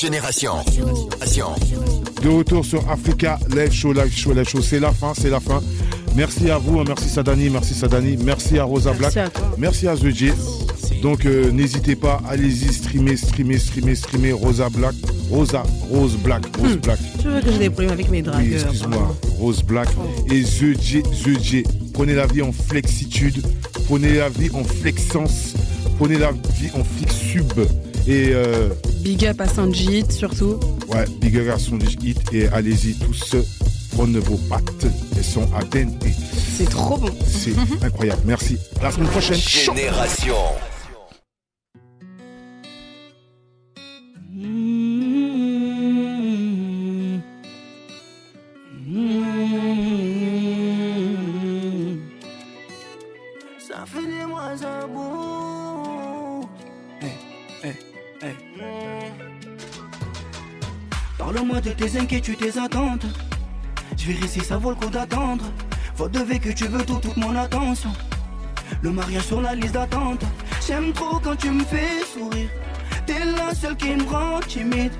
Génération. 0.00 0.52
Génération. 0.72 1.46
De 2.22 2.28
retour 2.28 2.64
sur 2.64 2.88
Africa 2.90 3.38
Live 3.54 3.72
Show, 3.72 3.92
Live 3.92 4.12
Show, 4.14 4.32
Live 4.34 4.48
Show. 4.48 4.60
C'est 4.60 4.80
la 4.80 4.92
fin, 4.92 5.12
c'est 5.14 5.30
la 5.30 5.40
fin. 5.40 5.62
Merci 6.14 6.50
à 6.50 6.58
vous, 6.58 6.78
hein, 6.80 6.84
merci 6.86 7.08
Sadani, 7.08 7.50
merci 7.50 7.74
Sadani, 7.74 8.16
merci 8.22 8.58
à 8.58 8.64
Rosa 8.64 8.92
Merci 8.98 9.14
Black, 9.14 9.26
à 9.26 9.30
toi. 9.30 9.54
merci 9.58 9.86
à 9.88 9.96
The 9.96 10.08
J. 10.10 10.32
Donc 11.02 11.26
euh, 11.26 11.50
n'hésitez 11.50 11.94
pas, 11.94 12.20
allez-y, 12.28 12.72
streamer, 12.72 13.16
streamer, 13.16 13.58
streamer, 13.58 13.94
streamer 13.94 14.32
Rosa 14.32 14.68
Black, 14.70 14.94
Rosa, 15.30 15.62
Rose 15.90 16.16
Black, 16.16 16.44
Rose 16.58 16.76
Black. 16.78 16.98
Tu 17.20 17.28
veux 17.28 17.40
que 17.40 17.52
j'ai 17.52 17.58
des 17.58 17.70
problèmes 17.70 17.92
avec 17.92 18.08
mes 18.10 18.18
Oui, 18.18 18.22
dragueurs 18.22 18.60
excuse-moi, 18.62 19.14
Rose 19.38 19.62
Black 19.62 19.88
et 20.30 20.42
The 20.42 20.80
J, 20.80 21.02
The 21.02 21.40
J. 21.42 21.62
Prenez 21.92 22.14
la 22.14 22.26
vie 22.26 22.42
en 22.42 22.52
flexitude, 22.52 23.42
prenez 23.86 24.14
la 24.14 24.28
vie 24.30 24.50
en 24.54 24.64
flexence, 24.64 25.54
prenez 25.98 26.18
la 26.18 26.32
vie 26.32 26.70
en 26.74 26.82
flexube. 26.84 27.60
Et 28.08 28.28
euh, 28.30 28.68
Big 29.06 29.24
up 29.24 29.40
à 29.40 29.46
Sanjit 29.46 30.10
surtout. 30.10 30.58
Ouais, 30.88 31.04
big 31.20 31.38
up 31.38 31.54
à 31.54 31.58
son 31.60 31.78
hit 31.78 32.18
et 32.32 32.48
allez-y 32.48 32.98
tous 32.98 33.36
prendre 33.92 34.18
vos 34.18 34.36
pattes, 34.48 34.84
elles 35.16 35.22
sont 35.22 35.48
à 35.54 35.62
dente. 35.62 36.04
C'est 36.56 36.68
trop 36.68 36.96
bon. 36.96 37.12
C'est 37.24 37.54
incroyable. 37.84 38.22
Merci. 38.24 38.58
À 38.80 38.82
la 38.82 38.90
semaine 38.90 39.08
prochaine. 39.10 39.36
Génération. 39.36 40.34
Inquiétudes, 62.06 62.38
tes 62.38 62.56
attentes. 62.56 63.04
Je 63.96 64.06
vérifie, 64.06 64.40
ça 64.40 64.56
vaut 64.58 64.70
le 64.70 64.76
coup 64.76 64.88
d'attendre. 64.88 65.44
Faut 65.96 66.08
deviner 66.08 66.38
que 66.38 66.52
tu 66.52 66.66
veux 66.68 66.84
tout, 66.84 67.00
toute 67.02 67.16
mon 67.16 67.34
attention. 67.34 67.90
Le 68.80 68.90
mariage 68.90 69.24
sur 69.24 69.40
la 69.40 69.56
liste 69.56 69.74
d'attente. 69.74 70.22
J'aime 70.64 70.92
trop 70.92 71.18
quand 71.18 71.34
tu 71.34 71.50
me 71.50 71.64
fais 71.64 72.04
sourire. 72.14 72.48
T'es 73.06 73.24
la 73.24 73.52
seule 73.54 73.76
qui 73.76 73.90
me 73.90 74.04
rend 74.08 74.38
timide. 74.46 74.92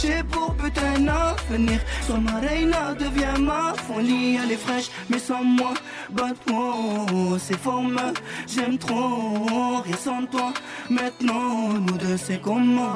J'ai 0.00 0.22
pour 0.22 0.52
but 0.52 0.76
un 0.78 1.08
avenir. 1.08 1.80
Sois 2.06 2.18
ma 2.18 2.38
reina, 2.38 2.94
deviens 2.94 3.38
ma 3.38 3.74
folie. 3.74 4.38
Elle 4.40 4.52
est 4.52 4.62
fraîche, 4.66 4.90
mais 5.10 5.18
sans 5.18 5.42
moi, 5.42 5.74
bad 6.10 6.36
oh, 6.52 7.36
c'est 7.38 7.58
forme. 7.58 8.00
J'aime 8.46 8.78
trop, 8.78 9.82
rien 9.84 9.96
sans 9.96 10.26
toi. 10.26 10.52
Maintenant, 10.88 11.72
nous 11.72 11.98
deux, 11.98 12.16
c'est 12.16 12.40
comment? 12.40 12.94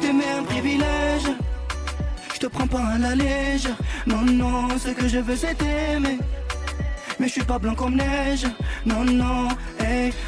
T'aimer 0.00 0.30
un 0.36 0.42
privilège. 0.42 1.28
Te 2.44 2.50
prends 2.50 2.66
pas 2.66 2.84
à 2.96 2.98
la 2.98 3.14
légère. 3.14 3.74
Non, 4.06 4.20
non, 4.20 4.68
ce 4.78 4.90
que 4.90 5.08
je 5.08 5.16
veux, 5.16 5.34
c'est 5.34 5.54
t'aimer. 5.54 6.18
Mais 7.18 7.26
je 7.26 7.32
suis 7.32 7.42
pas 7.42 7.58
blanc 7.58 7.74
comme 7.74 7.96
neige. 7.96 8.44
Non, 8.84 9.02
non, 9.02 9.48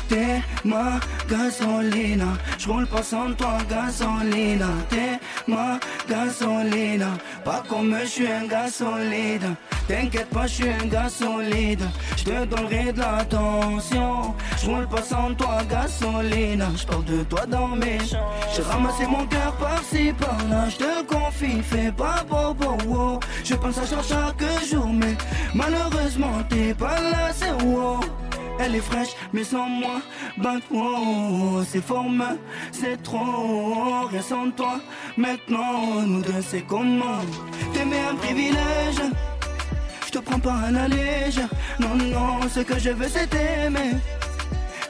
t'es 0.09 0.43
ma 0.65 1.01
gasolina. 1.29 2.27
J'roule 2.59 2.87
pas 2.87 3.03
sans 3.03 3.33
toi, 3.35 3.59
gasolina. 3.69 4.69
T'es 4.89 5.19
ma 5.47 5.79
gasolina. 6.09 7.11
Pas 7.45 7.63
comme 7.69 7.97
je 8.03 8.07
suis 8.07 8.31
un 8.31 8.47
gars 8.47 8.69
solide. 8.69 9.47
T'inquiète 9.89 10.29
pas, 10.31 10.47
je 10.47 10.55
suis 10.55 10.69
un 10.69 10.87
gars 10.87 11.09
solide. 11.09 11.83
Je 12.17 12.25
te 12.25 12.45
donnerai 12.45 12.93
de 12.93 12.99
l'attention. 12.99 14.35
J'roule 14.63 14.89
pas 14.89 15.03
sans 15.03 15.35
toi, 15.35 15.59
gasolina. 15.71 16.67
J'parle 16.77 17.05
de 17.05 17.23
toi 17.25 17.47
dans 17.47 17.69
mes. 17.69 17.99
J'ai 18.55 18.63
ramassé 18.63 19.07
mon 19.07 19.27
cœur 19.27 19.53
par-ci, 19.57 20.13
par-là. 20.19 20.69
Je 20.69 20.77
te 20.77 21.05
confie, 21.05 21.63
fais 21.63 21.93
pas 21.93 22.25
bobo. 22.29 22.77
wow. 22.87 23.21
Je 23.45 23.55
pense 23.55 23.79
à 23.79 23.83
toi 23.83 24.03
chaque 24.03 24.67
jour, 24.69 24.89
mais 24.93 25.17
malheureusement, 25.55 26.43
t'es 26.49 26.75
pas 26.75 27.01
là, 27.01 27.31
c'est 27.33 27.53
wow. 27.65 28.01
Elle 28.59 28.75
est 28.75 28.81
fraîche, 28.81 29.15
mais 29.33 29.45
sans 29.45 29.69
moi, 29.69 30.01
bah 30.39 30.57
wow, 30.71 31.63
c'est 31.69 31.83
forme, 31.83 32.25
c'est 32.73 33.03
trop, 33.03 34.07
rien 34.11 34.23
sans 34.23 34.51
toi. 34.51 34.81
Maintenant, 35.17 36.03
nous 36.07 36.23
deux, 36.23 36.41
c'est 36.41 36.63
comment? 36.63 37.21
T'aimer 37.73 38.01
un 38.11 38.15
privilège, 38.17 39.03
je 40.07 40.11
te 40.11 40.19
prends 40.19 40.41
pas 40.41 40.55
à 40.69 40.71
la 40.71 40.89
légère. 40.89 41.49
Non, 41.79 41.95
non, 41.95 42.41
ce 42.53 42.61
que 42.61 42.79
je 42.79 42.91
veux, 42.91 43.09
c'est 43.09 43.29
t'aimer. 43.29 43.97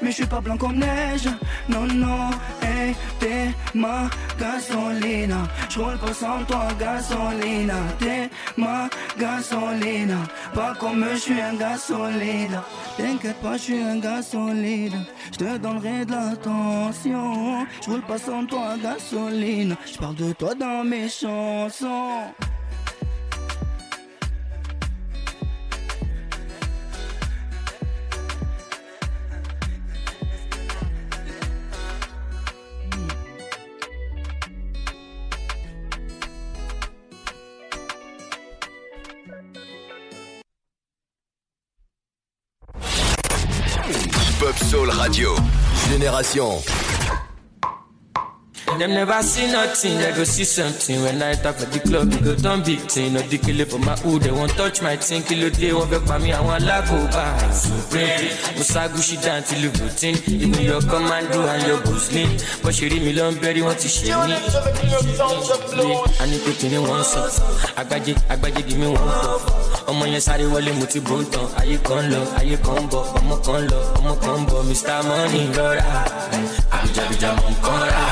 Mais 0.03 0.11
je 0.11 0.17
suis 0.17 0.27
pas 0.27 0.41
blanc 0.41 0.57
comme 0.57 0.77
neige, 0.77 1.29
non, 1.69 1.87
non, 1.87 2.31
hey, 2.63 2.95
t'es 3.19 3.55
ma 3.75 4.09
gasolina. 4.39 5.49
Je 5.71 5.81
roule 5.81 5.99
pas 5.99 6.13
sans 6.13 6.45
toi, 6.45 6.69
gasolina. 6.79 7.75
T'es 7.99 8.31
ma 8.57 8.89
gasolina. 9.19 10.19
Pas 10.55 10.75
comme 10.79 11.05
je 11.13 11.17
suis 11.17 11.41
un 11.41 11.55
gars 11.55 11.79
solide. 11.79 12.61
T'inquiète 12.97 13.41
pas, 13.41 13.57
je 13.57 13.63
suis 13.63 13.83
un 13.83 13.99
gars 13.99 14.23
solide. 14.23 14.95
Je 15.33 15.39
te 15.39 15.57
donnerai 15.59 16.05
de 16.05 16.13
l'attention. 16.13 17.67
Je 17.85 17.91
roule 17.91 18.03
pas 18.03 18.19
sans 18.19 18.45
toi, 18.45 18.77
gasoline. 18.83 19.77
Je 19.91 19.99
parle 19.99 20.17
de 20.17 20.33
toi 20.33 20.55
dans 20.55 20.85
mes 20.85 21.09
chansons. 21.09 22.33
Génération. 46.07 46.86
Them 48.79 48.91
never 48.93 49.23
see 49.23 49.47
nothing, 49.51 49.97
they 49.99 50.13
go 50.13 50.25
see 50.25 50.45
something. 50.45 51.01
When 51.03 51.23
I 51.23 51.33
talk 51.35 51.59
at 51.61 51.73
the 51.73 51.81
club, 51.81 52.11
they 52.11 52.21
go 52.21 52.35
done 52.37 52.63
big 52.63 52.81
thing. 52.81 53.15
No 53.15 53.21
the 53.23 53.39
kill 53.39 53.65
for 53.65 53.79
my 53.79 53.97
hood, 53.97 54.23
they 54.23 54.31
won't 54.31 54.53
touch 54.53 54.83
my 54.83 54.97
thing. 54.97 55.23
Kill 55.23 55.47
a 55.47 55.51
day, 55.51 55.73
won't 55.73 55.91
back 55.91 56.05
by 56.07 56.19
me, 56.19 56.33
I 56.33 56.41
want 56.43 56.63
lago 56.65 57.07
by. 57.09 57.51
Supreme, 57.53 58.29
Musagushi 58.57 59.17
down 59.23 59.43
till 59.45 59.61
you 59.65 59.71
routine. 59.81 60.17
Even 60.29 60.61
your 60.63 60.81
commando 60.83 61.41
and 61.47 61.67
your 61.67 61.81
boosting. 61.83 62.29
But 62.63 62.75
she 62.75 62.89
read 62.89 63.01
me 63.03 63.13
long, 63.15 63.37
berry, 63.41 63.63
want 63.63 63.79
to 63.81 63.89
share 63.89 64.17
me. 64.27 64.35
I 64.35 66.27
need 66.29 66.41
to 66.45 66.53
pin 66.61 66.75
in 66.75 66.83
one 66.83 67.03
song. 67.05 67.31
Agbaje, 67.81 68.13
agbaje, 68.29 68.67
give 68.69 68.79
me 68.79 68.87
one 68.89 68.97
cup. 69.23 69.41
ọmọ 69.87 70.05
yẹn 70.13 70.21
sáré 70.21 70.45
wọlé 70.51 70.73
mo 70.79 70.87
ti 70.91 70.99
bò 71.01 71.15
ń 71.23 71.25
tán 71.31 71.47
ayé 71.63 71.77
kan 71.87 72.11
lọ 72.11 72.19
ayé 72.43 72.57
kan 72.67 72.83
bọ 72.91 73.01
ọmọ 73.19 73.37
kan 73.47 73.63
lọ 73.71 73.79
ọmọ 73.99 74.13
kan 74.19 74.41
bọ 74.51 74.59
mr 74.67 74.99
money 75.09 75.47
lọ́ra 75.57 75.85
àbíjàbíjà 76.75 77.31
mọ̀ 77.39 77.51
nǹkan 77.55 77.81
rà 77.91 78.03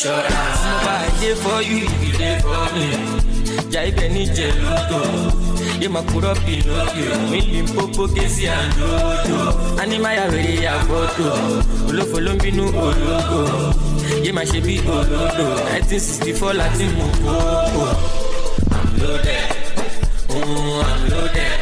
ṣọ́ra. 0.00 0.40
mo 0.64 0.74
bá 0.84 0.96
dé 1.20 1.30
for 1.42 1.58
you 1.68 1.78
if 1.84 1.92
you 2.04 2.12
dey 2.18 2.36
for 2.42 2.64
me. 2.74 2.86
Jà 3.72 3.80
ibẹ̀ 3.88 4.08
níjẹ̀ 4.14 4.50
lóko 4.62 4.98
yé 5.80 5.88
máa 5.94 6.02
kúrọ́ 6.10 6.34
pinocchio 6.44 7.14
mi 7.30 7.38
lè 7.52 7.60
ń 7.62 7.66
pópó 7.74 8.02
kéésì 8.14 8.44
àlódò 8.58 9.38
ánímáyà 9.82 10.24
wèrè 10.32 10.54
yà 10.64 10.72
fọ́tò 10.86 11.26
olófo 11.88 12.18
ló 12.26 12.32
ń 12.34 12.38
bínú 12.42 12.64
ológo 12.86 13.40
yé 14.24 14.30
máa 14.36 14.44
ṣe 14.50 14.58
bí 14.66 14.74
olódò 14.96 15.46
nineteen 15.72 16.00
sixty 16.06 16.32
four 16.38 16.52
láti 16.60 16.84
mú. 16.96 17.06
I'm 18.74 18.88
loaded, 19.00 19.48
mm, 20.30 20.82
I'm 20.90 21.02
loaded, 21.10 21.58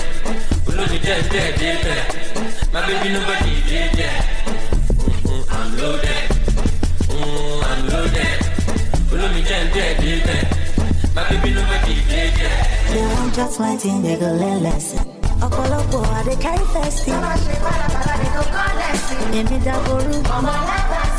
olómi 0.68 0.98
jẹ́ 1.04 1.18
bẹ́ẹ̀ 1.30 1.52
débẹ̀, 1.60 2.00
my 2.72 2.80
baby 2.86 3.08
nobody 3.14 3.52
dey 3.68 3.86
there. 3.96 4.20
Mm, 5.26 5.42
I'm 5.56 5.68
loaded, 5.78 6.24
olómi 9.52 9.70
jẹ́ 9.74 9.74
bẹ́ẹ̀ 9.74 9.94
débẹ̀, 10.00 10.42
my 11.14 11.22
baby 11.28 11.50
nobody 11.56 11.94
dey 12.08 12.28
there. 12.36 12.62
They 12.92 13.02
want 13.14 13.34
just 13.34 13.60
one 13.60 13.78
thing, 13.78 14.02
they 14.02 14.16
go 14.16 14.26
learn 14.40 14.62
lesson. 14.62 15.00
ọ̀pọ̀lọpọ̀ 15.46 16.02
àdé 16.18 16.34
carry 16.42 16.64
festive. 16.72 17.22
èmi 19.38 19.56
dàgbòrú 19.66 20.14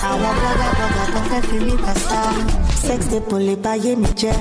àwọn 0.09 0.34
bọ́gàbọ́gà 0.41 1.05
tó 1.13 1.19
fẹ́ 1.29 1.41
fi 1.47 1.57
mí 1.65 1.73
pàṣà. 1.86 2.19
sex 2.88 2.99
tape 3.11 3.36
lè 3.47 3.55
báyé 3.63 3.91
mi 4.01 4.07
jẹ́ 4.21 4.36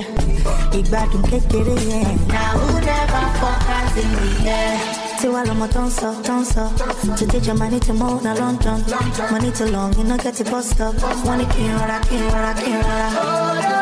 ìgbádùn 0.79 1.23
kékeré 1.29 1.75
yẹn. 1.89 2.17
na 2.33 2.43
who 2.59 2.67
never 2.89 3.25
focus 3.39 3.91
in 4.01 4.09
the 4.17 4.49
air. 4.49 4.79
tiwa 5.21 5.41
lọmọ 5.47 5.65
tó 5.73 5.81
ń 5.85 5.89
sọ 5.99 6.09
tó 6.27 6.33
ń 6.39 6.43
sọ 6.53 6.63
today 7.17 7.41
jọ 7.45 7.53
money 7.61 7.79
to 7.79 7.93
move 7.93 8.19
na 8.25 8.33
london 8.41 8.79
money 9.31 9.51
to 9.57 9.65
long 9.75 9.91
you 9.97 10.03
no 10.09 10.15
get 10.23 10.39
a 10.41 10.43
bus 10.51 10.65
stop 10.71 10.93
wọ́n 11.25 11.37
ní 11.39 11.45
kí 11.53 11.61
n 11.67 11.71
rọra 11.79 11.97
kí 12.07 12.15
n 12.19 12.23
rọra 12.33 12.51
kí 12.59 12.69
n 12.71 12.79
rọra. 12.87 13.07
Oh, 13.21 13.72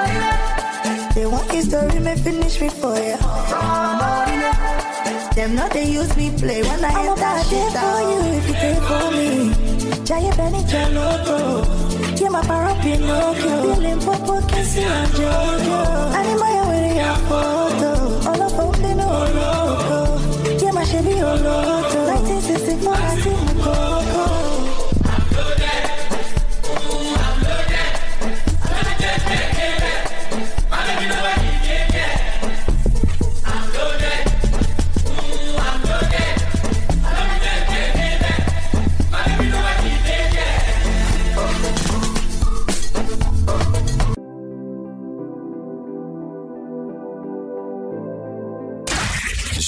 They 1.22 1.28
want 1.28 1.52
history, 1.52 2.00
may 2.00 2.16
finish 2.16 2.58
before 2.58 2.98
ya. 2.98 3.16
Them 5.36 5.54
not 5.54 5.70
they 5.70 5.86
use 5.86 6.18
me 6.18 6.32
play 6.36 6.64
when 6.64 6.84
I 6.84 6.90
enter 6.98 7.24
I'm 7.24 7.46
shit 7.46 7.74
for 7.78 8.02
you 8.10 8.20
if 8.38 8.48
you 8.50 8.56
take 8.58 8.82
for 8.90 9.06
me. 9.14 9.30
Jaya 10.04 10.34
Benny 10.36 10.64
Jaloto. 10.66 11.62
Yeah, 12.20 12.30
my 12.30 12.42
para 12.42 12.74
Pinocchio. 12.82 13.54
Feeling 13.62 14.00
popo 14.00 14.42
kissy 14.50 14.82
and 14.82 15.12
Jojo. 15.14 15.80
Animaya 16.18 16.64
with 16.72 16.96
your 16.98 17.18
photo. 17.30 17.92
All 18.28 18.42
of 18.42 18.58
them 18.58 18.82
they 18.82 18.96
know 18.96 19.14
loco. 19.38 20.00
Yeah, 20.58 20.72
my 20.72 20.84
Chevy 20.86 21.22
Oloto. 21.22 22.00
1964, 22.18 22.94
I 22.96 23.16
see 23.22 23.30
my 23.30 23.54
Coco. 23.64 24.01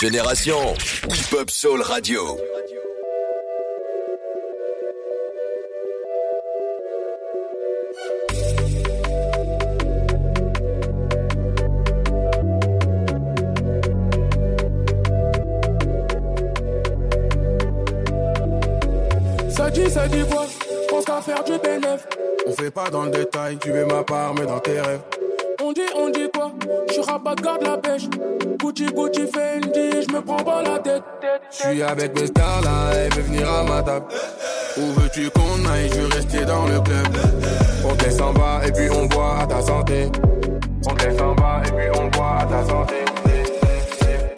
Génération. 0.03 0.73
Hip-Hop 1.07 1.49
Soul 1.49 1.81
Radio. 1.81 2.37
Ça 19.49 19.69
dit, 19.69 19.89
ça 19.89 20.05
dit 20.09 20.17
quoi 20.29 20.45
Pense 20.89 21.05
qu'à 21.05 21.21
faire 21.21 21.43
du 21.45 21.57
bénéf. 21.59 22.05
On 22.45 22.51
fait 22.51 22.71
pas 22.71 22.89
dans 22.89 23.05
le 23.05 23.11
détail, 23.11 23.57
tu 23.57 23.71
veux 23.71 23.85
ma 23.85 24.03
part, 24.03 24.33
mais 24.33 24.45
dans 24.45 24.59
tes 24.59 24.81
rêves. 24.81 24.99
On 25.65 25.71
dit, 25.71 25.81
on 25.95 26.09
dit 26.09 26.29
quoi? 26.35 26.51
Je 26.89 26.93
suis 26.93 27.01
rabat, 27.03 27.35
garde 27.35 27.63
la 27.63 27.77
pêche. 27.77 28.09
Gucci, 28.59 28.85
Gucci, 28.87 29.21
Fendi, 29.27 30.01
je 30.05 30.13
me 30.13 30.21
prends 30.21 30.43
pas 30.43 30.61
la 30.61 30.77
tête. 30.79 31.03
Je 31.51 31.55
suis 31.55 31.81
avec 31.81 32.19
mes 32.19 32.27
stars 32.27 32.61
là, 32.63 32.91
elle 32.93 33.13
veut 33.13 33.21
venir 33.21 33.49
à 33.49 33.63
ma 33.63 33.81
table. 33.81 34.05
Où 34.77 34.81
veux-tu 34.99 35.29
qu'on 35.29 35.65
aille? 35.69 35.89
Je 35.89 36.01
veux 36.01 36.13
rester 36.13 36.43
dans 36.43 36.65
le 36.65 36.81
club. 36.81 37.07
On 37.89 37.93
descend 37.95 38.35
bas 38.35 38.59
et 38.67 38.71
puis 38.73 38.89
on 38.89 39.05
boit 39.05 39.37
à 39.41 39.47
ta 39.47 39.61
santé. 39.61 40.11
On 40.89 40.93
descend 40.95 41.37
bas 41.37 41.61
et 41.65 41.71
puis 41.71 41.87
on 41.97 42.07
boit 42.09 42.37
à 42.41 42.45
ta 42.45 42.65
santé. 42.65 42.95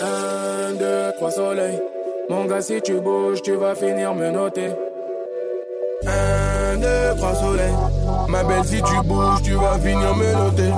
Un, 0.02 0.74
deux, 0.76 1.12
trois 1.18 1.32
soleils. 1.32 1.82
Mon 2.30 2.46
gars, 2.46 2.62
si 2.62 2.80
tu 2.84 3.00
bouges, 3.00 3.42
tu 3.42 3.54
vas 3.54 3.74
finir 3.74 4.14
me 4.14 4.30
noter. 4.30 4.70
Un, 6.06 6.78
deux, 6.78 7.18
trois 7.18 7.34
soleils. 7.34 7.74
Ma 8.28 8.44
belle, 8.44 8.64
si 8.66 8.82
tu 8.82 9.02
bouges, 9.06 9.42
tu 9.44 9.54
vas 9.54 9.78
venir 9.78 10.16
me 10.16 10.34
noter. 10.34 10.72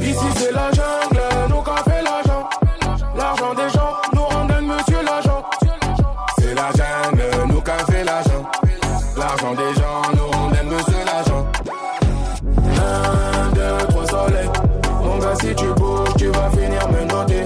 Ici, 0.00 0.26
c'est 0.36 0.52
la 0.52 0.70
jungle, 0.72 1.22
nous 1.50 1.62
cafés 1.62 2.02
l'argent. 2.02 2.48
L'argent 3.16 3.54
des 3.54 3.70
gens 3.70 3.92
nous 4.14 4.24
rendent 4.24 4.62
monsieur 4.62 5.02
l'agent. 5.04 5.42
C'est 6.38 6.54
la 6.54 6.70
jungle, 6.72 7.52
nous 7.52 7.60
cafés 7.60 8.04
l'argent. 8.04 8.44
L'argent 9.16 9.54
des 9.54 9.74
gens 9.74 10.02
nous 10.14 10.26
rendent 10.26 10.64
monsieur 10.64 11.04
l'agent. 11.04 11.46
Un, 12.78 13.52
deux, 13.52 13.86
trois 13.88 14.06
soleils. 14.06 14.50
Mon 15.02 15.18
gars, 15.18 15.34
si 15.40 15.54
tu 15.54 15.66
bouges, 15.74 16.14
tu 16.18 16.26
vas 16.28 16.50
finir 16.50 16.88
me 16.88 17.04
noter. 17.04 17.44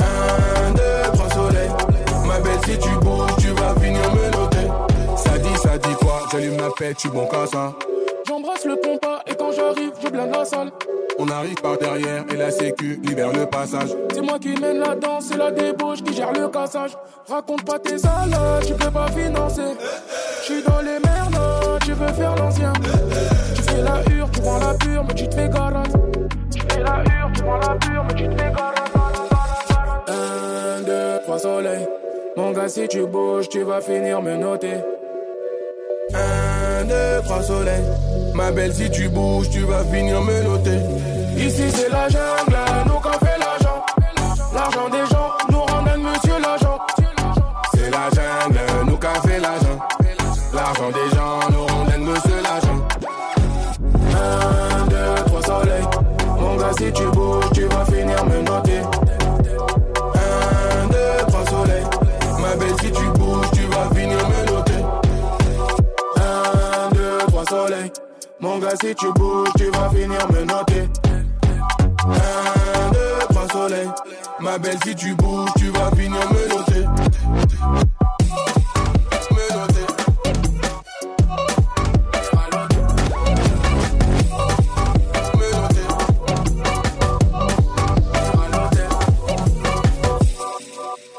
Un, 0.00 0.70
deux, 0.72 1.12
trois 1.12 1.30
soleils. 1.30 1.70
Ma 2.26 2.40
belle, 2.40 2.58
si 2.66 2.78
tu 2.78 2.90
bouges, 3.00 3.36
tu 3.38 3.48
vas 3.48 3.74
finir 3.80 4.14
me 4.14 4.30
noter. 4.36 4.68
Ça 5.16 5.38
dit, 5.38 5.56
ça 5.62 5.78
dit 5.78 5.94
quoi? 6.00 6.22
J'allume 6.32 6.56
la 6.58 6.68
paix, 6.76 6.94
tu 6.94 7.08
bon 7.08 7.26
cassin 7.26 7.72
le 8.68 8.76
et 9.26 9.34
quand 9.34 9.52
j'arrive, 9.52 9.92
je 10.02 10.08
blinde 10.08 10.30
la 10.30 10.44
salle. 10.44 10.70
On 11.18 11.28
arrive 11.28 11.60
par 11.60 11.78
derrière 11.78 12.24
et 12.30 12.36
la 12.36 12.50
sécu 12.50 13.00
libère 13.02 13.32
le 13.32 13.46
passage. 13.46 13.88
C'est 14.12 14.20
moi 14.20 14.38
qui 14.38 14.50
mène 14.60 14.78
la 14.78 14.94
danse, 14.94 15.28
c'est 15.30 15.38
la 15.38 15.50
débauche 15.50 16.02
qui 16.02 16.14
gère 16.14 16.32
le 16.32 16.48
cassage. 16.48 16.96
Raconte 17.28 17.64
pas 17.64 17.78
tes 17.78 17.98
salades, 17.98 18.64
tu 18.66 18.74
peux 18.74 18.90
pas 18.90 19.08
financer. 19.08 19.74
Je 20.40 20.44
suis 20.44 20.62
dans 20.62 20.80
les 20.80 20.98
merdes, 21.00 21.80
tu 21.84 21.92
veux 21.92 22.12
faire 22.12 22.36
l'ancien. 22.36 22.72
Tu 23.54 23.62
fais 23.62 23.82
la 23.82 24.14
hure, 24.14 24.30
tu 24.30 24.40
prends 24.40 24.58
la 24.58 24.74
pure, 24.74 25.04
mais 25.06 25.14
tu 25.14 25.28
te 25.28 25.34
fais 25.34 25.48
garage. 25.48 25.86
Tu 26.52 26.60
fais 26.60 26.82
la 26.82 26.96
hure, 26.98 27.30
tu 27.34 27.42
prends 27.42 27.58
la 27.58 27.74
pure, 27.74 28.04
mais 28.06 28.14
tu 28.14 28.28
te 28.28 28.36
fais. 28.36 28.52
Un, 30.08 30.82
deux, 30.82 31.22
trois 31.22 31.38
soleils. 31.38 31.88
Mon 32.36 32.52
gars, 32.52 32.68
si 32.68 32.86
tu 32.86 33.06
bouges, 33.06 33.48
tu 33.48 33.62
vas 33.62 33.80
finir 33.80 34.20
me 34.22 34.36
noter. 34.36 34.76
Un, 36.14 36.84
deux, 36.84 37.22
trois 37.24 37.42
soleils. 37.42 38.17
Ma 38.38 38.52
belle, 38.52 38.72
si 38.72 38.88
tu 38.88 39.08
bouges, 39.08 39.50
tu 39.50 39.62
vas 39.62 39.82
finir 39.82 40.22
me 40.22 40.42
noter. 40.44 40.78
Ici 41.36 41.64
c'est 41.74 41.88
la 41.88 42.08
jungle, 42.08 42.56
nous 42.86 43.00
qu'on 43.00 43.18
fait 43.26 43.36
l'argent. 43.36 43.84
L'argent 44.54 44.88
des 44.90 45.06
gens 45.12 45.32
nous 45.50 45.62
ramène 45.62 46.02
monsieur 46.02 46.38
l'agent. 46.40 46.78
C'est 47.74 47.90
la 47.90 48.08
jungle, 48.14 48.86
nous 48.86 48.96
qu'a 48.96 49.14
fait 49.26 49.40
l'argent. 49.40 49.78
L'argent 50.54 50.90
des 50.90 51.16
gens 51.16 51.50
nous 51.50 51.66
rendent 51.66 51.98
monsieur 51.98 52.40
l'argent. 52.44 52.78
Un, 54.14 54.86
deux, 54.86 55.24
trois 55.26 55.42
soleils. 55.42 55.88
Mon 56.38 56.56
gars, 56.58 56.72
si 56.78 56.92
tu 56.92 57.06
bouges, 57.06 57.17
Mon 68.40 68.58
gars, 68.58 68.74
si 68.80 68.94
tu 68.94 69.12
bouges, 69.14 69.48
tu 69.56 69.64
vas 69.70 69.90
finir 69.90 70.30
me 70.32 70.44
noter. 70.44 70.88
Un, 72.06 72.90
deux, 72.92 73.26
trois 73.30 73.48
soleils. 73.48 73.90
Ma 74.38 74.58
belle, 74.58 74.78
si 74.84 74.94
tu 74.94 75.14
bouges, 75.14 75.50
tu 75.58 75.70
vas 75.70 75.90
finir 75.90 76.20
me 76.32 76.48
noter. 76.48 76.86